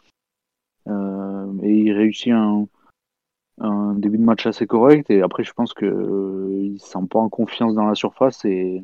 [0.88, 2.68] Euh, et il réussit un,
[3.96, 5.10] début de match assez correct.
[5.10, 8.46] Et après, je pense que euh, il se sent pas en confiance dans la surface
[8.46, 8.84] et,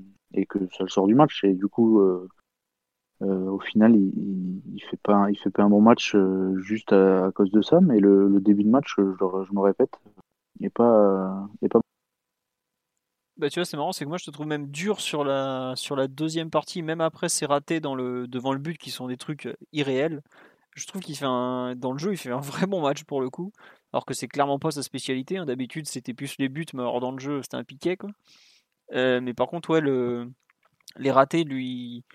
[0.49, 1.43] que ça le sort du match.
[1.43, 2.01] Et du coup,
[3.21, 6.15] euh, au final, il, il, fait pas, il fait pas un bon match
[6.57, 9.99] juste à, cause de ça, mais le, début de match, je, je me répète,
[10.59, 11.79] il n'est pas, pas
[13.37, 15.73] bah, tu vois, c'est marrant, c'est que moi je te trouve même dur sur la,
[15.75, 19.07] sur la deuxième partie, même après c'est raté dans le, devant le but qui sont
[19.07, 20.21] des trucs irréels.
[20.75, 23.21] Je trouve qu'il fait un, dans le jeu, il fait un vrai bon match pour
[23.21, 23.51] le coup,
[23.91, 25.37] alors que c'est clairement pas sa spécialité.
[25.37, 25.45] Hein.
[25.45, 28.09] D'habitude, c'était plus les buts, mais alors dans le jeu, c'était un piquet quoi.
[28.93, 30.31] Euh, mais par contre, ouais, le,
[30.97, 32.05] les ratés, lui,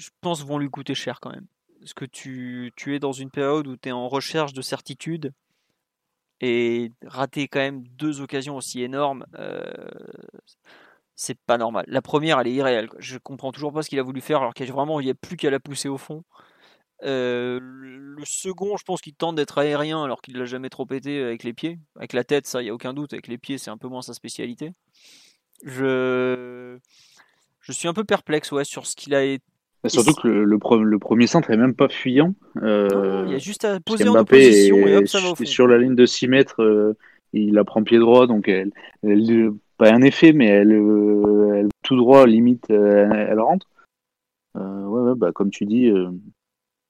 [0.00, 1.46] je pense, vont lui coûter cher quand même.
[1.80, 5.32] Parce que tu, tu es dans une période où tu es en recherche de certitude
[6.40, 9.62] et rater quand même deux occasions aussi énormes, euh,
[11.14, 11.84] c'est pas normal.
[11.86, 12.88] La première, elle est irréelle.
[12.98, 15.14] Je comprends toujours pas ce qu'il a voulu faire alors qu'il vraiment il n'y a
[15.14, 16.24] plus qu'à la pousser au fond.
[17.02, 21.22] Euh, le second, je pense qu'il tente d'être aérien alors qu'il l'a jamais trop pété
[21.22, 21.78] avec les pieds.
[21.96, 23.12] Avec la tête, ça, il n'y a aucun doute.
[23.12, 24.72] Avec les pieds, c'est un peu moins sa spécialité.
[25.62, 26.78] Je,
[27.60, 29.24] je suis un peu perplexe ouais, sur ce qu'il a
[29.88, 32.34] surtout que le, le, premier centre est même pas fuyant.
[32.62, 35.44] Euh, il y a juste à poser en opposition et hop, ça va au fond.
[35.44, 36.96] Sur la ligne de 6 mètres, euh,
[37.32, 38.72] il la prend pied droit, donc elle,
[39.78, 43.66] pas un effet, mais elle, elle tout droit, limite, elle, rentre.
[44.54, 45.90] ouais, ouais, bah, comme tu dis,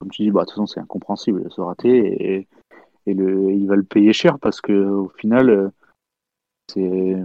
[0.00, 2.48] comme tu dis, bah, de toute façon, c'est incompréhensible, se rater et,
[3.06, 5.68] et le, il va le payer cher parce que au final, euh,
[6.72, 7.16] c'est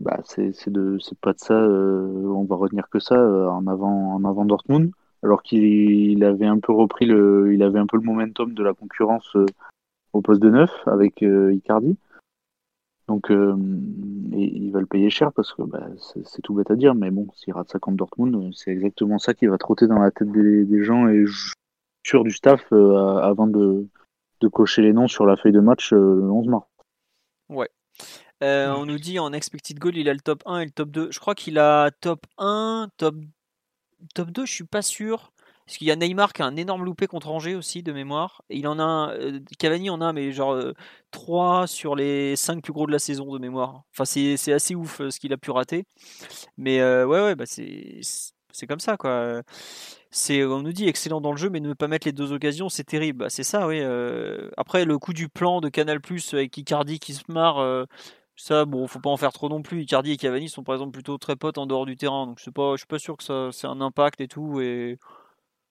[0.00, 4.14] bah, c'est de pas de ça euh, on va retenir que ça euh, en avant
[4.14, 4.90] en avant Dortmund
[5.22, 8.74] alors qu'il avait un peu repris le il avait un peu le momentum de la
[8.74, 9.36] concurrence
[10.12, 11.96] au poste de neuf avec Icardi
[13.08, 13.54] donc, euh,
[14.32, 17.28] il va le payer cher parce que bah, c'est tout bête à dire, mais bon,
[17.34, 20.82] s'il rate ça contre Dortmund, c'est exactement ça qui va trotter dans la tête des,
[20.82, 21.24] gens et
[22.04, 23.86] sûr du staff euh, avant de,
[24.52, 26.66] cocher les noms sur la feuille de match euh, le 11 mars.
[27.48, 27.68] Ouais.
[28.42, 31.10] On nous dit en expected goal, il a le top 1 et le top 2.
[31.10, 33.16] Je crois qu'il a top 1, top,
[34.14, 35.32] top 2, je suis pas sûr.
[35.66, 38.42] Parce qu'il y a Neymar qui a un énorme loupé contre Angers aussi de mémoire.
[38.50, 40.56] Et il en a un, euh, Cavani en a, mais genre
[41.10, 43.82] 3 euh, sur les 5 plus gros de la saison de mémoire.
[43.92, 45.84] Enfin, c'est assez ouf euh, ce qu'il a pu rater.
[46.56, 49.42] Mais ouais, ouais, bah c'est comme ça quoi.
[50.10, 52.68] C'est, on nous dit excellent dans le jeu, mais ne pas mettre les deux occasions,
[52.68, 53.18] c'est terrible.
[53.20, 53.82] Bah, c'est ça, oui.
[54.56, 57.86] après, le coup du plan de Canal Plus avec Icardi qui se marre.
[58.36, 59.82] Ça, bon, faut pas en faire trop non plus.
[59.82, 62.50] Icardi et Cavani sont par exemple plutôt très potes en dehors du terrain, donc je
[62.50, 64.60] pas, je suis pas sûr que ça, c'est un impact et tout.
[64.60, 64.98] Et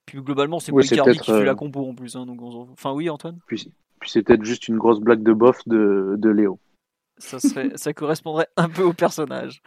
[0.08, 2.16] puis globalement, c'est oui, Icardi qui fait la euh, compo en plus.
[2.16, 3.40] Hein, donc Enfin, oui, Antoine?
[3.46, 6.60] Puis, puis c'est peut-être juste une grosse blague de bof de, de Léo.
[7.18, 9.62] Ça, serait, ça correspondrait un peu au personnage.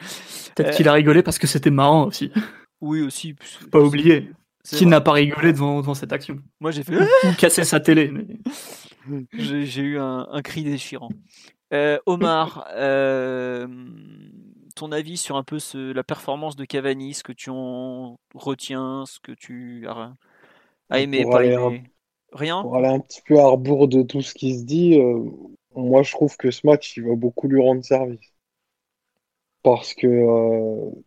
[0.54, 2.30] Peut-être qu'il a rigolé parce que c'était marrant aussi.
[2.80, 3.34] Oui, aussi.
[3.70, 4.30] Pas oublier.
[4.64, 6.96] Qui n'a pas rigolé devant, devant, cette action Moi, j'ai fait.
[6.96, 8.12] Ou casser sa télé.
[9.32, 11.08] j'ai eu un, un, cri déchirant.
[11.72, 13.66] Euh, Omar, euh,
[14.74, 19.04] ton avis sur un peu ce, la performance de Cavani, ce que tu en retiens,
[19.06, 20.12] ce que tu as,
[20.98, 21.84] aimé, pas aimé?
[22.32, 22.62] Rien?
[22.62, 25.24] Pour aller un petit peu à rebours de tout ce qui se dit, euh,
[25.74, 28.32] moi je trouve que ce match, il va beaucoup lui rendre service.
[29.62, 30.08] Parce que,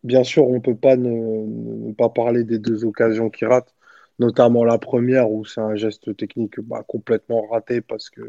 [0.04, 3.74] bien sûr, on ne peut pas ne, pas parler des deux occasions qu'il rate,
[4.20, 8.22] notamment la première où c'est un geste technique bah, complètement raté parce que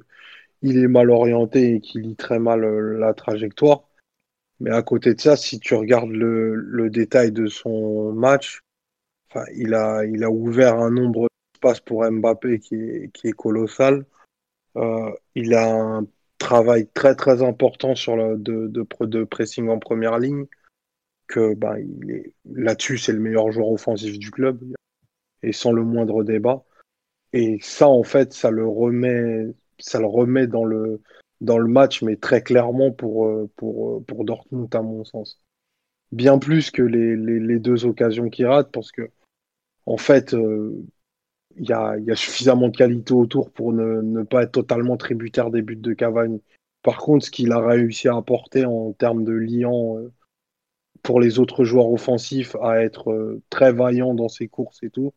[0.62, 3.88] il est mal orienté et qu'il lit très mal euh, la trajectoire.
[4.60, 8.62] Mais à côté de ça, si tu regardes le, détail de son match,
[9.54, 14.04] il, a, il a ouvert un nombre d'espaces pour Mbappé qui est, qui est colossal.
[14.76, 16.06] Euh, il a un
[16.38, 20.46] travail très très important sur de, de, pressing en première ligne.
[21.26, 21.76] Que bah,
[22.44, 24.62] là-dessus, c'est le meilleur joueur offensif du club
[25.42, 26.64] et sans le moindre débat.
[27.32, 31.00] Et ça, en fait, ça le remet, ça le remet dans le,
[31.42, 35.40] dans le match, mais très clairement pour, euh, pour, euh, pour Dortmund, à mon sens.
[36.12, 39.10] Bien plus que les, les, deux occasions qu'il rate, parce que,
[39.86, 40.84] en fait, euh,
[41.56, 45.50] il y, a, y, a, suffisamment de qualité autour pour ne, pas être totalement tributaire
[45.50, 46.42] des buts de Cavani.
[46.82, 49.98] Par contre, ce qu'il a réussi à apporter en termes de liant
[51.02, 55.12] pour les autres joueurs offensifs, à être très vaillant dans ses courses et tout,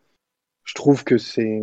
[0.63, 1.61] je trouve que c'est.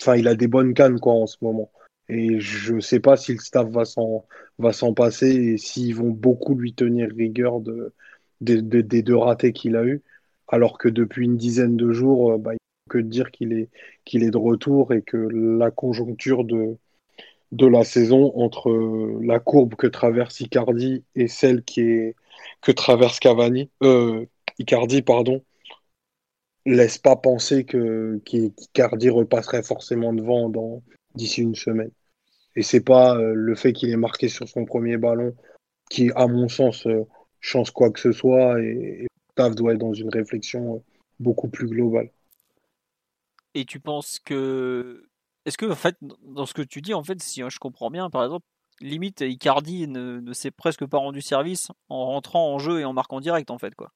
[0.00, 1.70] Enfin, il a des bonnes cannes quoi en ce moment.
[2.10, 6.56] Et je ne sais pas si le staff va s'en, passer et s'ils vont beaucoup
[6.56, 7.94] lui tenir rigueur de,
[8.40, 10.02] des deux ratés qu'il a eu.
[10.48, 13.68] Alors que depuis une dizaine de jours, euh, bah, il faut que dire qu'il est,
[14.04, 16.76] qu'il est de retour et que la conjoncture de,
[17.52, 18.70] de la saison entre
[19.22, 22.16] la courbe que traverse Icardi et celle qui est,
[22.60, 24.26] que traverse Cavani, euh,
[24.58, 25.44] Icardi, pardon,
[26.66, 30.82] laisse pas penser que qu'Icardi repasserait forcément devant
[31.14, 31.90] d'ici une semaine.
[32.60, 35.34] Et c'est pas euh, le fait qu'il ait marqué sur son premier ballon
[35.88, 37.06] qui, à mon sens, euh,
[37.40, 38.60] change quoi que ce soit.
[38.60, 40.78] Et, Tav doit être dans une réflexion euh,
[41.20, 42.10] beaucoup plus global.
[43.54, 45.06] Et tu penses que.
[45.46, 48.10] Est-ce que, en fait, dans ce que tu dis, en fait, si je comprends bien,
[48.10, 48.44] par exemple,
[48.82, 52.92] limite, Icardi ne, ne s'est presque pas rendu service en rentrant en jeu et en
[52.92, 53.90] marquant direct, en fait, quoi.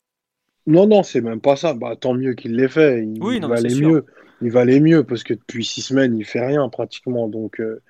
[0.66, 1.74] Non, non, c'est même pas ça.
[1.74, 3.02] Bah, tant mieux qu'il l'ait fait.
[3.04, 4.06] Il, Oui, non, valait mieux.
[4.40, 7.28] Il valait mieux parce que depuis six semaines, il fait rien pratiquement.
[7.28, 7.82] Donc, euh,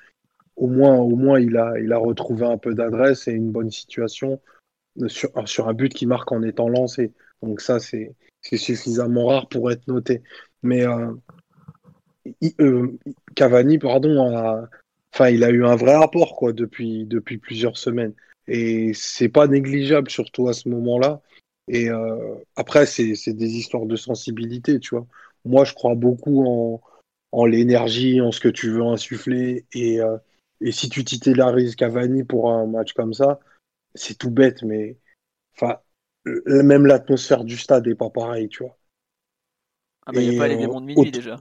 [0.56, 3.70] au moins, au moins, il a, il a retrouvé un peu d'adresse et une bonne
[3.70, 4.40] situation
[5.08, 7.12] sur, sur un but qui marque en étant lancé.
[7.42, 10.22] Donc, ça, c'est, suffisamment rare pour être noté.
[10.62, 11.12] Mais euh,
[12.60, 12.98] euh,
[13.34, 14.66] Cavani, pardon,
[15.12, 18.14] enfin, il a eu un vrai apport quoi depuis, depuis plusieurs semaines.
[18.46, 21.22] Et c'est pas négligeable, surtout à ce moment-là.
[21.66, 25.06] Et euh, après, c'est des histoires de sensibilité, tu vois.
[25.46, 26.80] Moi, je crois beaucoup en,
[27.32, 29.64] en l'énergie, en ce que tu veux insuffler.
[29.72, 30.00] Et,
[30.64, 33.40] et si tu titularises Cavani pour un match comme ça,
[33.94, 34.98] c'est tout bête, mais
[35.56, 35.80] enfin,
[36.46, 38.78] même l'atmosphère du stade est pas pareille, tu vois.
[40.06, 41.36] Ah bah, il n'y a pas les euh, démons de minuit autre- déjà.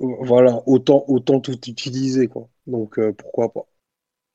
[0.00, 2.48] Voilà, autant, autant tout utiliser, quoi.
[2.66, 3.68] Donc, euh, pourquoi pas.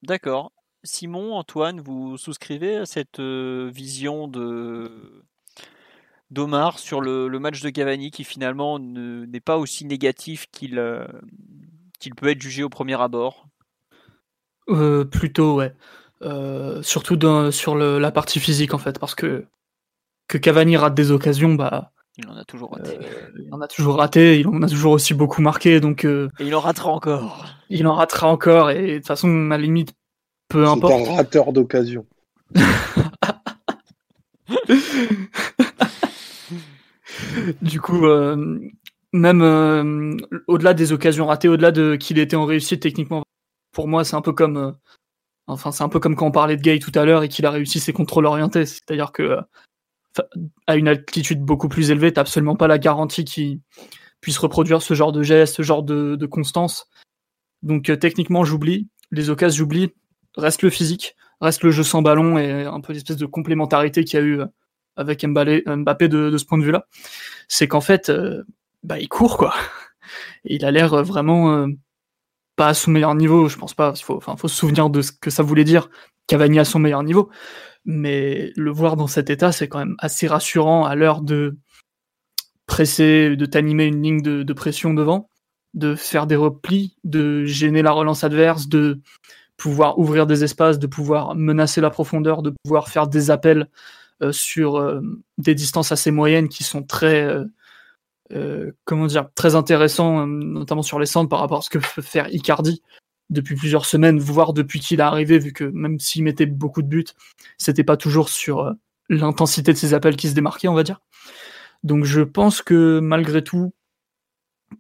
[0.04, 0.52] D'accord.
[0.84, 5.24] Simon, Antoine, vous souscrivez à cette euh, vision de
[6.32, 10.80] d'Omar sur le, le match de Cavani qui finalement ne- n'est pas aussi négatif qu'il
[10.80, 11.06] euh,
[12.00, 13.48] qu'il peut être jugé au premier abord?
[14.70, 15.74] Euh, plutôt, ouais.
[16.22, 19.46] Euh, surtout dans- sur le- la partie physique, en fait, parce que
[20.30, 22.98] que Cavani rate des occasions, bah, Il en a toujours raté.
[22.98, 23.02] euh,
[23.46, 26.46] il en a toujours raté, il en a toujours aussi beaucoup marqué, donc euh, Et
[26.46, 27.46] il en ratera encore.
[27.70, 29.94] il en ratera encore, et de toute façon, à la limite,
[30.48, 31.08] peu C'est importe.
[31.10, 32.06] un rateur d'occasion.
[37.62, 38.60] Du coup, euh,
[39.12, 40.16] même euh,
[40.48, 43.24] au-delà des occasions ratées, au-delà de qu'il était en réussite techniquement,
[43.74, 44.72] pour moi, c'est un peu comme, euh,
[45.48, 47.46] enfin, c'est un peu comme quand on parlait de Gay tout à l'heure et qu'il
[47.46, 48.66] a réussi ses contrôles orientés.
[48.66, 49.42] C'est-à-dire que euh,
[50.68, 53.60] à une altitude beaucoup plus élevée, t'as absolument pas la garantie qu'il
[54.22, 56.88] puisse reproduire ce genre de geste, ce genre de, de constance.
[57.64, 58.88] Donc euh, techniquement, j'oublie.
[59.12, 59.94] Les occasions, j'oublie.
[60.38, 64.20] Reste le physique, reste le jeu sans ballon et un peu l'espèce de complémentarité qu'il
[64.20, 64.42] y a eu
[64.96, 66.88] avec Mbappé, de, de ce point de vue-là.
[67.48, 68.12] C'est qu'en fait,
[68.82, 69.54] bah, il court, quoi.
[70.46, 71.68] Et il a l'air vraiment
[72.56, 73.94] pas à son meilleur niveau, je pense pas.
[73.96, 75.90] Il faut, faut se souvenir de ce que ça voulait dire
[76.28, 77.30] Cavani à son meilleur niveau.
[77.86, 81.58] Mais le voir dans cet état, c'est quand même assez rassurant à l'heure de
[82.66, 85.30] presser, de t'animer une ligne de, pression devant,
[85.74, 89.02] de faire des replis, de gêner la relance adverse, de
[89.58, 93.68] pouvoir ouvrir des espaces, de pouvoir menacer la profondeur, de pouvoir faire des appels
[94.22, 95.02] euh, sur euh,
[95.38, 97.46] des distances assez moyennes qui sont très euh,
[98.86, 102.02] comment dire très intéressants, euh, notamment sur les centres par rapport à ce que peut
[102.02, 102.82] faire Icardi
[103.30, 106.88] depuis plusieurs semaines, voire depuis qu'il est arrivé, vu que même s'il mettait beaucoup de
[106.88, 107.06] buts,
[107.58, 108.74] c'était pas toujours sur euh,
[109.10, 111.02] l'intensité de ses appels qui se démarquait, on va dire.
[111.84, 113.74] Donc je pense que malgré tout,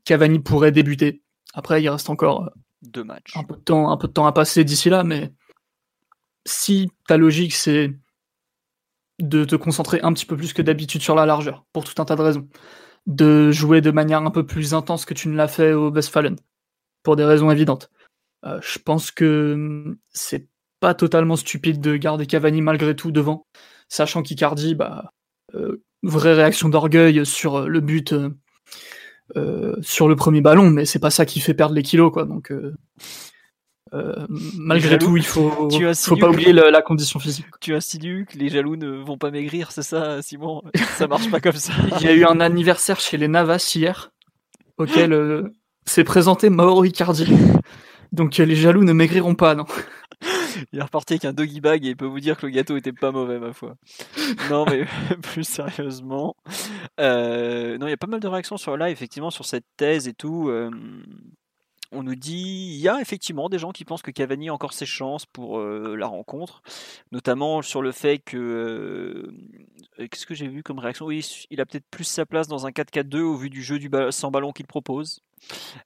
[0.05, 1.21] Cavani pourrait débuter.
[1.53, 2.49] Après, il reste encore euh,
[2.81, 3.35] Deux matchs.
[3.35, 5.33] un peu de temps, un peu de temps à passer d'ici là, mais
[6.45, 7.93] si ta logique c'est
[9.19, 12.05] de te concentrer un petit peu plus que d'habitude sur la largeur, pour tout un
[12.05, 12.47] tas de raisons,
[13.05, 16.35] de jouer de manière un peu plus intense que tu ne l'as fait au Westfalen,
[17.03, 17.89] pour des raisons évidentes.
[18.45, 20.47] Euh, je pense que hum, c'est
[20.79, 23.45] pas totalement stupide de garder Cavani malgré tout devant,
[23.89, 25.11] sachant qu'Icardi, bah,
[25.55, 28.13] euh, vraie réaction d'orgueil sur euh, le but
[29.81, 32.25] sur le premier ballon, mais c'est pas ça qui fait perdre les kilos, quoi.
[32.25, 32.53] Donc,
[33.93, 34.25] euh,
[34.57, 37.45] malgré tout, il faut, Tu as faut pas ou- oublier la condition physique.
[37.61, 40.61] Tu insinues que les jaloux ne vont pas maigrir, c'est ça, Simon?
[40.97, 41.73] Ça marche pas comme ça.
[41.99, 44.11] Il y a eu un anniversaire chez les Navas hier,
[44.77, 45.49] auquel euh,
[45.85, 47.27] s'est présenté Mauro Icardi.
[48.11, 49.65] Donc euh, les jaloux ne maigriront pas, non.
[50.71, 52.77] Il est reparti avec un doggy bag et il peut vous dire que le gâteau
[52.77, 53.75] était pas mauvais, ma foi.
[54.51, 54.85] Non, mais
[55.23, 56.35] plus sérieusement.
[56.99, 60.07] euh, non, il y a pas mal de réactions sur là, effectivement, sur cette thèse
[60.07, 60.49] et tout.
[61.93, 64.73] On nous dit, il y a effectivement des gens qui pensent que Cavani a encore
[64.73, 66.61] ses chances pour euh, la rencontre,
[67.11, 68.37] notamment sur le fait que.
[69.99, 71.05] euh, Qu'est-ce que j'ai vu comme réaction?
[71.05, 73.89] Oui, il a peut-être plus sa place dans un 4-4-2 au vu du jeu du
[74.09, 75.21] sans ballon qu'il propose.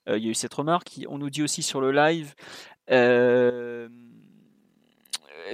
[0.08, 1.02] Euh, il y a eu cette remarque.
[1.10, 2.34] On nous dit aussi sur le live.
[2.88, 3.90] est-ce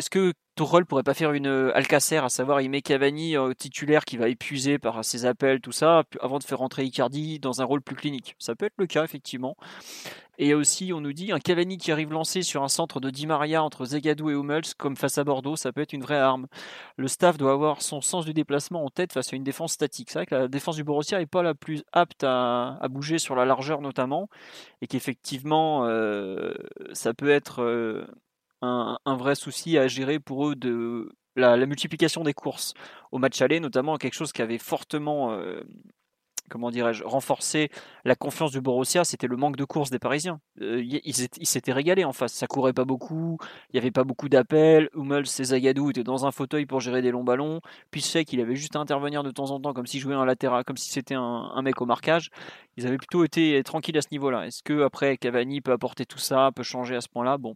[0.09, 4.05] que Tourelle pourrait pas faire une euh, Alcacer, à savoir il met Cavani euh, titulaire
[4.05, 7.65] qui va épuiser par ses appels, tout ça, avant de faire rentrer Icardi dans un
[7.65, 9.57] rôle plus clinique Ça peut être le cas, effectivement.
[10.39, 13.27] Et aussi, on nous dit un Cavani qui arrive lancé sur un centre de Di
[13.27, 16.47] Maria entre Zegadou et Hummels, comme face à Bordeaux, ça peut être une vraie arme.
[16.97, 20.09] Le staff doit avoir son sens du déplacement en tête face à une défense statique.
[20.09, 23.19] C'est vrai que la défense du Borussia n'est pas la plus apte à, à bouger
[23.19, 24.27] sur la largeur notamment,
[24.81, 26.53] et qu'effectivement, euh,
[26.93, 28.05] ça peut être euh,
[28.63, 32.73] un, un vrai souci à gérer pour eux de la, multiplication des courses
[33.11, 35.61] au match aller, notamment quelque chose qui avait fortement euh,
[36.49, 37.69] comment dirais-je, renforcer
[38.05, 40.39] la confiance du Borussia, c'était le manque de course des Parisiens.
[40.61, 42.33] Euh, ils s'étaient régalés en face.
[42.33, 43.37] Ça courait pas beaucoup,
[43.69, 44.89] il n'y avait pas beaucoup d'appels.
[44.93, 47.61] Hummels et Zagadou étaient dans un fauteuil pour gérer des longs ballons.
[47.91, 50.25] Puis c'est qu'il avait juste à intervenir de temps en temps, comme s'il jouait un
[50.25, 52.29] latéral, comme si c'était un, mec au marquage.
[52.77, 54.45] Ils avaient plutôt été tranquilles à ce niveau-là.
[54.45, 57.37] Est-ce que après Cavani peut apporter tout ça, peut changer à ce point-là?
[57.37, 57.55] Bon.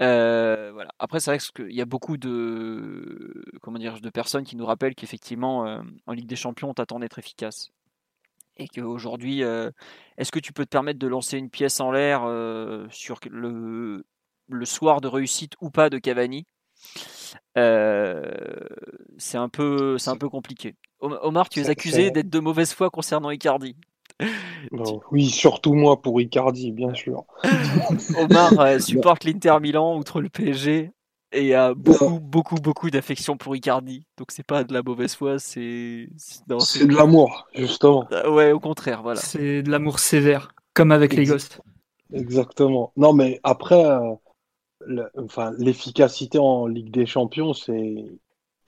[0.00, 0.90] Euh, voilà.
[0.98, 4.94] Après, c'est vrai qu'il y a beaucoup de, comment dire, de personnes qui nous rappellent
[4.94, 7.70] qu'effectivement, euh, en Ligue des Champions, on t'attend d'être efficace
[8.56, 9.70] et qu'aujourd'hui, euh,
[10.18, 12.20] est-ce que tu peux te permettre de lancer une pièce en l'air
[12.90, 14.04] sur le,
[14.48, 16.46] le, soir de réussite ou pas de Cavani?
[17.54, 20.76] C'est un, peu, un peu compliqué.
[21.00, 23.76] Omar, tu es accusé d'être de mauvaise foi concernant Icardi.
[25.10, 27.24] Oui, surtout moi pour Icardi, bien sûr.
[28.18, 30.90] Omar supporte l'Inter Milan outre le PSG.
[31.32, 34.04] Et a beaucoup, beaucoup, beaucoup d'affection pour Icardi.
[34.18, 36.08] Donc c'est pas de la mauvaise foi, c'est.
[36.16, 38.06] C'est de l'amour, justement.
[38.10, 39.20] Ah ouais, au contraire, voilà.
[39.20, 41.60] C'est de l'amour sévère, comme avec les gosses.
[42.12, 42.92] Exactement.
[42.96, 48.06] Non, mais après, euh, enfin, l'efficacité en Ligue des Champions, c'est.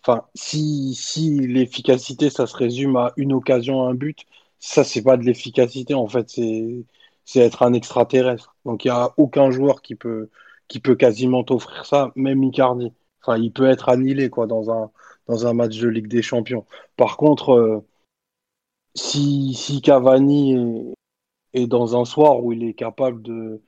[0.04, 4.24] Enfin, si, si l'efficacité, ça se résume à une occasion, un but,
[4.62, 8.56] ça, c'est pas de l'efficacité, en fait, c'est être un extraterrestre.
[8.64, 10.30] Donc il n'y a aucun joueur qui peut
[10.68, 12.92] qui peut quasiment t'offrir ça, même Icardi.
[13.22, 14.90] Enfin, il peut être annihilé quoi dans un
[15.28, 16.66] dans un match de Ligue des Champions.
[16.96, 17.86] Par contre, euh,
[18.94, 20.94] si, si Cavani
[21.54, 23.62] est, dans un soir où il est capable de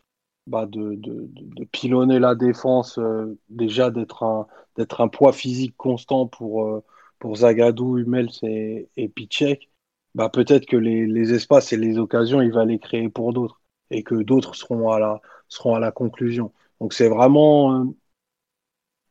[0.46, 4.46] bah de, de, pilonner la défense, euh, déjà d'être un
[4.76, 6.84] d'être un poids physique constant pour euh,
[7.18, 9.70] pour Zagadou, Hummels et, et Pichek,
[10.14, 13.60] bah peut-être que les, les espaces et les occasions, il va les créer pour d'autres
[13.90, 16.52] et que d'autres seront à la seront à la conclusion.
[16.80, 17.84] Donc c'est vraiment euh,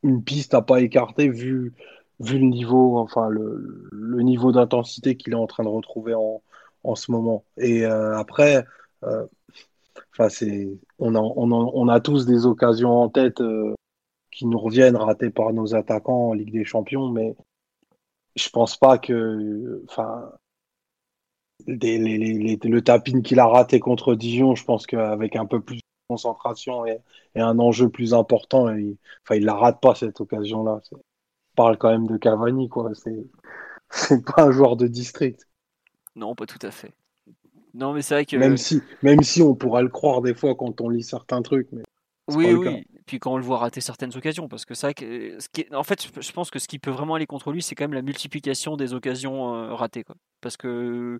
[0.02, 1.74] une piste à pas écarter vu,
[2.20, 6.42] vu le niveau, enfin le, le niveau d'intensité qu'il est en train de retrouver en,
[6.82, 7.44] en ce moment.
[7.56, 8.64] Et euh, après,
[9.04, 9.26] euh,
[10.12, 13.42] enfin c'est, on a, on, a, on a tous des occasions en tête
[14.30, 17.36] qui nous reviennent ratées par nos attaquants en Ligue des Champions, mais
[18.36, 20.32] je pense pas que, enfin,
[21.66, 25.60] les, les, les, le tapin qu'il a raté contre Dijon, je pense qu'avec un peu
[25.60, 27.00] plus concentration et,
[27.36, 28.74] un enjeu plus important.
[28.74, 30.80] Et, enfin, il la rate pas cette occasion-là.
[30.92, 30.98] On
[31.56, 32.92] parle quand même de Cavani, quoi.
[33.90, 35.48] C'est pas un joueur de district.
[36.16, 36.92] Non, pas tout à fait.
[37.74, 40.54] Non, mais c'est vrai que même si, même si on pourrait le croire des fois
[40.54, 41.82] quand on lit certains trucs, mais
[42.28, 42.86] oui, oui.
[43.06, 45.66] Puis quand on le voit rater certaines occasions, parce que c'est vrai que, ce qui
[45.74, 47.92] en fait, je pense que ce qui peut vraiment aller contre lui, c'est quand même
[47.92, 50.16] la multiplication des occasions euh, ratées, quoi.
[50.40, 51.18] Parce que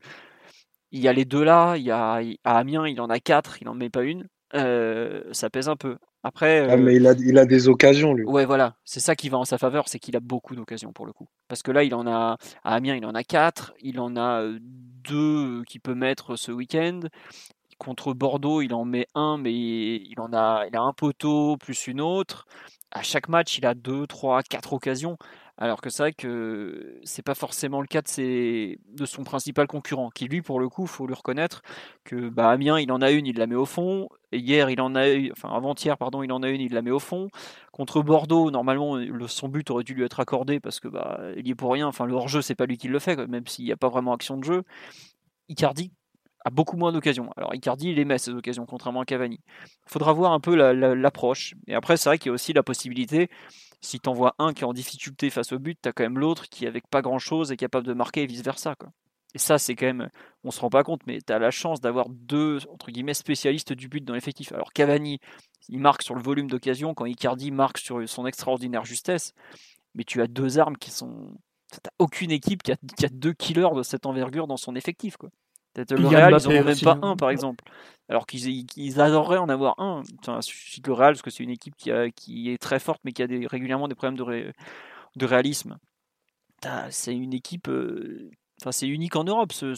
[0.95, 3.61] il y a les deux là, il y a à Amiens, il en a quatre,
[3.61, 4.29] il en met pas une.
[4.55, 5.97] Euh, ça pèse un peu.
[6.23, 8.25] Après, ah, mais il a, il a des occasions, lui.
[8.25, 8.77] Ouais, voilà.
[8.85, 11.27] C'est ça qui va en sa faveur, c'est qu'il a beaucoup d'occasions pour le coup.
[11.49, 13.75] Parce que là, il en a à Amiens, il en a 4.
[13.81, 17.01] Il en a euh, deux qu'il peut mettre ce week-end.
[17.79, 21.89] Contre Bordeaux, il en met un, mais il en a, il a un poteau plus
[21.89, 22.47] une autre.
[22.93, 25.19] À chaque match, il a deux, trois, quatre occasions.
[25.57, 30.11] Alors que c'est vrai que c'est pas forcément le cas de, de son principal concurrent,
[30.11, 31.63] qui lui, pour le coup, faut lui reconnaître
[32.03, 34.09] que bah, Amiens, il en a une, il la met au fond.
[34.33, 36.91] Hier, il en a eu, enfin avant-hier, pardon, il en a une, il la met
[36.91, 37.29] au fond.
[37.71, 41.49] Contre Bordeaux, normalement, le, son but aurait dû lui être accordé parce que bah, il
[41.49, 41.87] est pour rien.
[41.87, 44.13] Enfin, le hors-jeu, c'est pas lui qui le fait, même s'il n'y a pas vraiment
[44.13, 44.65] action de jeu.
[45.49, 45.93] Icardi
[46.45, 47.31] a beaucoup moins d'occasions.
[47.37, 49.41] Alors Icardi, il émet ces occasions, contrairement à Cavani.
[49.87, 51.55] Il faudra voir un peu l'approche.
[51.67, 53.31] et après, c'est vrai qu'il y a aussi la possibilité
[53.85, 56.49] si tu envoies un qui est en difficulté face au but, tu quand même l'autre
[56.49, 58.75] qui, avec pas grand chose, est capable de marquer et vice-versa.
[59.35, 60.09] Et ça, c'est quand même,
[60.45, 63.73] on se rend pas compte, mais tu as la chance d'avoir deux, entre guillemets, spécialistes
[63.73, 64.53] du but dans l'effectif.
[64.53, 65.19] Alors Cavani,
[65.69, 69.33] il marque sur le volume d'occasion, quand Icardi marque sur son extraordinaire justesse,
[69.95, 71.37] mais tu as deux armes qui sont...
[71.83, 75.17] T'as aucune équipe qui a, qui a, deux killers de cette envergure dans son effectif.
[75.17, 75.31] Quoi.
[75.77, 77.65] Le Real, ils n'en ont même pas un, par exemple.
[78.09, 80.03] Alors qu'ils adoreraient en avoir un.
[80.21, 80.41] Enfin,
[80.87, 83.23] le Real, parce que c'est une équipe qui, a, qui, est très forte, mais qui
[83.23, 84.53] a des, régulièrement des problèmes de,
[85.17, 85.79] de réalisme.
[86.91, 87.69] C'est une équipe.
[87.69, 88.31] Euh,
[88.61, 89.75] enfin, c'est unique en Europe, ce,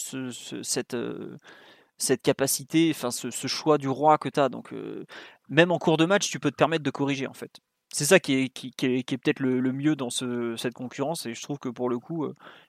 [0.62, 1.36] cette, euh,
[1.98, 4.48] cette capacité, enfin, ce, choix du roi que tu as.
[4.48, 5.04] Donc, euh,
[5.48, 7.60] même en cours de match, tu peux te permettre de corriger, en fait.
[7.92, 11.26] C'est ça qui est, peut-être le, mieux dans ce, cette concurrence.
[11.26, 12.26] Et je trouve que pour le coup,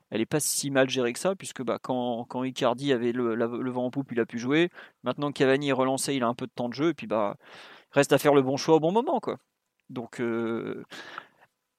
[0.09, 3.69] elle n'est pas si mal gérée que ça, puisque bah, quand, quand Icardi avait le,
[3.69, 4.69] vent en poupe, il a pu jouer.
[5.03, 7.07] Maintenant que Cavani est relancé, il a un peu de temps de jeu, et puis
[7.07, 7.35] bah,
[7.91, 9.19] reste à faire le bon choix au bon moment.
[9.19, 9.37] Quoi.
[9.89, 10.85] Donc, euh,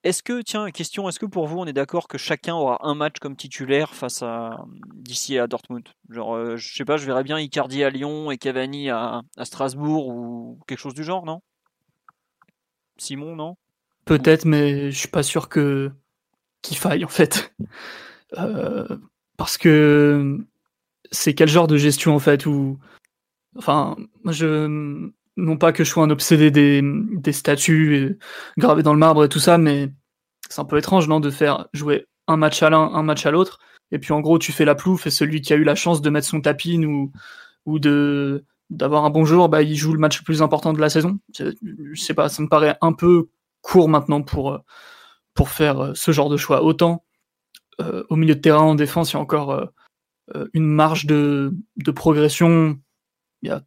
[0.03, 2.95] est-ce que, tiens, question, est-ce que pour vous, on est d'accord que chacun aura un
[2.95, 4.63] match comme titulaire face à
[4.95, 5.89] d'ici à Dortmund?
[6.09, 10.07] Genre, euh, je sais pas, je verrais bien Icardi à Lyon et Cavani à Strasbourg
[10.07, 11.41] ou quelque chose du genre, non?
[12.99, 13.57] Simon, non?
[14.05, 15.91] Peut-être, mais je suis pas sûr que
[16.61, 17.53] qu'il faille en fait.
[18.37, 18.97] Euh,
[19.37, 20.37] parce que
[21.11, 22.77] c'est quel genre de gestion en fait ou
[23.57, 23.95] enfin
[24.25, 24.99] je
[25.37, 28.19] non pas que je sois un obsédé des, des statuts
[28.57, 29.89] gravés dans le marbre et tout ça mais
[30.49, 33.31] c'est un peu étrange non de faire jouer un match à l'un un match à
[33.31, 33.59] l'autre
[33.91, 36.01] et puis en gros tu fais la plouf et celui qui a eu la chance
[36.01, 37.11] de mettre son tapis ou
[37.65, 40.79] ou de d'avoir un bon jour bah il joue le match le plus important de
[40.79, 43.29] la saison je sais pas ça me paraît un peu
[43.61, 44.59] court maintenant pour
[45.33, 47.03] pour faire ce genre de choix autant
[47.81, 49.69] euh, au milieu de terrain en défense il y a encore
[50.35, 51.53] euh, une marge de,
[51.95, 52.79] progression.
[53.41, 53.63] Il y a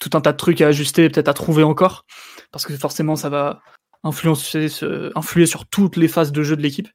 [0.00, 2.04] tout un tas de trucs à ajuster, peut-être à trouver encore,
[2.52, 3.62] parce que forcément ça va
[4.02, 4.68] influencer,
[5.14, 6.88] influer sur toutes les phases de jeu de l'équipe.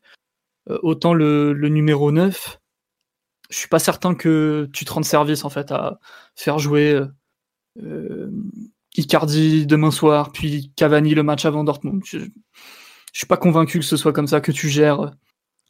[0.69, 2.59] Euh, autant le, numéro 9,
[3.49, 5.99] je suis pas certain que tu te rendes service en fait à
[6.35, 7.07] faire jouer euh,
[8.95, 12.01] Icardi demain soir, puis Cavani le match avant Dortmund.
[12.05, 15.11] Je, je suis pas convaincu que ce soit comme ça que tu gères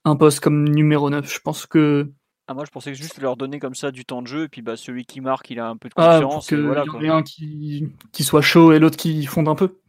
[0.05, 1.31] un poste comme numéro 9.
[1.31, 2.11] Je pense que
[2.47, 4.61] ah, moi, je pensais juste leur donner comme ça du temps de jeu, et puis
[4.61, 6.51] bah, celui qui marque, il a un peu de ah, confiance.
[6.51, 9.79] Ah, voilà, y en un qui, qui soit chaud et l'autre qui fonde un peu.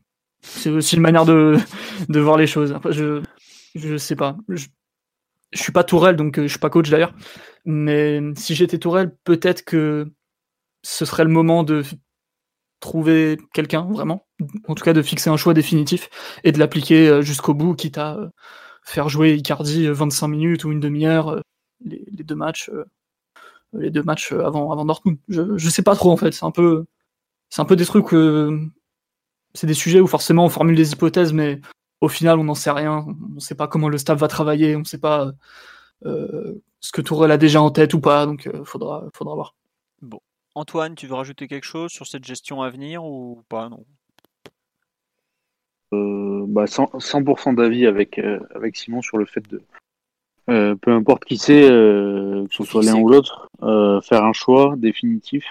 [0.43, 1.57] C'est aussi une manière de,
[2.09, 2.77] de voir les choses.
[2.91, 3.21] je,
[3.75, 4.37] je sais pas.
[4.49, 4.67] Je,
[5.53, 7.15] je suis pas Tourelle, donc euh, je suis pas coach d'ailleurs.
[7.65, 10.13] Mais si j'étais Tourelle, peut-être que
[10.83, 11.85] ce serait le moment de
[12.81, 14.27] trouver quelqu'un, vraiment.
[14.69, 16.11] En tout cas, de fixer un choix définitif
[16.45, 18.29] et de l'appliquer euh, jusqu'au bout, quitte à euh,
[18.85, 21.41] faire jouer Icardi 25 minutes ou une demi-heure
[21.85, 22.85] les, deux matchs, euh,
[23.73, 25.19] les deux matchs avant, avant Dortmund.
[25.29, 26.33] Je, je sais pas trop en fait.
[26.33, 26.85] C'est un peu,
[27.51, 28.15] c'est un peu des trucs.
[29.55, 31.61] c'est des sujets où forcément on formule des hypothèses, mais
[32.01, 33.07] au final on n'en sait rien.
[33.09, 34.77] On ne sait pas comment le staff va travailler.
[34.77, 35.33] On ne sait pas
[36.07, 38.27] euh, ce que Tourelle a déjà en tête ou pas.
[38.27, 39.55] Donc il euh, faudra, faudra voir.
[40.55, 43.85] Antoine, tu veux rajouter quelque chose sur cette gestion à venir ou pas non?
[45.93, 48.19] Bah 100%, d'avis avec,
[48.55, 49.63] avec Simon sur le fait de,
[50.51, 54.33] euh, peu importe qui c'est, euh, que ce soit l'un ou l'autre, euh, faire un
[54.33, 55.45] choix définitif,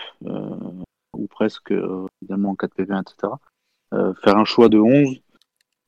[1.17, 1.73] ou presque,
[2.21, 3.33] évidemment en cas de PV, etc.
[4.21, 5.21] faire un choix de 11,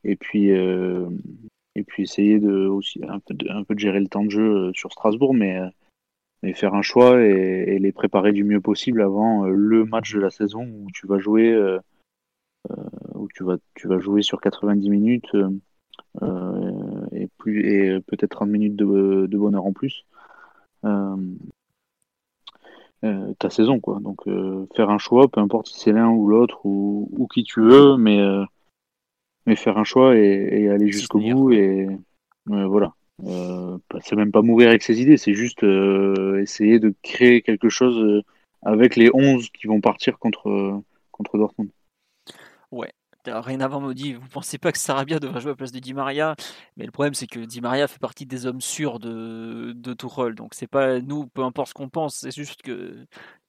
[0.04, 4.08] et puis, et puis essayer de, aussi, un peu de, un peu de gérer le
[4.08, 5.60] temps de jeu sur Strasbourg, mais,
[6.44, 10.30] mais faire un choix et, les préparer du mieux possible avant le match de la
[10.30, 11.58] saison où tu vas jouer,
[13.16, 15.36] où tu vas, tu vas jouer sur 90 minutes.
[16.22, 20.06] Euh, et plus et peut-être 30 minutes de, de, bonheur en plus.
[20.86, 21.16] Euh,
[23.04, 24.00] euh, ta saison quoi.
[24.00, 24.24] Donc
[24.76, 27.98] faire un choix, peu importe si c'est l'un ou l'autre ou, ou, qui tu veux,
[27.98, 28.22] mais
[29.46, 31.88] mais faire un choix et, aller jusqu'au bout et
[32.46, 32.94] voilà.
[33.20, 38.24] C'est même pas mourir avec ses idées, c'est juste essayer de créer quelque chose
[38.62, 40.82] avec les 11 qui vont partir contre
[41.12, 41.70] contre Dortmund.
[42.72, 42.92] Ouais,
[43.26, 45.80] rien avant me dit, vous pensez pas que Sarabia devrait jouer à la place de
[45.80, 46.36] Di Maria?
[46.76, 50.36] Mais le problème, c'est que Di Maria fait partie des hommes sûrs de, de Tuchel.
[50.36, 53.06] Donc c'est pas nous, peu importe ce qu'on pense, c'est juste que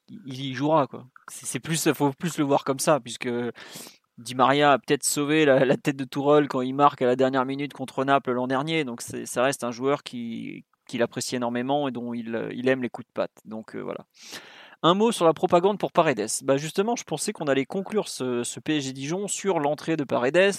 [0.08, 1.06] il y jouera quoi.
[1.28, 3.28] C'est plus, faut plus le voir comme ça, puisque
[4.18, 7.44] Di Maria a peut-être sauvé la, tête de Tourelle quand il marque à la dernière
[7.44, 8.84] minute contre Naples l'an dernier.
[8.84, 12.90] Donc ça reste un joueur qui qu'il apprécie énormément et dont il, il aime les
[12.90, 13.32] coups de patte.
[13.46, 14.04] Donc euh, voilà.
[14.82, 16.28] Un mot sur la propagande pour Paredes.
[16.42, 20.52] Bah justement, je pensais qu'on allait conclure ce, PSG Dijon sur l'entrée de Paredes,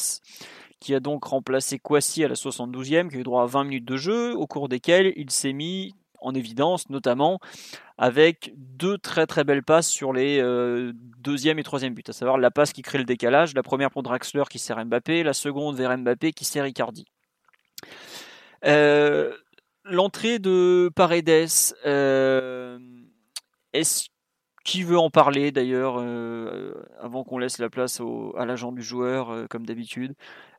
[0.79, 3.85] qui a donc remplacé Kwasi à la 72e, qui a eu droit à 20 minutes
[3.85, 5.93] de jeu, au cours desquelles il s'est mis
[6.25, 7.39] en évidence, notamment
[7.97, 12.37] avec deux très très belles passes sur les euh, deuxième et troisième buts, à savoir
[12.37, 15.75] la passe qui crée le décalage, la première pour Draxler qui sert Mbappé, la seconde
[15.75, 17.05] vers Mbappé qui sert Icardi.
[18.65, 19.31] Euh,
[19.83, 22.79] l'entrée de Paredes, euh,
[23.73, 24.07] est-ce
[24.65, 26.03] qui veut en parler d'ailleurs
[26.99, 28.01] avant qu'on laisse la place
[28.35, 30.15] à l'agent du joueur comme d'habitude?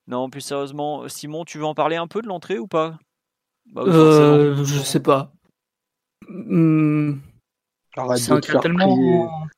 [0.06, 3.00] Non, plus sérieusement, Simon, tu veux en parler un peu de l'entrée ou pas?
[3.72, 5.32] Bah, Je sais pas.
[6.28, 7.14] Hmm.
[8.16, 9.48] C'est un cas tellement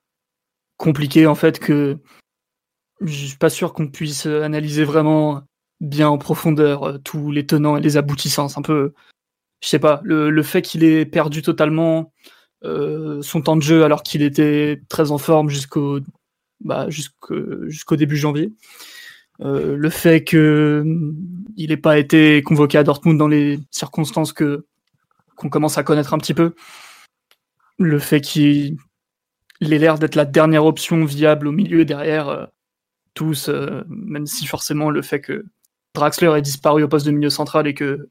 [0.77, 1.99] compliqué en fait que
[3.01, 5.43] je suis pas sûr qu'on puisse analyser vraiment
[5.81, 8.49] bien en profondeur tous les tenants et les aboutissants.
[8.49, 8.93] C'est un peu,
[9.61, 12.12] je sais pas, le, le fait qu'il ait perdu totalement
[12.65, 16.01] euh, son temps de jeu alors qu'il était très en forme jusqu'au
[16.61, 18.53] bah, jusqu'au début janvier.
[19.40, 20.85] Euh, le fait que
[21.57, 24.66] il n'ait pas été convoqué à Dortmund dans les circonstances que
[25.39, 26.55] qu'on commence à connaître un petit peu,
[27.78, 28.77] le fait qu'il
[29.60, 32.47] ait l'air d'être la dernière option viable au milieu derrière euh,
[33.15, 33.51] tous,
[33.89, 35.44] même si forcément le fait que
[35.94, 38.09] Draxler ait disparu au poste de milieu central et que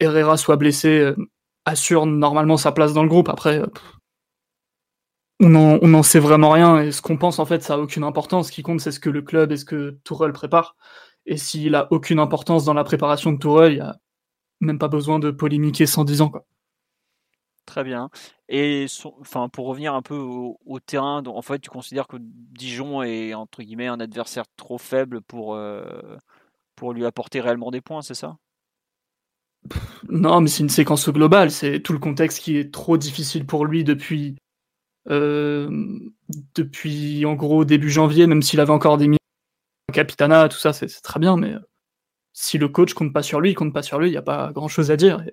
[0.00, 1.14] Herrera soit blessé
[1.64, 3.28] assure normalement sa place dans le groupe.
[3.28, 3.66] Après, euh,
[5.40, 5.48] on
[5.88, 8.48] n'en sait vraiment rien et ce qu'on pense en fait ça a aucune importance.
[8.48, 10.76] Ce qui compte c'est ce que le club et ce que Tourelle prépare.
[11.26, 13.96] Et s'il a aucune importance dans la préparation de Tourelle, il n'y a
[14.62, 16.46] même pas besoin de polémiquer 110 ans quoi.
[17.66, 18.10] Très bien.
[18.48, 18.86] Et
[19.20, 23.62] enfin, pour revenir un peu au, terrain, en fait, tu considères que Dijon est entre
[23.62, 26.16] guillemets un adversaire trop faible pour, euh,
[26.74, 28.36] pour lui apporter réellement des points, c'est ça?
[30.08, 31.52] Non, mais c'est une séquence globale.
[31.52, 34.36] C'est tout le contexte qui est trop difficile pour lui depuis,
[35.08, 35.70] euh,
[36.56, 39.18] depuis en gros début janvier, même s'il avait encore des minutes
[39.92, 41.54] capitana, tout ça, c'est très bien, mais
[42.32, 44.22] si le coach compte pas sur lui, il compte pas sur lui, il n'y a
[44.22, 45.24] pas grand chose à dire.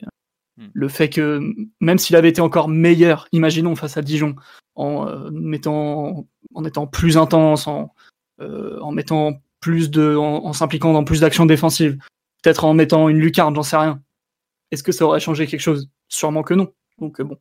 [0.57, 0.67] Hmm.
[0.73, 1.39] Le fait que,
[1.79, 4.35] même s'il avait été encore meilleur, imaginons face à Dijon,
[4.75, 7.93] en euh, mettant, en étant plus intense, en,
[8.41, 11.97] euh, en mettant plus de, en, s'impliquant dans plus d'actions défensives,
[12.41, 14.01] peut-être en mettant une lucarne, j'en sais rien.
[14.71, 15.89] Est-ce que ça aurait changé quelque chose?
[16.07, 16.73] Sûrement que non.
[16.99, 17.37] Donc euh, bon.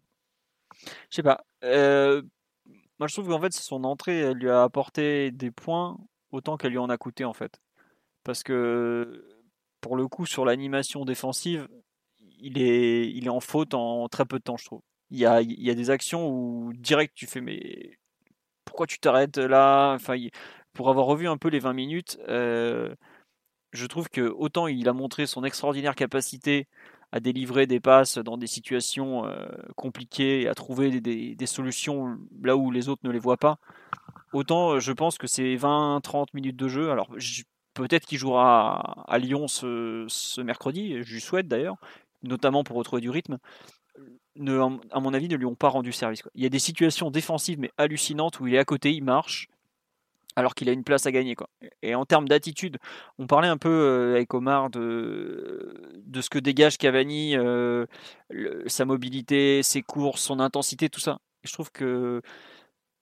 [1.10, 1.44] Je sais pas.
[1.62, 5.98] moi, je trouve qu'en fait, son entrée, elle lui a apporté des points
[6.30, 7.60] autant qu'elle lui en a coûté en fait.
[8.24, 9.24] Parce que
[9.80, 11.68] pour le coup, sur l'animation défensive,
[12.40, 14.80] il est, en faute en très peu de temps, je trouve.
[15.10, 17.98] Il y a, des actions où direct tu fais mais
[18.64, 19.94] pourquoi tu t'arrêtes là?
[19.94, 20.16] Enfin,
[20.74, 22.94] Pour avoir revu un peu les 20 minutes, euh,
[23.72, 26.66] je trouve que autant il a montré son extraordinaire capacité
[27.10, 29.46] à délivrer des passes dans des situations euh,
[29.76, 33.58] compliquées et à trouver des, solutions là où les autres ne les voient pas,
[34.34, 36.90] autant je pense que c'est 20-30 minutes de jeu.
[36.90, 37.08] Alors
[37.78, 41.76] peut-être qu'il jouera à, Lyon ce, mercredi, je lui souhaite d'ailleurs,
[42.22, 43.38] notamment pour retrouver du rythme,
[44.36, 44.60] ne,
[44.90, 46.22] à mon avis, ne lui ont pas rendu service.
[46.34, 49.48] Il y a des situations défensives mais hallucinantes où il est à côté, il marche,
[50.34, 51.36] alors qu'il a une place à gagner.
[51.82, 52.78] Et en termes d'attitude,
[53.18, 55.74] on parlait un peu euh, avec Omar de,
[56.04, 57.86] de ce que dégage Cavani, euh,
[58.66, 61.18] sa mobilité, ses courses, son intensité, tout ça.
[61.44, 62.22] je trouve que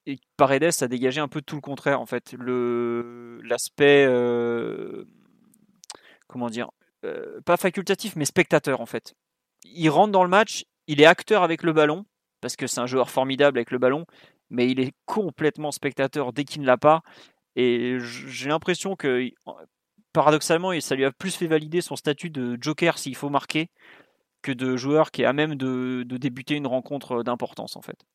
[0.07, 2.33] et Paredes a dégagé un peu tout le contraire en fait.
[2.39, 5.03] Le l'aspect euh,
[6.27, 6.69] comment dire
[7.05, 9.13] euh, pas facultatif, mais spectateur en fait.
[9.65, 12.05] Il rentre dans le match, il est acteur avec le ballon,
[12.41, 14.05] parce que c'est un joueur formidable avec le ballon,
[14.49, 17.01] mais il est complètement spectateur dès qu'il ne l'a pas.
[17.55, 19.29] Et j'ai l'impression que,
[20.13, 23.69] paradoxalement, ça lui a plus fait valider son statut de joker s'il faut marquer,
[24.41, 28.05] que de joueur qui est à même de, de débuter une rencontre d'importance en fait.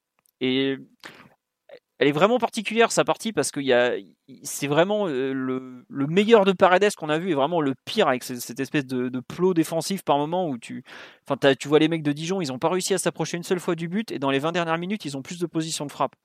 [0.40, 0.78] Et
[2.02, 3.60] elle est vraiment particulière sa partie parce que
[4.42, 8.24] c'est vraiment euh, le, meilleur de Paredes qu'on a vu et vraiment le pire avec
[8.24, 10.82] cette, espèce de, plot défensif par moment où tu,
[11.64, 13.86] vois les mecs de Dijon, ils n'ont pas réussi à s'approcher une seule fois du
[13.86, 16.16] but et dans les 20 dernières minutes, ils ont plus de positions de frappe.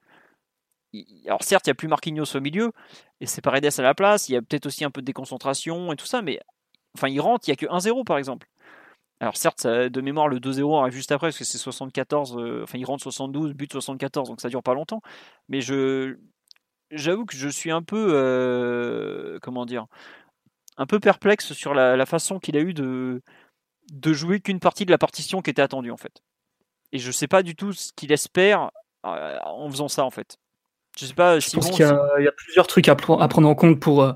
[1.28, 2.72] Alors certes, il n'y a plus Marquinhos au milieu
[3.22, 5.94] et c'est Paredes à la place, il y a peut-être aussi un peu de déconcentration
[5.94, 6.40] et tout ça, mais
[6.96, 8.48] enfin, il rentre, il n'y a que 1-0 par exemple.
[9.20, 12.78] Alors certes, de mémoire, le 2-0 arrive juste après, parce que c'est 74, euh, enfin
[12.78, 15.02] il rentre 72, but 74, donc ça dure pas longtemps.
[15.50, 16.18] Mais je
[16.92, 19.88] j'avoue que je suis un peu, euh, comment dire,
[20.78, 23.22] un peu perplexe sur la, façon qu'il a eu de,
[23.92, 26.22] de jouer qu'une partie de la partition qui était attendue en fait.
[26.92, 28.70] Et je sais pas du tout ce qu'il espère
[29.06, 30.38] euh, en faisant ça en fait.
[30.98, 31.40] Je sais pas.
[31.40, 34.08] Je pense qu'il y, y, a plusieurs trucs à, à, prendre en compte pour,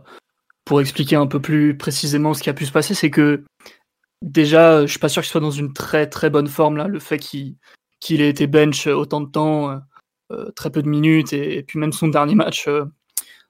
[0.64, 2.94] pour expliquer un peu plus précisément ce qui a pu se passer.
[2.94, 3.44] C'est que
[4.22, 6.88] déjà, je suis pas sûr qu'il soit dans une très très bonne forme là.
[6.88, 9.78] Le fait qu'il ait été bench autant de temps, euh,
[10.32, 12.86] euh, très peu de minutes, et, puis même son dernier match euh,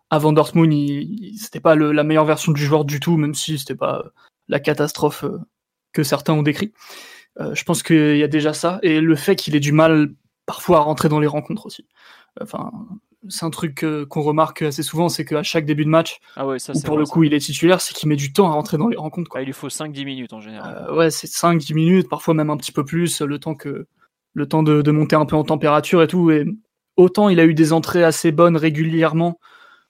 [0.09, 0.73] avant Dortmund,
[1.37, 4.03] c'était pas la meilleure version du joueur du tout, même si c'était pas
[4.49, 5.25] la catastrophe
[5.93, 6.73] que certains ont décrit.
[7.39, 10.13] je pense qu'il y a déjà ça, et le fait qu'il ait du mal
[10.45, 11.87] parfois à rentrer dans les rencontres aussi.
[12.39, 12.71] Enfin,
[13.29, 16.57] c'est un truc qu'on remarque assez souvent, c'est qu'à chaque début de match, ah ouais,
[16.85, 18.97] pour le coup il est titulaire, c'est qu'il met du temps à rentrer dans les
[18.97, 19.29] rencontres.
[19.29, 19.41] Quoi.
[19.41, 20.87] il lui faut 5-10 minutes en général.
[20.89, 23.87] Euh, ouais, c'est 5-10 minutes, parfois même un petit peu plus, le temps, que,
[24.33, 26.31] le temps de, monter un peu en température et tout.
[26.31, 26.45] Et
[26.95, 29.39] autant il a eu des entrées assez bonnes régulièrement,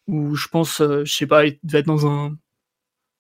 [0.08, 2.36] où je pense, euh, je sais pas, il devait être dans un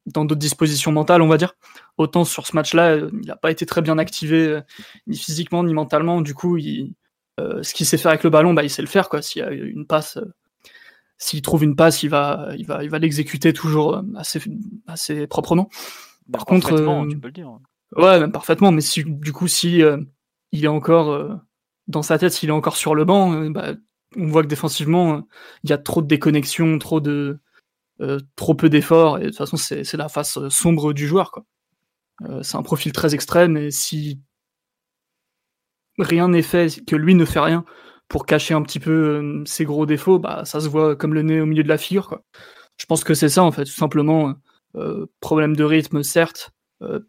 [0.07, 1.53] dans d'autres dispositions mentales, on va dire.
[1.98, 4.61] Autant sur ce match-là, il n'a pas été très bien activé, euh,
[5.06, 6.22] ni physiquement, ni mentalement.
[6.22, 6.95] Du coup, il,
[7.41, 9.09] euh, ce qu'il sait faire avec le ballon, bah, il sait le faire.
[9.09, 9.22] Quoi.
[9.22, 10.34] S'il y a une passe, euh,
[11.18, 14.41] s'il trouve une passe, il va, il va, il va l'exécuter toujours euh, assez,
[14.88, 15.69] assez proprement.
[16.31, 16.69] Par contre,
[17.09, 17.51] tu peux le dire.
[17.95, 18.72] Ouais, même parfaitement.
[18.72, 19.81] Mais si, du coup, si
[20.51, 21.41] il est encore
[21.88, 23.73] dans sa tête, s'il est encore sur le banc, bah,
[24.15, 25.27] on voit que défensivement,
[25.63, 27.39] il y a trop de déconnexion, trop de,
[28.38, 29.18] trop peu d'efforts.
[29.18, 31.31] Et de toute façon, c'est la face sombre du joueur.
[31.31, 31.43] Quoi.
[32.43, 33.57] c'est un profil très extrême.
[33.57, 34.22] Et si
[35.99, 37.65] rien n'est fait, que lui ne fait rien
[38.11, 41.22] pour cacher un petit peu euh, ses gros défauts, bah ça se voit comme le
[41.22, 42.19] nez au milieu de la figure.
[42.77, 44.34] Je pense que c'est ça en fait, tout simplement.
[44.76, 46.51] Euh, problème de rythme, certes.
[46.81, 46.99] Euh,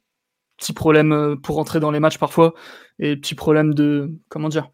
[0.59, 2.55] petit problème pour rentrer dans les matchs parfois,
[3.01, 4.71] et petit problème de comment dire,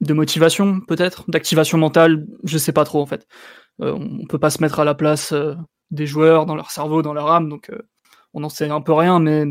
[0.00, 2.26] de motivation peut-être, d'activation mentale.
[2.42, 3.28] Je sais pas trop en fait.
[3.78, 5.32] on peut pas se mettre à la place
[5.92, 7.70] des joueurs dans leur cerveau, dans leur âme, donc
[8.34, 9.20] on n'en sait un peu rien.
[9.20, 9.44] Mais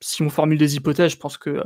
[0.00, 1.60] si on formule des hypothèses, je pense que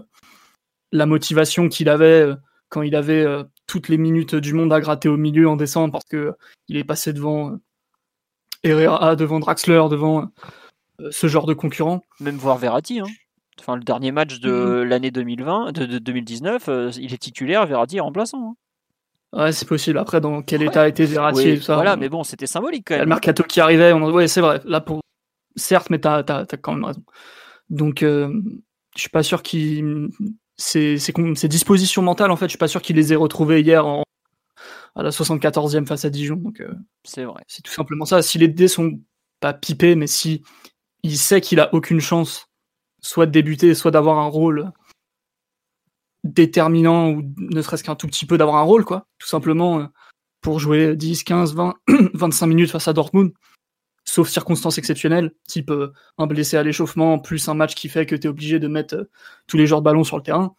[0.92, 2.34] la motivation qu'il avait euh,
[2.68, 5.92] quand il avait euh, toutes les minutes du monde à gratter au milieu en décembre
[5.92, 6.32] parce que
[6.68, 7.58] il est passé devant
[8.62, 10.30] Herrera, devant Draxler, devant
[11.10, 12.04] ce genre de concurrent.
[12.20, 13.00] Même voir Verratti.
[13.00, 13.06] Hein.
[13.60, 14.88] Enfin, le dernier match de mm.
[14.88, 18.50] l'année 2020, de, 2019, il est titulaire, Verratti est remplaçant.
[18.50, 18.54] Hein.
[19.32, 19.98] Ouais, c'est possible.
[19.98, 21.74] Après, dans quel état était Verratti et tout ça.
[21.74, 23.04] Voilà, mais bon, c'était symbolique quand même.
[23.04, 24.10] Le mercato qui arrivait, on...
[24.10, 24.60] ouais, c'est vrai.
[24.64, 25.00] Là, pour...
[25.56, 27.02] certes, mais t'as as, quand même raison.
[27.68, 28.32] Donc, euh,
[28.96, 30.08] je suis pas sûr qu'il.
[30.58, 30.98] Ces,
[31.44, 34.02] dispositions mentales, en fait, je suis pas sûr qu'il les ait retrouvées hier en...
[34.96, 36.36] à la 74e face à Dijon.
[36.36, 36.74] Donc, euh,
[37.04, 37.42] c'est vrai.
[37.46, 38.22] C'est tout simplement ça.
[38.22, 38.98] Si les dés sont
[39.40, 40.42] pas pipés, mais si
[41.04, 42.46] il sait qu'il a aucune chance,
[43.00, 44.72] soit de débuter, soit d'avoir un rôle
[46.24, 49.06] déterminant ou ne serait-ce qu'un tout petit peu d'avoir un rôle, quoi.
[49.18, 49.86] Tout simplement euh,
[50.40, 51.74] pour jouer 10, 15, 20,
[52.14, 53.32] 25 minutes face à Dortmund.
[54.08, 58.16] Sauf circonstances exceptionnelles, type euh, un blessé à l'échauffement, plus un match qui fait que
[58.16, 59.10] tu es obligé de mettre euh,
[59.46, 60.54] tous les joueurs de ballon sur le terrain.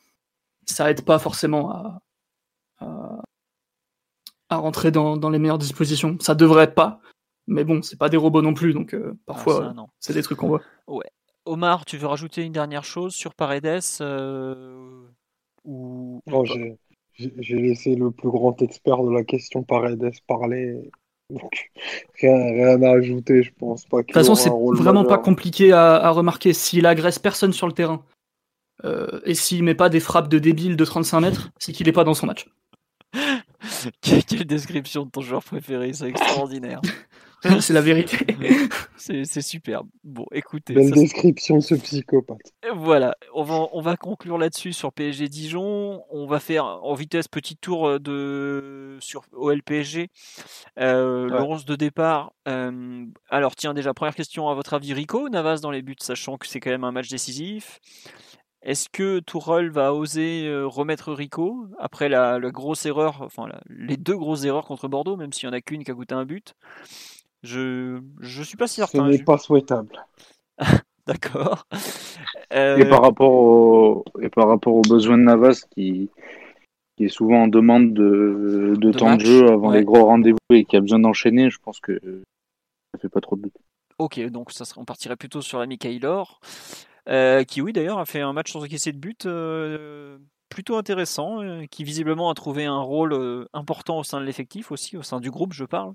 [0.67, 1.99] Ça aide pas forcément à,
[4.49, 6.15] à, rentrer dans, dans, les meilleures dispositions.
[6.19, 7.01] Ça devrait être pas,
[7.47, 8.95] mais bon, c'est pas des robots non plus, donc
[9.25, 10.61] parfois ah, c'est des trucs qu'on voit.
[10.85, 11.09] Ouais.
[11.45, 13.81] Omar, tu veux rajouter une dernière chose sur Paredes
[15.63, 16.21] ou,
[17.17, 20.91] j'ai laissé le plus grand expert de la question Paredes parler.
[21.29, 21.71] Donc,
[22.21, 23.97] rien, à ajouter, je pense pas.
[23.97, 26.53] De toute façon, c'est vraiment pas compliqué à, remarquer.
[26.53, 28.03] S'il agresse personne sur le terrain
[28.83, 31.93] euh, et s'il met pas des frappes de débile de 35 mètres, c'est qu'il est
[31.93, 32.47] pas dans son match.
[34.01, 36.81] Quelle description de ton joueur préféré, c'est extraordinaire.
[37.61, 38.17] c'est la vérité.
[38.97, 39.87] c'est superbe.
[40.03, 40.73] Bon, écoutez.
[40.73, 42.53] Belle description, ce psychopathe.
[42.75, 46.03] Voilà, on va, on va conclure là-dessus sur PSG Dijon.
[46.09, 50.09] On va faire en vitesse petit tour euh, de sur OL PSG.
[50.79, 52.33] Euh, Le 11 de départ.
[52.47, 56.37] Euh, alors, tiens, déjà, première question à votre avis, Rico Navas dans les buts, sachant
[56.37, 57.79] que c'est quand même un match décisif.
[58.61, 64.17] Est-ce que Tourelle va oser euh, remettre Rico après la, grosse erreur, enfin les deux
[64.17, 66.55] grosses erreurs contre Bordeaux, même s'il n'y en a qu'une qui a coûté un but?
[67.43, 69.05] Je je suis pas certain.
[69.05, 70.05] Ce n'est pas souhaitable.
[71.07, 71.65] D'accord.
[72.51, 76.09] Et par rapport au et par rapport aux besoins de Navas qui
[76.97, 80.65] qui est souvent en demande de, de, temps de jeu avant les gros rendez-vous et
[80.65, 81.97] qui a besoin d'enchaîner, je pense que
[82.93, 83.53] ça fait pas trop de but.
[83.99, 86.41] Ok, donc ça on partirait plutôt sur la Kaylor.
[87.07, 91.41] Euh, qui, oui, d'ailleurs, a fait un match sans encaisser de but euh, plutôt intéressant,
[91.41, 95.19] euh, qui visiblement a trouvé un rôle important au sein de l'effectif aussi, au sein
[95.19, 95.93] du groupe, je parle.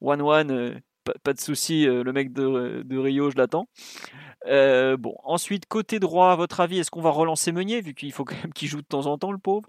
[0.00, 0.80] One-one,
[1.22, 3.68] pas, de souci, le mec de, Rio, je l'attends.
[4.44, 8.24] bon, ensuite, côté droit, à votre avis, est-ce qu'on va relancer Meunier, vu qu'il faut
[8.24, 9.68] quand même qu'il joue de temps en temps, le pauvre?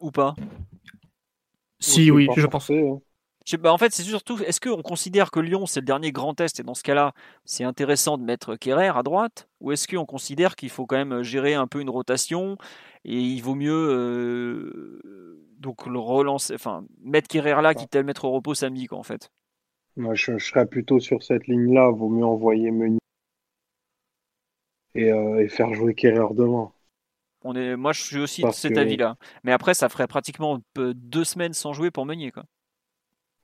[0.00, 0.34] Ou pas?
[1.78, 2.70] Si, oui, je pense.
[2.70, 3.00] Hein.
[3.58, 6.60] Bah, en fait, c'est surtout, est-ce qu'on considère que Lyon, c'est le dernier grand test
[6.60, 7.12] et dans ce cas-là,
[7.44, 11.22] c'est intéressant de mettre Kerrer à droite Ou est-ce qu'on considère qu'il faut quand même
[11.22, 12.56] gérer un peu une rotation
[13.04, 18.04] et il vaut mieux euh, donc le relancer, enfin, mettre Kerrer là, quitte à le
[18.04, 19.30] mettre au repos samedi, quoi, en fait
[19.96, 21.90] Moi, je, serais plutôt sur cette ligne-là.
[21.90, 22.98] Vaut mieux envoyer Meunier
[24.94, 26.70] et, euh, faire jouer Kerrer demain.
[27.44, 29.16] On est, moi, je suis aussi de cet avis-là.
[29.42, 32.44] Mais après, ça ferait pratiquement deux semaines sans jouer pour Meunier, quoi.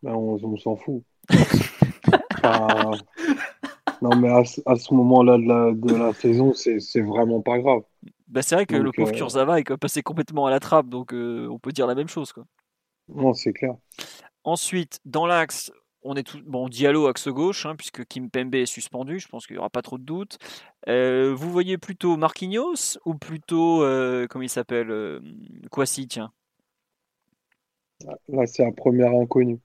[0.02, 1.02] Ben, on, s'en fout.
[4.02, 7.82] non, mais à, ce moment-là de la, saison, c'est vraiment pas grave.
[8.28, 9.16] Bah, c'est vrai que le pauvre euh...
[9.16, 12.32] Kurzawa est passé complètement à la trappe, donc euh, on peut dire la même chose.
[12.32, 12.44] Quoi.
[13.08, 13.74] Non, c'est clair.
[14.44, 15.72] Ensuite, dans l'axe,
[16.02, 19.18] on est tout bon Diallo axe gauche hein, puisque Kim Pembe est suspendu.
[19.18, 20.38] Je pense qu'il n'y aura pas trop de doutes.
[20.88, 25.20] Euh, vous voyez plutôt Marquinhos ou plutôt euh, comment il s'appelle euh,
[25.70, 26.30] Kwasi tiens?
[28.28, 29.58] Là c'est un premier inconnu.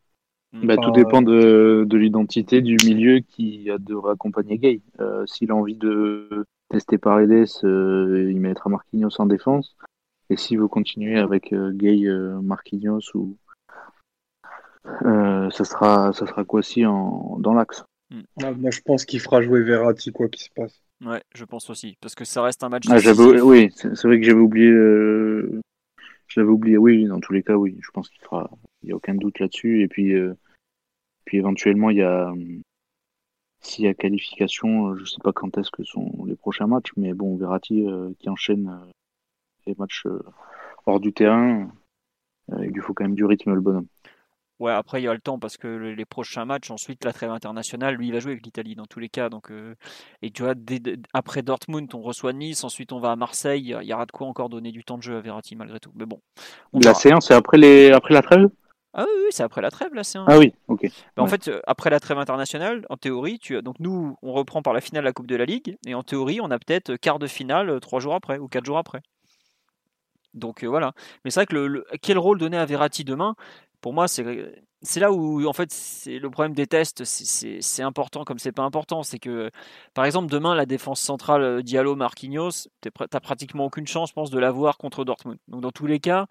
[0.53, 4.81] Bah, tout dépend de, de l'identité du milieu qui devrait accompagner Gay.
[4.99, 9.75] Euh, S'il a envie de tester Paredes, euh, il mettra Marquinhos en défense.
[10.29, 13.37] Et s'il veut continuer avec euh, Gay, euh, Marquinhos ou
[15.05, 17.83] euh, ça sera ça sera Kwasi en dans l'axe.
[18.09, 18.21] Hmm.
[18.41, 20.81] Ah, moi je pense qu'il fera jouer Verratti quoi qu'il se passe.
[21.05, 22.85] Ouais, je pense aussi parce que ça reste un match.
[22.89, 22.97] Ah,
[23.43, 24.69] oui, c'est vrai que j'avais oublié.
[24.69, 26.77] Je l'avais oublié.
[26.77, 27.77] Oui, dans tous les cas, oui.
[27.81, 28.49] Je pense qu'il fera.
[28.81, 29.83] Il n'y a aucun doute là-dessus.
[29.83, 30.15] Et puis
[31.25, 32.33] puis éventuellement, il y a
[33.63, 36.67] s'il y a qualification, euh, je ne sais pas quand est-ce que sont les prochains
[36.67, 38.91] matchs, mais bon, Verratti euh, qui enchaîne euh,
[39.65, 40.05] les matchs
[40.85, 41.71] hors du terrain,
[42.59, 43.87] il lui faut quand même du rythme le bonhomme.
[44.59, 47.31] Ouais, après il y a le temps parce que les prochains matchs, ensuite la trêve
[47.31, 49.29] internationale, lui il va jouer avec l'Italie dans tous les cas.
[49.29, 49.51] Donc,
[50.21, 50.53] et tu vois,
[51.13, 53.75] après Dortmund, on reçoit Nice, ensuite on va à Marseille.
[53.81, 55.91] Il y aura de quoi encore donner du temps de jeu à Verratti malgré tout.
[55.95, 56.19] Mais bon.
[56.73, 57.91] la séance, c'est après, les...
[57.91, 58.49] après la trêve?
[58.93, 60.85] Ah oui, c'est après la trêve là, c'est Ah oui, ok.
[61.15, 64.61] Bah, en fait, euh, après la trêve internationale, en théorie, tu donc nous, on reprend
[64.61, 66.95] par la finale de la Coupe de la Ligue, et en théorie, on a peut-être
[66.97, 69.01] quart de finale euh, trois jours après ou quatre jours après.
[70.35, 70.93] Donc voilà.
[71.23, 73.35] Mais c'est vrai que le, quel rôle donner à Verratti demain?
[73.81, 74.23] Pour moi, c'est
[74.83, 78.63] c'est là où en fait c'est le problème des tests, c'est important comme c'est pas
[78.63, 79.01] important.
[79.03, 79.49] C'est que
[79.93, 84.39] par exemple demain la défense centrale Diallo Marquinhos, t'as pratiquement aucune chance, je pense, de
[84.39, 85.37] l'avoir contre Dortmund.
[85.47, 86.27] Donc dans tous les cas,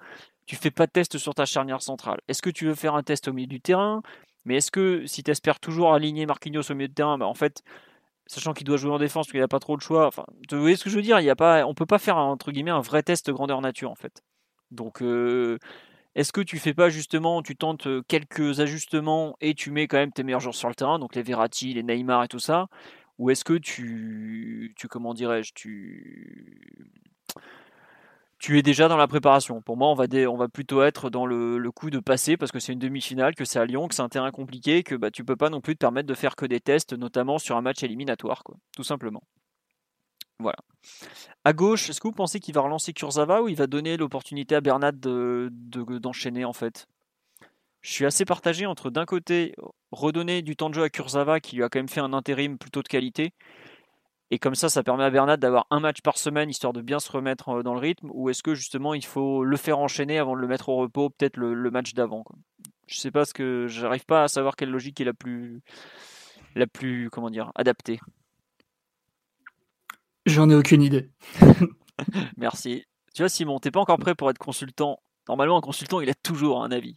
[0.46, 2.20] tu fais pas de test sur ta charnière centrale.
[2.28, 4.02] Est-ce que tu veux faire un test au milieu du terrain?
[4.44, 7.34] Mais est-ce que si tu espères toujours aligner Marquinhos au milieu de terrain, bah en
[7.34, 7.62] fait
[8.26, 10.06] sachant qu'il doit jouer en défense, qu'il n'a pas trop de choix.
[10.06, 11.20] Enfin, tu voyez ce que je veux dire?
[11.20, 13.90] Il y a pas, on peut pas faire entre guillemets un vrai test grandeur nature
[13.90, 14.22] en fait.
[14.70, 15.58] Donc, euh,
[16.14, 20.12] est-ce que tu fais pas justement, tu tentes quelques ajustements et tu mets quand même
[20.12, 22.68] tes meilleurs joueurs sur le terrain, donc les Verratti, les Neymar et tout ça,
[23.18, 26.60] ou est-ce que tu, tu comment dirais-je, tu
[28.42, 29.62] tu es déjà dans la préparation.
[29.62, 32.80] Pour moi, on va, plutôt être dans le, coup de passer parce que c'est une
[32.80, 35.48] demi-finale, que c'est à Lyon, que c'est un terrain compliqué, que bah, tu peux pas
[35.48, 38.42] non plus te permettre de faire que des tests, notamment sur un match éliminatoire,
[38.76, 39.22] tout simplement.
[40.40, 40.58] Voilà.
[41.44, 44.56] À gauche, est-ce que vous pensez qu'il va relancer Kurzawa ou il va donner l'opportunité
[44.56, 46.88] à Bernat d'enchaîner de, en fait?
[47.80, 49.54] Je suis assez partagé entre d'un côté
[49.92, 52.58] redonner du temps de jeu à Kurzawa qui lui a quand même fait un intérim
[52.58, 53.34] plutôt de qualité
[54.32, 56.98] et comme ça, ça permet à Bernat d'avoir un match par semaine histoire de bien
[57.00, 60.18] se remettre euh, dans le rythme Ou est-ce que justement il faut le faire enchaîner
[60.18, 62.24] avant de le mettre au repos, peut-être le, match d'avant
[62.86, 63.66] Je sais pas ce que.
[63.68, 65.60] J'arrive pas à savoir quelle logique est la plus.
[66.54, 67.10] la plus.
[67.10, 67.52] comment dire.
[67.56, 68.00] adaptée.
[70.24, 71.10] J'en ai aucune idée.
[72.38, 72.84] Merci.
[73.12, 75.02] Tu vois, Simon, t'es pas encore prêt pour être consultant.
[75.28, 76.96] Normalement, un consultant, il a toujours un avis.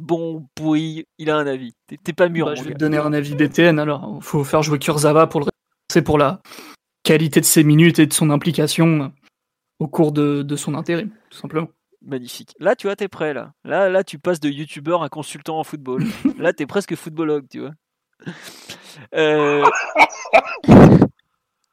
[0.00, 1.74] Bon, pourri, il a un avis.
[1.86, 2.46] T'es pas mûr.
[2.46, 4.18] Bah, je vais te donner un avis DTN alors.
[4.20, 5.46] Faut faire jouer Kurzawa pour le
[5.90, 6.40] c'est pour la
[7.02, 9.12] qualité de ses minutes et de son implication
[9.78, 11.68] au cours de, son intérim, tout simplement.
[12.02, 12.54] Magnifique.
[12.60, 13.52] Là, tu vois, t'es prêt, là.
[13.64, 16.04] Là, là, tu passes de youtubeur à consultant en football.
[16.38, 17.72] là, t'es presque footballogue, tu vois.
[19.14, 19.64] Euh,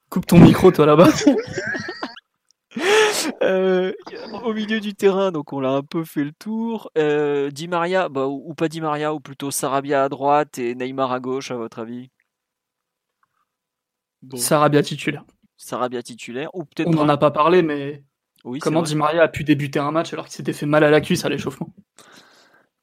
[0.10, 1.10] Coupe ton micro, toi, là-bas.
[3.44, 3.94] Euh,
[4.44, 6.90] au milieu du terrain, donc on l'a un peu fait le tour.
[6.98, 10.76] Euh, Di Maria, bah, ou, ou, pas Di Maria, ou plutôt Sarabia à droite et
[10.76, 12.10] Neymar à gauche, à votre avis?
[14.35, 15.25] Sarabia titulaire.
[15.57, 16.49] Sarabia titulaire.
[16.53, 18.03] Ou peut-être On n'en a pas parlé, mais
[18.59, 21.01] comment Di Maria a pu débuter un match alors qu'il s'était fait mal à la
[21.01, 21.73] cuisse à l'échauffement?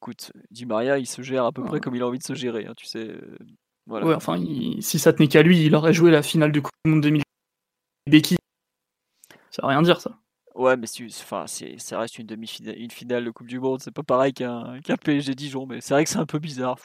[0.03, 2.35] Écoute, Di Maria, il se gère à peu près comme il a envie de se
[2.35, 2.67] gérer.
[2.67, 3.09] Hein, tu sais.
[3.09, 3.39] Euh,
[3.87, 4.07] voilà.
[4.07, 4.43] Ouais, enfin,
[4.81, 7.23] si ça tenait qu'à lui, il aurait joué la finale du Coupe du Monde 2000.
[8.09, 8.37] Becky.
[9.51, 10.13] Ça veut rien dire, ça.
[10.57, 13.81] Ouais, mais ça reste une demi-finale, une finale de Coupe du Monde.
[13.81, 16.77] C'est pas pareil qu'un PSG Dijon, mais c'est vrai que c'est un peu bizarre.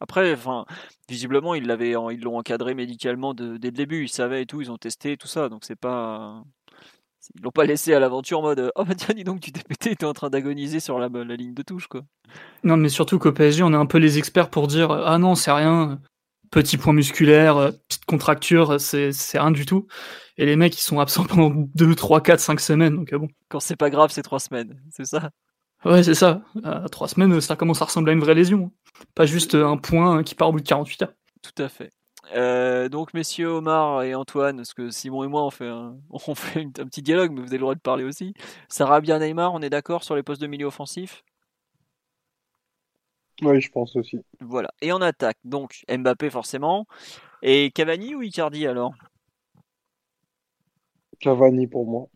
[0.00, 0.64] Après, enfin,
[1.08, 4.04] visiblement, ils l'avaient, ils l'ont encadré médicalement dès le début.
[4.04, 6.42] Ils savaient et tout, ils ont testé tout ça, donc c'est pas,
[7.34, 9.62] ils l'ont pas laissé à l'aventure en mode oh bah tiens dis donc tu t'es
[9.62, 12.02] pété, t'es en train d'agoniser sur la, la ligne de touche quoi.
[12.64, 15.34] Non mais surtout qu'au PSG on est un peu les experts pour dire ah non
[15.34, 16.00] c'est rien,
[16.50, 19.86] petit point musculaire, euh, petite contracture, c'est rien du tout.
[20.36, 22.96] Et les mecs, ils sont absents pendant 2, 3, 4, 5 semaines.
[22.96, 23.28] Donc, euh, bon.
[23.48, 25.30] Quand c'est pas grave, c'est 3 semaines, c'est ça?
[25.84, 26.42] Ouais, c'est ça.
[26.62, 28.72] À 3 semaines, ça commence à ressembler à une vraie lésion.
[29.14, 31.12] Pas juste un point qui part au bout de 48 heures.
[31.42, 31.90] Tout à fait.
[32.34, 36.34] Euh, donc, messieurs Omar et Antoine, parce que Simon et moi, on fait un, on
[36.34, 38.34] fait un petit dialogue, mais vous avez le droit de parler aussi.
[38.68, 41.22] Sarabia Neymar, on est d'accord sur les postes de milieu offensif?
[43.42, 44.20] Oui, je pense aussi.
[44.40, 44.70] Voilà.
[44.82, 46.86] Et en attaque, donc Mbappé forcément.
[47.42, 48.92] Et Cavani ou Icardi alors?
[51.20, 52.08] Cavani pour moi.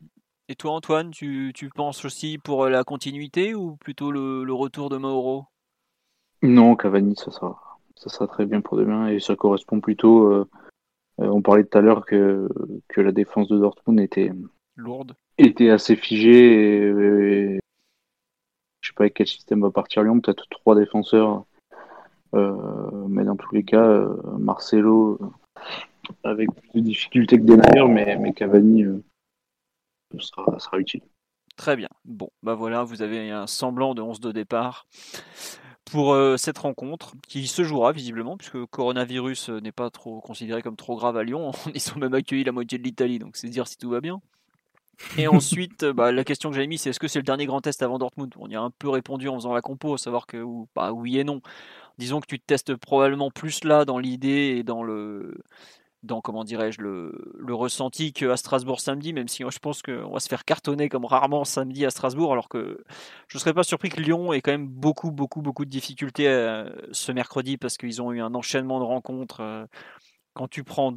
[0.49, 5.47] Et toi, Antoine, tu, penses aussi pour la continuité ou plutôt le, retour de Mauro?
[6.43, 10.31] Non, Cavani, ça sera, ça sera très bien pour demain et ça correspond plutôt.
[10.31, 10.49] Euh,
[11.21, 12.49] euh, on parlait tout à l'heure que,
[12.89, 14.33] que la défense de Dortmund était
[14.77, 17.57] lourde, était assez figée.
[17.57, 17.61] Et,
[18.85, 21.45] je sais pas avec quel système va partir Lyon, peut-être trois défenseurs,
[22.35, 24.07] euh, mais dans tous les cas,
[24.39, 25.19] Marcelo
[26.23, 27.57] avec plus de difficultés que des
[27.89, 29.03] mais, mais Cavani euh,
[30.19, 31.03] sera, sera, utile.
[31.57, 31.89] Très bien.
[32.05, 34.87] Bon, bah voilà, vous avez un semblant de 11 de départ
[35.85, 40.63] pour euh, cette rencontre qui se jouera visiblement, puisque coronavirus euh, n'est pas trop considéré
[40.63, 41.53] comme trop grave à Lyon.
[41.75, 44.21] Ils sont même accueillis la moitié de l'Italie, donc c'est dire si tout va bien.
[45.19, 47.61] Et ensuite, bah, la question que j'avais mis, c'est est-ce que c'est le dernier grand
[47.61, 48.33] test avant Dortmund?
[48.39, 50.45] On y a un peu répondu en faisant la compo, à savoir que
[50.75, 51.41] bah, oui et non.
[51.99, 55.35] Disons que tu te testes probablement plus là dans l'idée et dans le
[56.05, 60.29] dans comment dirais-je le, ressenti qu'à Strasbourg samedi, même si je pense qu'on va se
[60.29, 62.85] faire cartonner comme rarement samedi à Strasbourg, alors que
[63.29, 66.29] je ne serais pas surpris que Lyon ait quand même beaucoup, beaucoup, beaucoup de difficultés
[66.29, 69.41] euh, ce mercredi parce qu'ils ont eu un enchaînement de rencontres.
[69.41, 69.65] Euh,
[70.35, 70.95] quand tu prends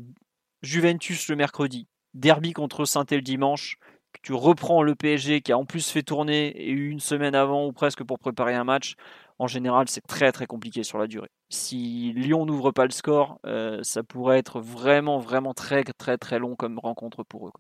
[0.62, 1.88] Juventus le mercredi,
[2.18, 3.78] derby contre saint le dimanche,
[4.14, 7.36] que tu reprends le PSG qui a en plus fait tourner et eu une semaine
[7.36, 8.96] avant ou presque pour préparer un match,
[9.40, 11.30] en général, c'est très très compliqué sur la durée.
[11.50, 16.40] Si Lyon n'ouvre pas le score, euh, ça pourrait être vraiment vraiment très très très
[16.40, 17.52] long comme rencontre pour eux.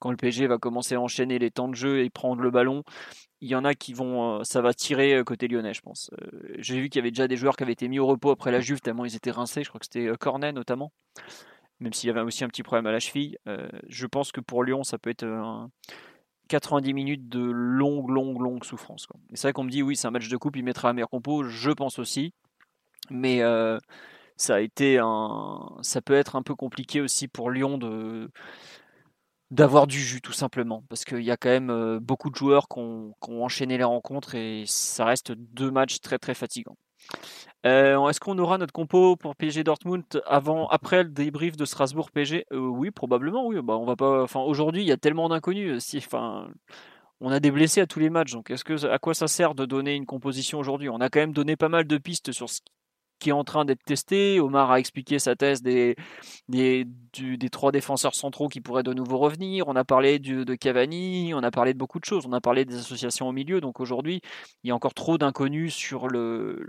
[0.00, 2.82] Quand le PSG va commencer à enchaîner les temps de jeu et prendre le ballon,
[3.40, 6.10] il y en a qui vont, euh, ça va tirer côté lyonnais, je pense.
[6.58, 8.50] J'ai vu qu'il y avait déjà des joueurs qui avaient été mis au repos après
[8.52, 9.64] la Juve tellement ils étaient rincés.
[9.64, 10.92] Je crois que c'était Cornet notamment
[11.80, 13.38] même s'il y avait aussi un petit problème à la cheville.
[13.88, 15.70] je pense que pour Lyon, ça peut être un,
[16.48, 19.06] 90 minutes de longue, longue, longue souffrance.
[19.32, 20.94] Et c'est vrai qu'on me dit, oui, c'est un match de coupe, il mettra la
[20.94, 21.44] meilleure compo.
[21.44, 22.32] Je pense aussi.
[23.10, 23.78] Mais euh,
[24.36, 25.78] ça a été un.
[25.82, 27.78] Ça peut être un peu compliqué aussi pour Lyon
[29.50, 32.66] d'avoir du jus tout simplement parce qu'il y a quand même euh, beaucoup de joueurs
[32.66, 36.76] qui ont, enchaîné les rencontres et ça reste deux matchs très très fatigants.
[37.66, 42.10] Euh, est-ce qu'on aura notre compo pour PSG Dortmund avant, après le débrief de Strasbourg
[42.10, 43.46] PSG euh, Oui, probablement.
[43.46, 44.22] Oui, bah on va pas.
[44.22, 45.76] Enfin, aujourd'hui, il y a tellement d'inconnus.
[45.76, 46.48] Euh, si, enfin,
[47.20, 48.32] on a des blessés à tous les matchs.
[48.32, 50.90] Donc, que à quoi ça sert de donner une composition aujourd'hui?
[50.90, 52.60] On a quand même donné pas mal de pistes sur ce
[53.24, 54.38] qui est en train d'être testé.
[54.38, 55.96] Omar a expliqué sa thèse des,
[56.50, 56.84] des,
[57.14, 59.66] des trois défenseurs centraux qui pourraient de nouveau revenir.
[59.66, 62.26] On a parlé de Cavani, on a parlé de beaucoup de choses.
[62.26, 63.62] On a parlé des associations au milieu.
[63.62, 64.20] Donc aujourd'hui,
[64.62, 66.68] il y a encore trop d'inconnus sur le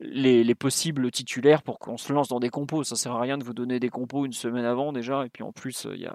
[0.00, 2.84] les, possibles titulaires pour qu'on se lance dans des compos.
[2.84, 5.24] Ça sert à rien de vous donner des compos une semaine avant déjà.
[5.24, 6.10] Et puis en plus, il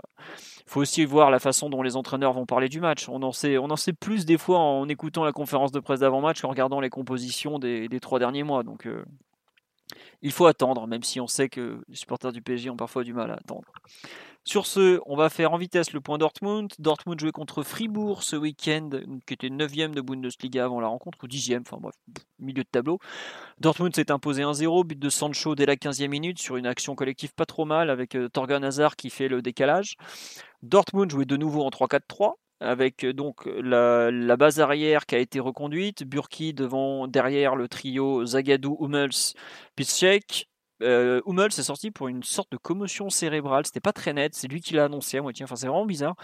[0.66, 3.10] faut aussi voir la façon dont les entraîneurs vont parler du match.
[3.10, 6.02] On en sait, on en sait plus des fois en écoutant la conférence de presse
[6.02, 8.64] d'avant-match qu'en regardant les compositions des, trois derniers mois.
[8.64, 9.04] Donc euh,
[10.22, 13.14] il faut attendre, même si on sait que les supporters du PSG ont parfois du
[13.14, 13.66] mal à attendre.
[14.44, 16.72] Sur ce, on va faire en vitesse le point Dortmund.
[16.80, 18.90] Dortmund jouait contre Fribourg ce week-end,
[19.28, 21.94] qui était 9ème de Bundesliga avant la rencontre, ou 10ème, enfin bref,
[22.40, 22.98] milieu de tableau.
[23.60, 27.34] Dortmund s'est imposé 1-0, but de Sancho dès la 15e minute sur une action collective
[27.36, 29.96] pas trop mal avec euh, Torgan Hazard qui fait le décalage.
[30.64, 35.40] Dortmund jouait de nouveau en 3-4-3 avec euh, donc la, base arrière qui a été
[35.40, 39.36] reconduite, Burki devant derrière le trio Zagadou, Hummels,
[39.76, 40.48] Piszczek,
[40.82, 43.66] euh, Hummels est sorti pour une sorte de commotion cérébrale.
[43.66, 44.34] C'était pas très net.
[44.36, 45.44] C'est lui qui l'a annoncé à moitié.
[45.44, 46.16] Enfin, c'est vraiment bizarre.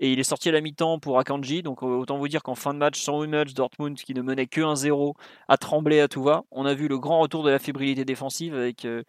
[0.00, 1.62] Et il est sorti à la mi-temps pour Akanji.
[1.62, 4.46] Donc, euh, autant vous dire qu'en fin de match, sans Hummels, Dortmund, qui ne menait
[4.46, 5.14] que 1-0,
[5.48, 6.44] a tremblé à tout va.
[6.50, 9.02] On a vu le grand retour de la fébrilité défensive avec euh,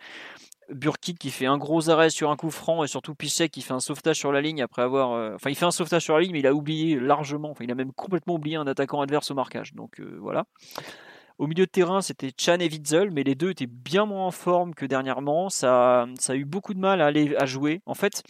[0.69, 3.73] Burkitt qui fait un gros arrêt sur un coup franc et surtout Piszczek qui fait
[3.73, 5.14] un sauvetage sur la ligne après avoir.
[5.14, 7.52] Euh, enfin, il fait un sauvetage sur la ligne, mais il a oublié largement.
[7.52, 9.73] Enfin, il a même complètement oublié un attaquant adverse au marquage.
[9.73, 10.45] Donc voilà.
[11.38, 14.31] Au milieu de terrain, c'était Chan et Witzel, mais les deux étaient bien moins en
[14.31, 15.49] forme que dernièrement.
[15.49, 17.81] Ça, ça a eu beaucoup de mal à, aller, à jouer.
[17.85, 18.23] En fait,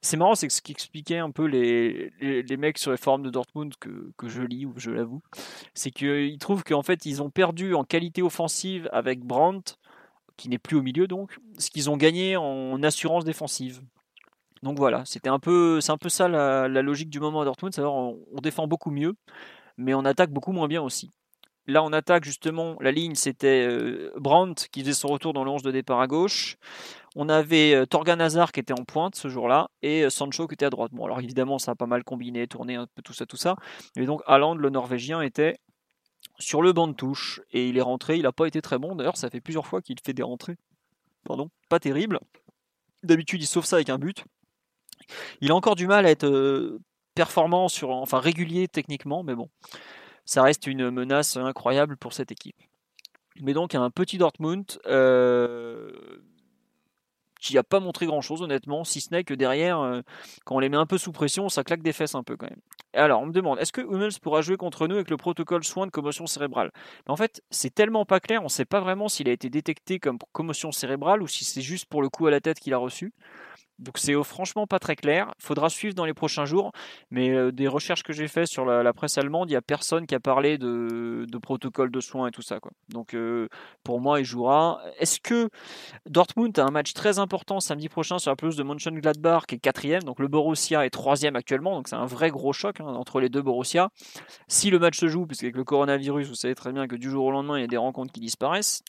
[0.00, 3.28] c'est marrant, c'est ce qui expliquait un peu les, les, mecs sur les formes de
[3.28, 5.20] Dortmund que, que je lis, ou je l'avoue.
[5.74, 9.76] C'est qu'ils trouvent qu'en fait, ils ont perdu en qualité offensive avec Brandt,
[10.36, 13.80] qui n'est plus au milieu donc, ce qu'ils ont gagné en assurance défensive.
[14.64, 17.74] Donc voilà, c'était un peu, c'est un peu ça la, logique du moment à Dortmund,
[17.74, 19.14] c'est-à-dire on, défend beaucoup mieux,
[19.76, 21.10] mais on attaque beaucoup moins bien aussi.
[21.66, 25.62] Là, on attaque justement, la ligne, c'était euh, Brandt qui faisait son retour dans le
[25.62, 26.56] de départ à gauche.
[27.16, 30.54] On avait euh, Torgan Hazard qui était en pointe ce jour-là et euh, Sancho qui
[30.54, 30.92] était à droite.
[30.92, 33.56] Bon, alors évidemment, ça a pas mal combiné, tourné un peu tout ça, tout ça.
[33.96, 35.56] Mais donc, Haaland, le Norvégien, était
[36.38, 38.16] sur le banc de touche et il est rentré.
[38.16, 38.94] Il n'a pas été très bon.
[38.94, 40.56] D'ailleurs, ça fait plusieurs fois qu'il fait des rentrées.
[41.24, 42.20] Pardon, pas terrible.
[43.02, 44.24] D'habitude, il sauve ça avec un but.
[45.40, 46.78] Il a encore du mal à être
[47.14, 49.48] performant sur, enfin régulier techniquement, mais bon
[50.24, 52.56] ça reste une menace incroyable pour cette équipe.
[53.40, 55.92] Mais donc un petit Dortmund euh,
[57.44, 60.00] qui n'a pas montré grand-chose honnêtement, si ce n'est que derrière, euh,
[60.44, 62.48] quand on les met un peu sous pression, ça claque des fesses un peu quand
[62.48, 62.60] même.
[62.94, 65.62] Et alors on me demande, est-ce que Hummels pourra jouer contre nous avec le protocole
[65.62, 66.70] soin de commotion cérébrale?
[67.06, 69.98] En fait, c'est tellement pas clair, on ne sait pas vraiment s'il a été détecté
[69.98, 72.78] comme commotion cérébrale ou si c'est juste pour le coup à la tête qu'il a
[72.78, 73.12] reçu.
[73.78, 75.32] Donc c'est franchement pas très clair.
[75.38, 76.72] Faudra suivre dans les prochains jours.
[77.10, 80.06] Mais euh, des recherches que j'ai faites sur la, presse allemande, il n'y a personne
[80.06, 82.60] qui a parlé de, protocole de soins et tout ça.
[82.60, 82.70] Quoi.
[82.88, 83.48] Donc euh,
[83.82, 84.80] pour moi, il jouera.
[84.98, 85.50] Est-ce que
[86.08, 89.58] Dortmund a un match très important samedi prochain sur la pelouse de Mönchengladbach qui est
[89.58, 90.02] quatrième?
[90.02, 91.76] Donc le Borussia est troisième actuellement.
[91.76, 93.90] Donc c'est un vrai gros choc hein, entre les deux Borussia.
[94.48, 97.10] Si le match se joue, parce qu'avec le coronavirus, vous savez très bien que du
[97.10, 98.82] jour au lendemain, il y a des rencontres qui disparaissent.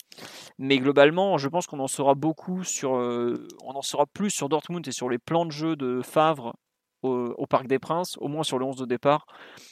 [0.58, 4.50] Mais globalement, je pense qu'on en saura beaucoup sur, euh, on en saura plus sur
[4.50, 6.56] Dortmund et sur les plans de jeu de Favre
[7.02, 9.28] au, Parc des Princes, au moins sur le 11 de départ,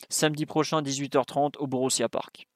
[0.09, 2.47] samedi prochain 18h30 au Borussia Park.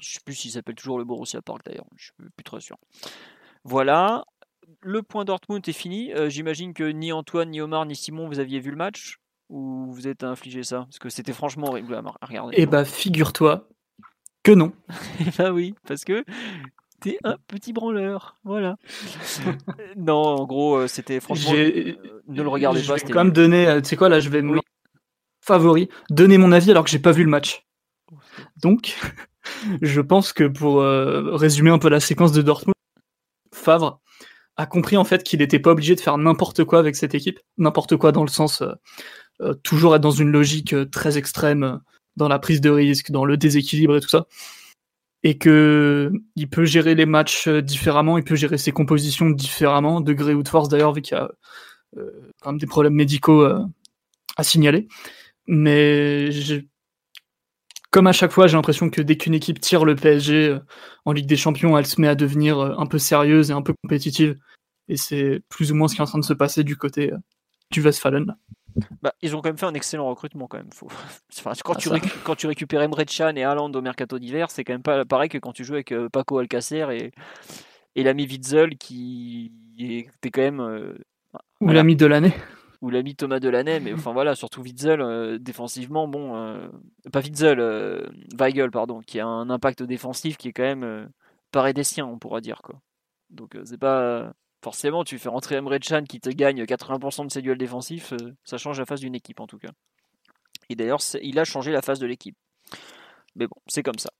[0.00, 2.60] Je ne sais plus s'il s'appelle toujours le Borussia Park d'ailleurs, je suis plus très
[2.60, 2.76] sûr.
[3.64, 4.24] Voilà,
[4.80, 6.12] le point Dortmund est fini.
[6.12, 9.18] Euh, j'imagine que ni Antoine, ni Omar, ni Simon, vous aviez vu le match
[9.48, 10.78] ou vous êtes infligé ça?
[10.78, 12.56] Parce que c'était franchement horrible à regarder.
[12.58, 13.68] Eh bah, figure-toi
[14.42, 14.72] que non.
[15.20, 16.24] Eh bah oui, parce que
[17.24, 18.36] un petit branleur.
[18.44, 18.76] Voilà.
[19.96, 21.52] non, en gros, euh, c'était franchement.
[21.54, 21.94] Euh,
[22.28, 22.96] ne le regardez pas.
[22.96, 23.66] Je vais quand même donner.
[23.66, 24.60] Euh, tu sais quoi, là, je vais me.
[25.40, 25.88] Favori.
[26.10, 27.66] Donner mon avis alors que j'ai pas vu le match.
[28.62, 28.96] Donc.
[29.82, 32.74] je pense que pour euh, résumer un peu la séquence de Dortmund,
[33.52, 34.00] Favre
[34.56, 37.40] a compris en fait qu'il n'était pas obligé de faire n'importe quoi avec cette équipe,
[37.58, 38.72] n'importe quoi dans le sens euh,
[39.40, 41.80] euh, toujours être dans une logique très extrême
[42.16, 44.26] dans la prise de risque, dans le déséquilibre et tout ça,
[45.24, 50.12] et que il peut gérer les matchs différemment, il peut gérer ses compositions différemment, de
[50.12, 51.30] gré ou de force d'ailleurs, vu qu'il y a
[52.40, 54.88] quand même des problèmes médicaux à signaler.
[55.46, 56.30] Mais
[57.92, 60.58] comme à chaque fois, j'ai l'impression que dès qu'une équipe tire le PSG euh,
[61.04, 63.60] en Ligue des Champions, elle se met à devenir euh, un peu sérieuse et un
[63.60, 64.38] peu compétitive.
[64.88, 67.12] Et c'est plus ou moins ce qui est en train de se passer du côté
[67.12, 67.18] euh,
[67.70, 68.34] du Westfalen.
[69.02, 70.72] Bah, ils ont quand même fait un excellent recrutement quand même.
[70.72, 70.88] Faut...
[71.64, 71.90] quand, ah, tu
[72.24, 75.28] quand, tu récupères Emre Can et Haaland au mercato d'hiver, c'est quand même pas pareil
[75.28, 77.12] que quand tu joues avec Paco Alcacer et,
[77.96, 80.94] et l'ami Witzel qui était quand même.
[81.60, 82.32] Ou l'ami de l'année
[82.82, 86.68] ou l'ami Thomas Delaney, mais enfin voilà, surtout Witzel, euh, défensivement, bon, euh,
[87.12, 91.08] pas Witzel, euh, Weigel, pardon, qui a un impact défensif qui est quand même
[91.52, 92.80] pareil des siens, on pourra dire, quoi.
[93.30, 94.34] Donc c'est pas.
[94.62, 98.14] Forcément, tu fais rentrer Emre Can qui te gagne 80% de ses duels défensifs,
[98.44, 99.70] ça change la face d'une équipe en tout cas.
[100.68, 102.36] Et d'ailleurs, il a changé la face de l'équipe.
[103.34, 104.10] Mais bon, c'est comme ça.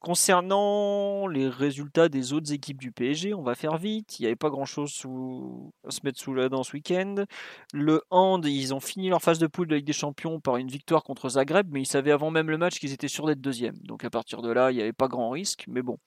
[0.00, 4.18] Concernant les résultats des autres équipes du PSG, on va faire vite.
[4.18, 4.90] Il n'y avait pas grand-chose
[5.86, 7.24] à se mettre sous la dent ce week-end.
[7.74, 10.68] Le Hand, ils ont fini leur phase de poule de Ligue des Champions par une
[10.68, 13.76] victoire contre Zagreb, mais ils savaient avant même le match qu'ils étaient sûrs d'être deuxième.
[13.82, 15.64] Donc à partir de là, il n'y avait pas grand risque.
[15.68, 15.98] Mais bon,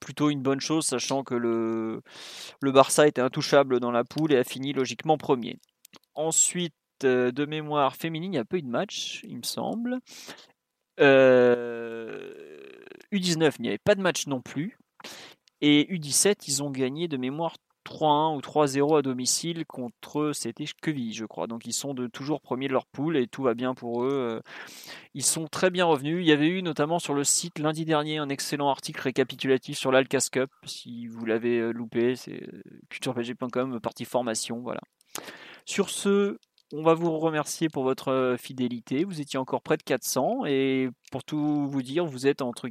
[0.00, 2.02] plutôt une bonne chose, sachant que le,
[2.62, 5.58] Barça était intouchable dans la poule et a fini logiquement premier.
[6.14, 6.74] Ensuite,
[7.04, 9.98] euh, de mémoire féminine, il n'y a pas eu de match, il me semble.
[11.00, 12.50] Euh
[13.12, 14.78] U19, il n'y avait pas de match non plus.
[15.60, 21.14] Et U17, ils ont gagné de mémoire 3-1 ou 3-0 à domicile contre c'était Queville,
[21.14, 21.46] je crois.
[21.46, 24.40] Donc ils sont de toujours premiers de leur poule et tout va bien pour eux.
[25.14, 26.24] Ils sont très bien revenus.
[26.24, 29.92] Il y avait eu notamment sur le site lundi dernier un excellent article récapitulatif sur
[29.92, 30.50] l'Alcas Cup.
[30.64, 32.46] Si vous l'avez euh, loupé, c'est
[32.88, 34.60] culturepg.com, partie formation.
[34.60, 34.80] Voilà.
[35.64, 36.38] Sur ce,
[36.72, 39.04] on va vous remercier pour votre euh, fidélité.
[39.04, 42.68] Vous étiez encore près de 400 et pour tout vous dire, vous êtes entre,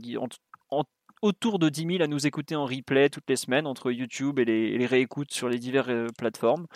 [1.22, 4.46] autour de 10 000 à nous écouter en replay toutes les semaines entre YouTube et
[4.46, 6.68] les, réécoutes sur les diverses euh, plateformes.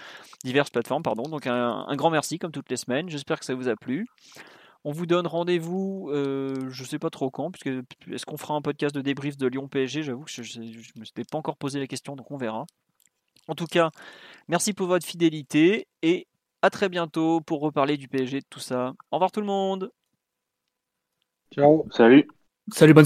[0.44, 1.24] Diverses plateformes pardon.
[1.24, 3.10] Donc un, grand merci comme toutes les semaines.
[3.10, 4.08] J'espère que ça vous a plu.
[4.86, 7.70] On vous donne rendez-vous, euh, je ne sais pas trop quand, puisque
[8.12, 11.06] est-ce qu'on fera un podcast de débrief de Lyon PSG J'avoue que je ne me
[11.06, 12.66] suis pas encore posé la question, donc on verra.
[13.48, 13.92] En tout cas,
[14.50, 16.28] merci pour votre fidélité et
[16.62, 18.94] à très bientôt pour reparler du PSG, de tout ça.
[19.12, 19.92] Au revoir tout le monde.
[21.54, 21.86] Ciao.
[21.92, 22.28] Salut.
[22.72, 23.06] Salut, bonne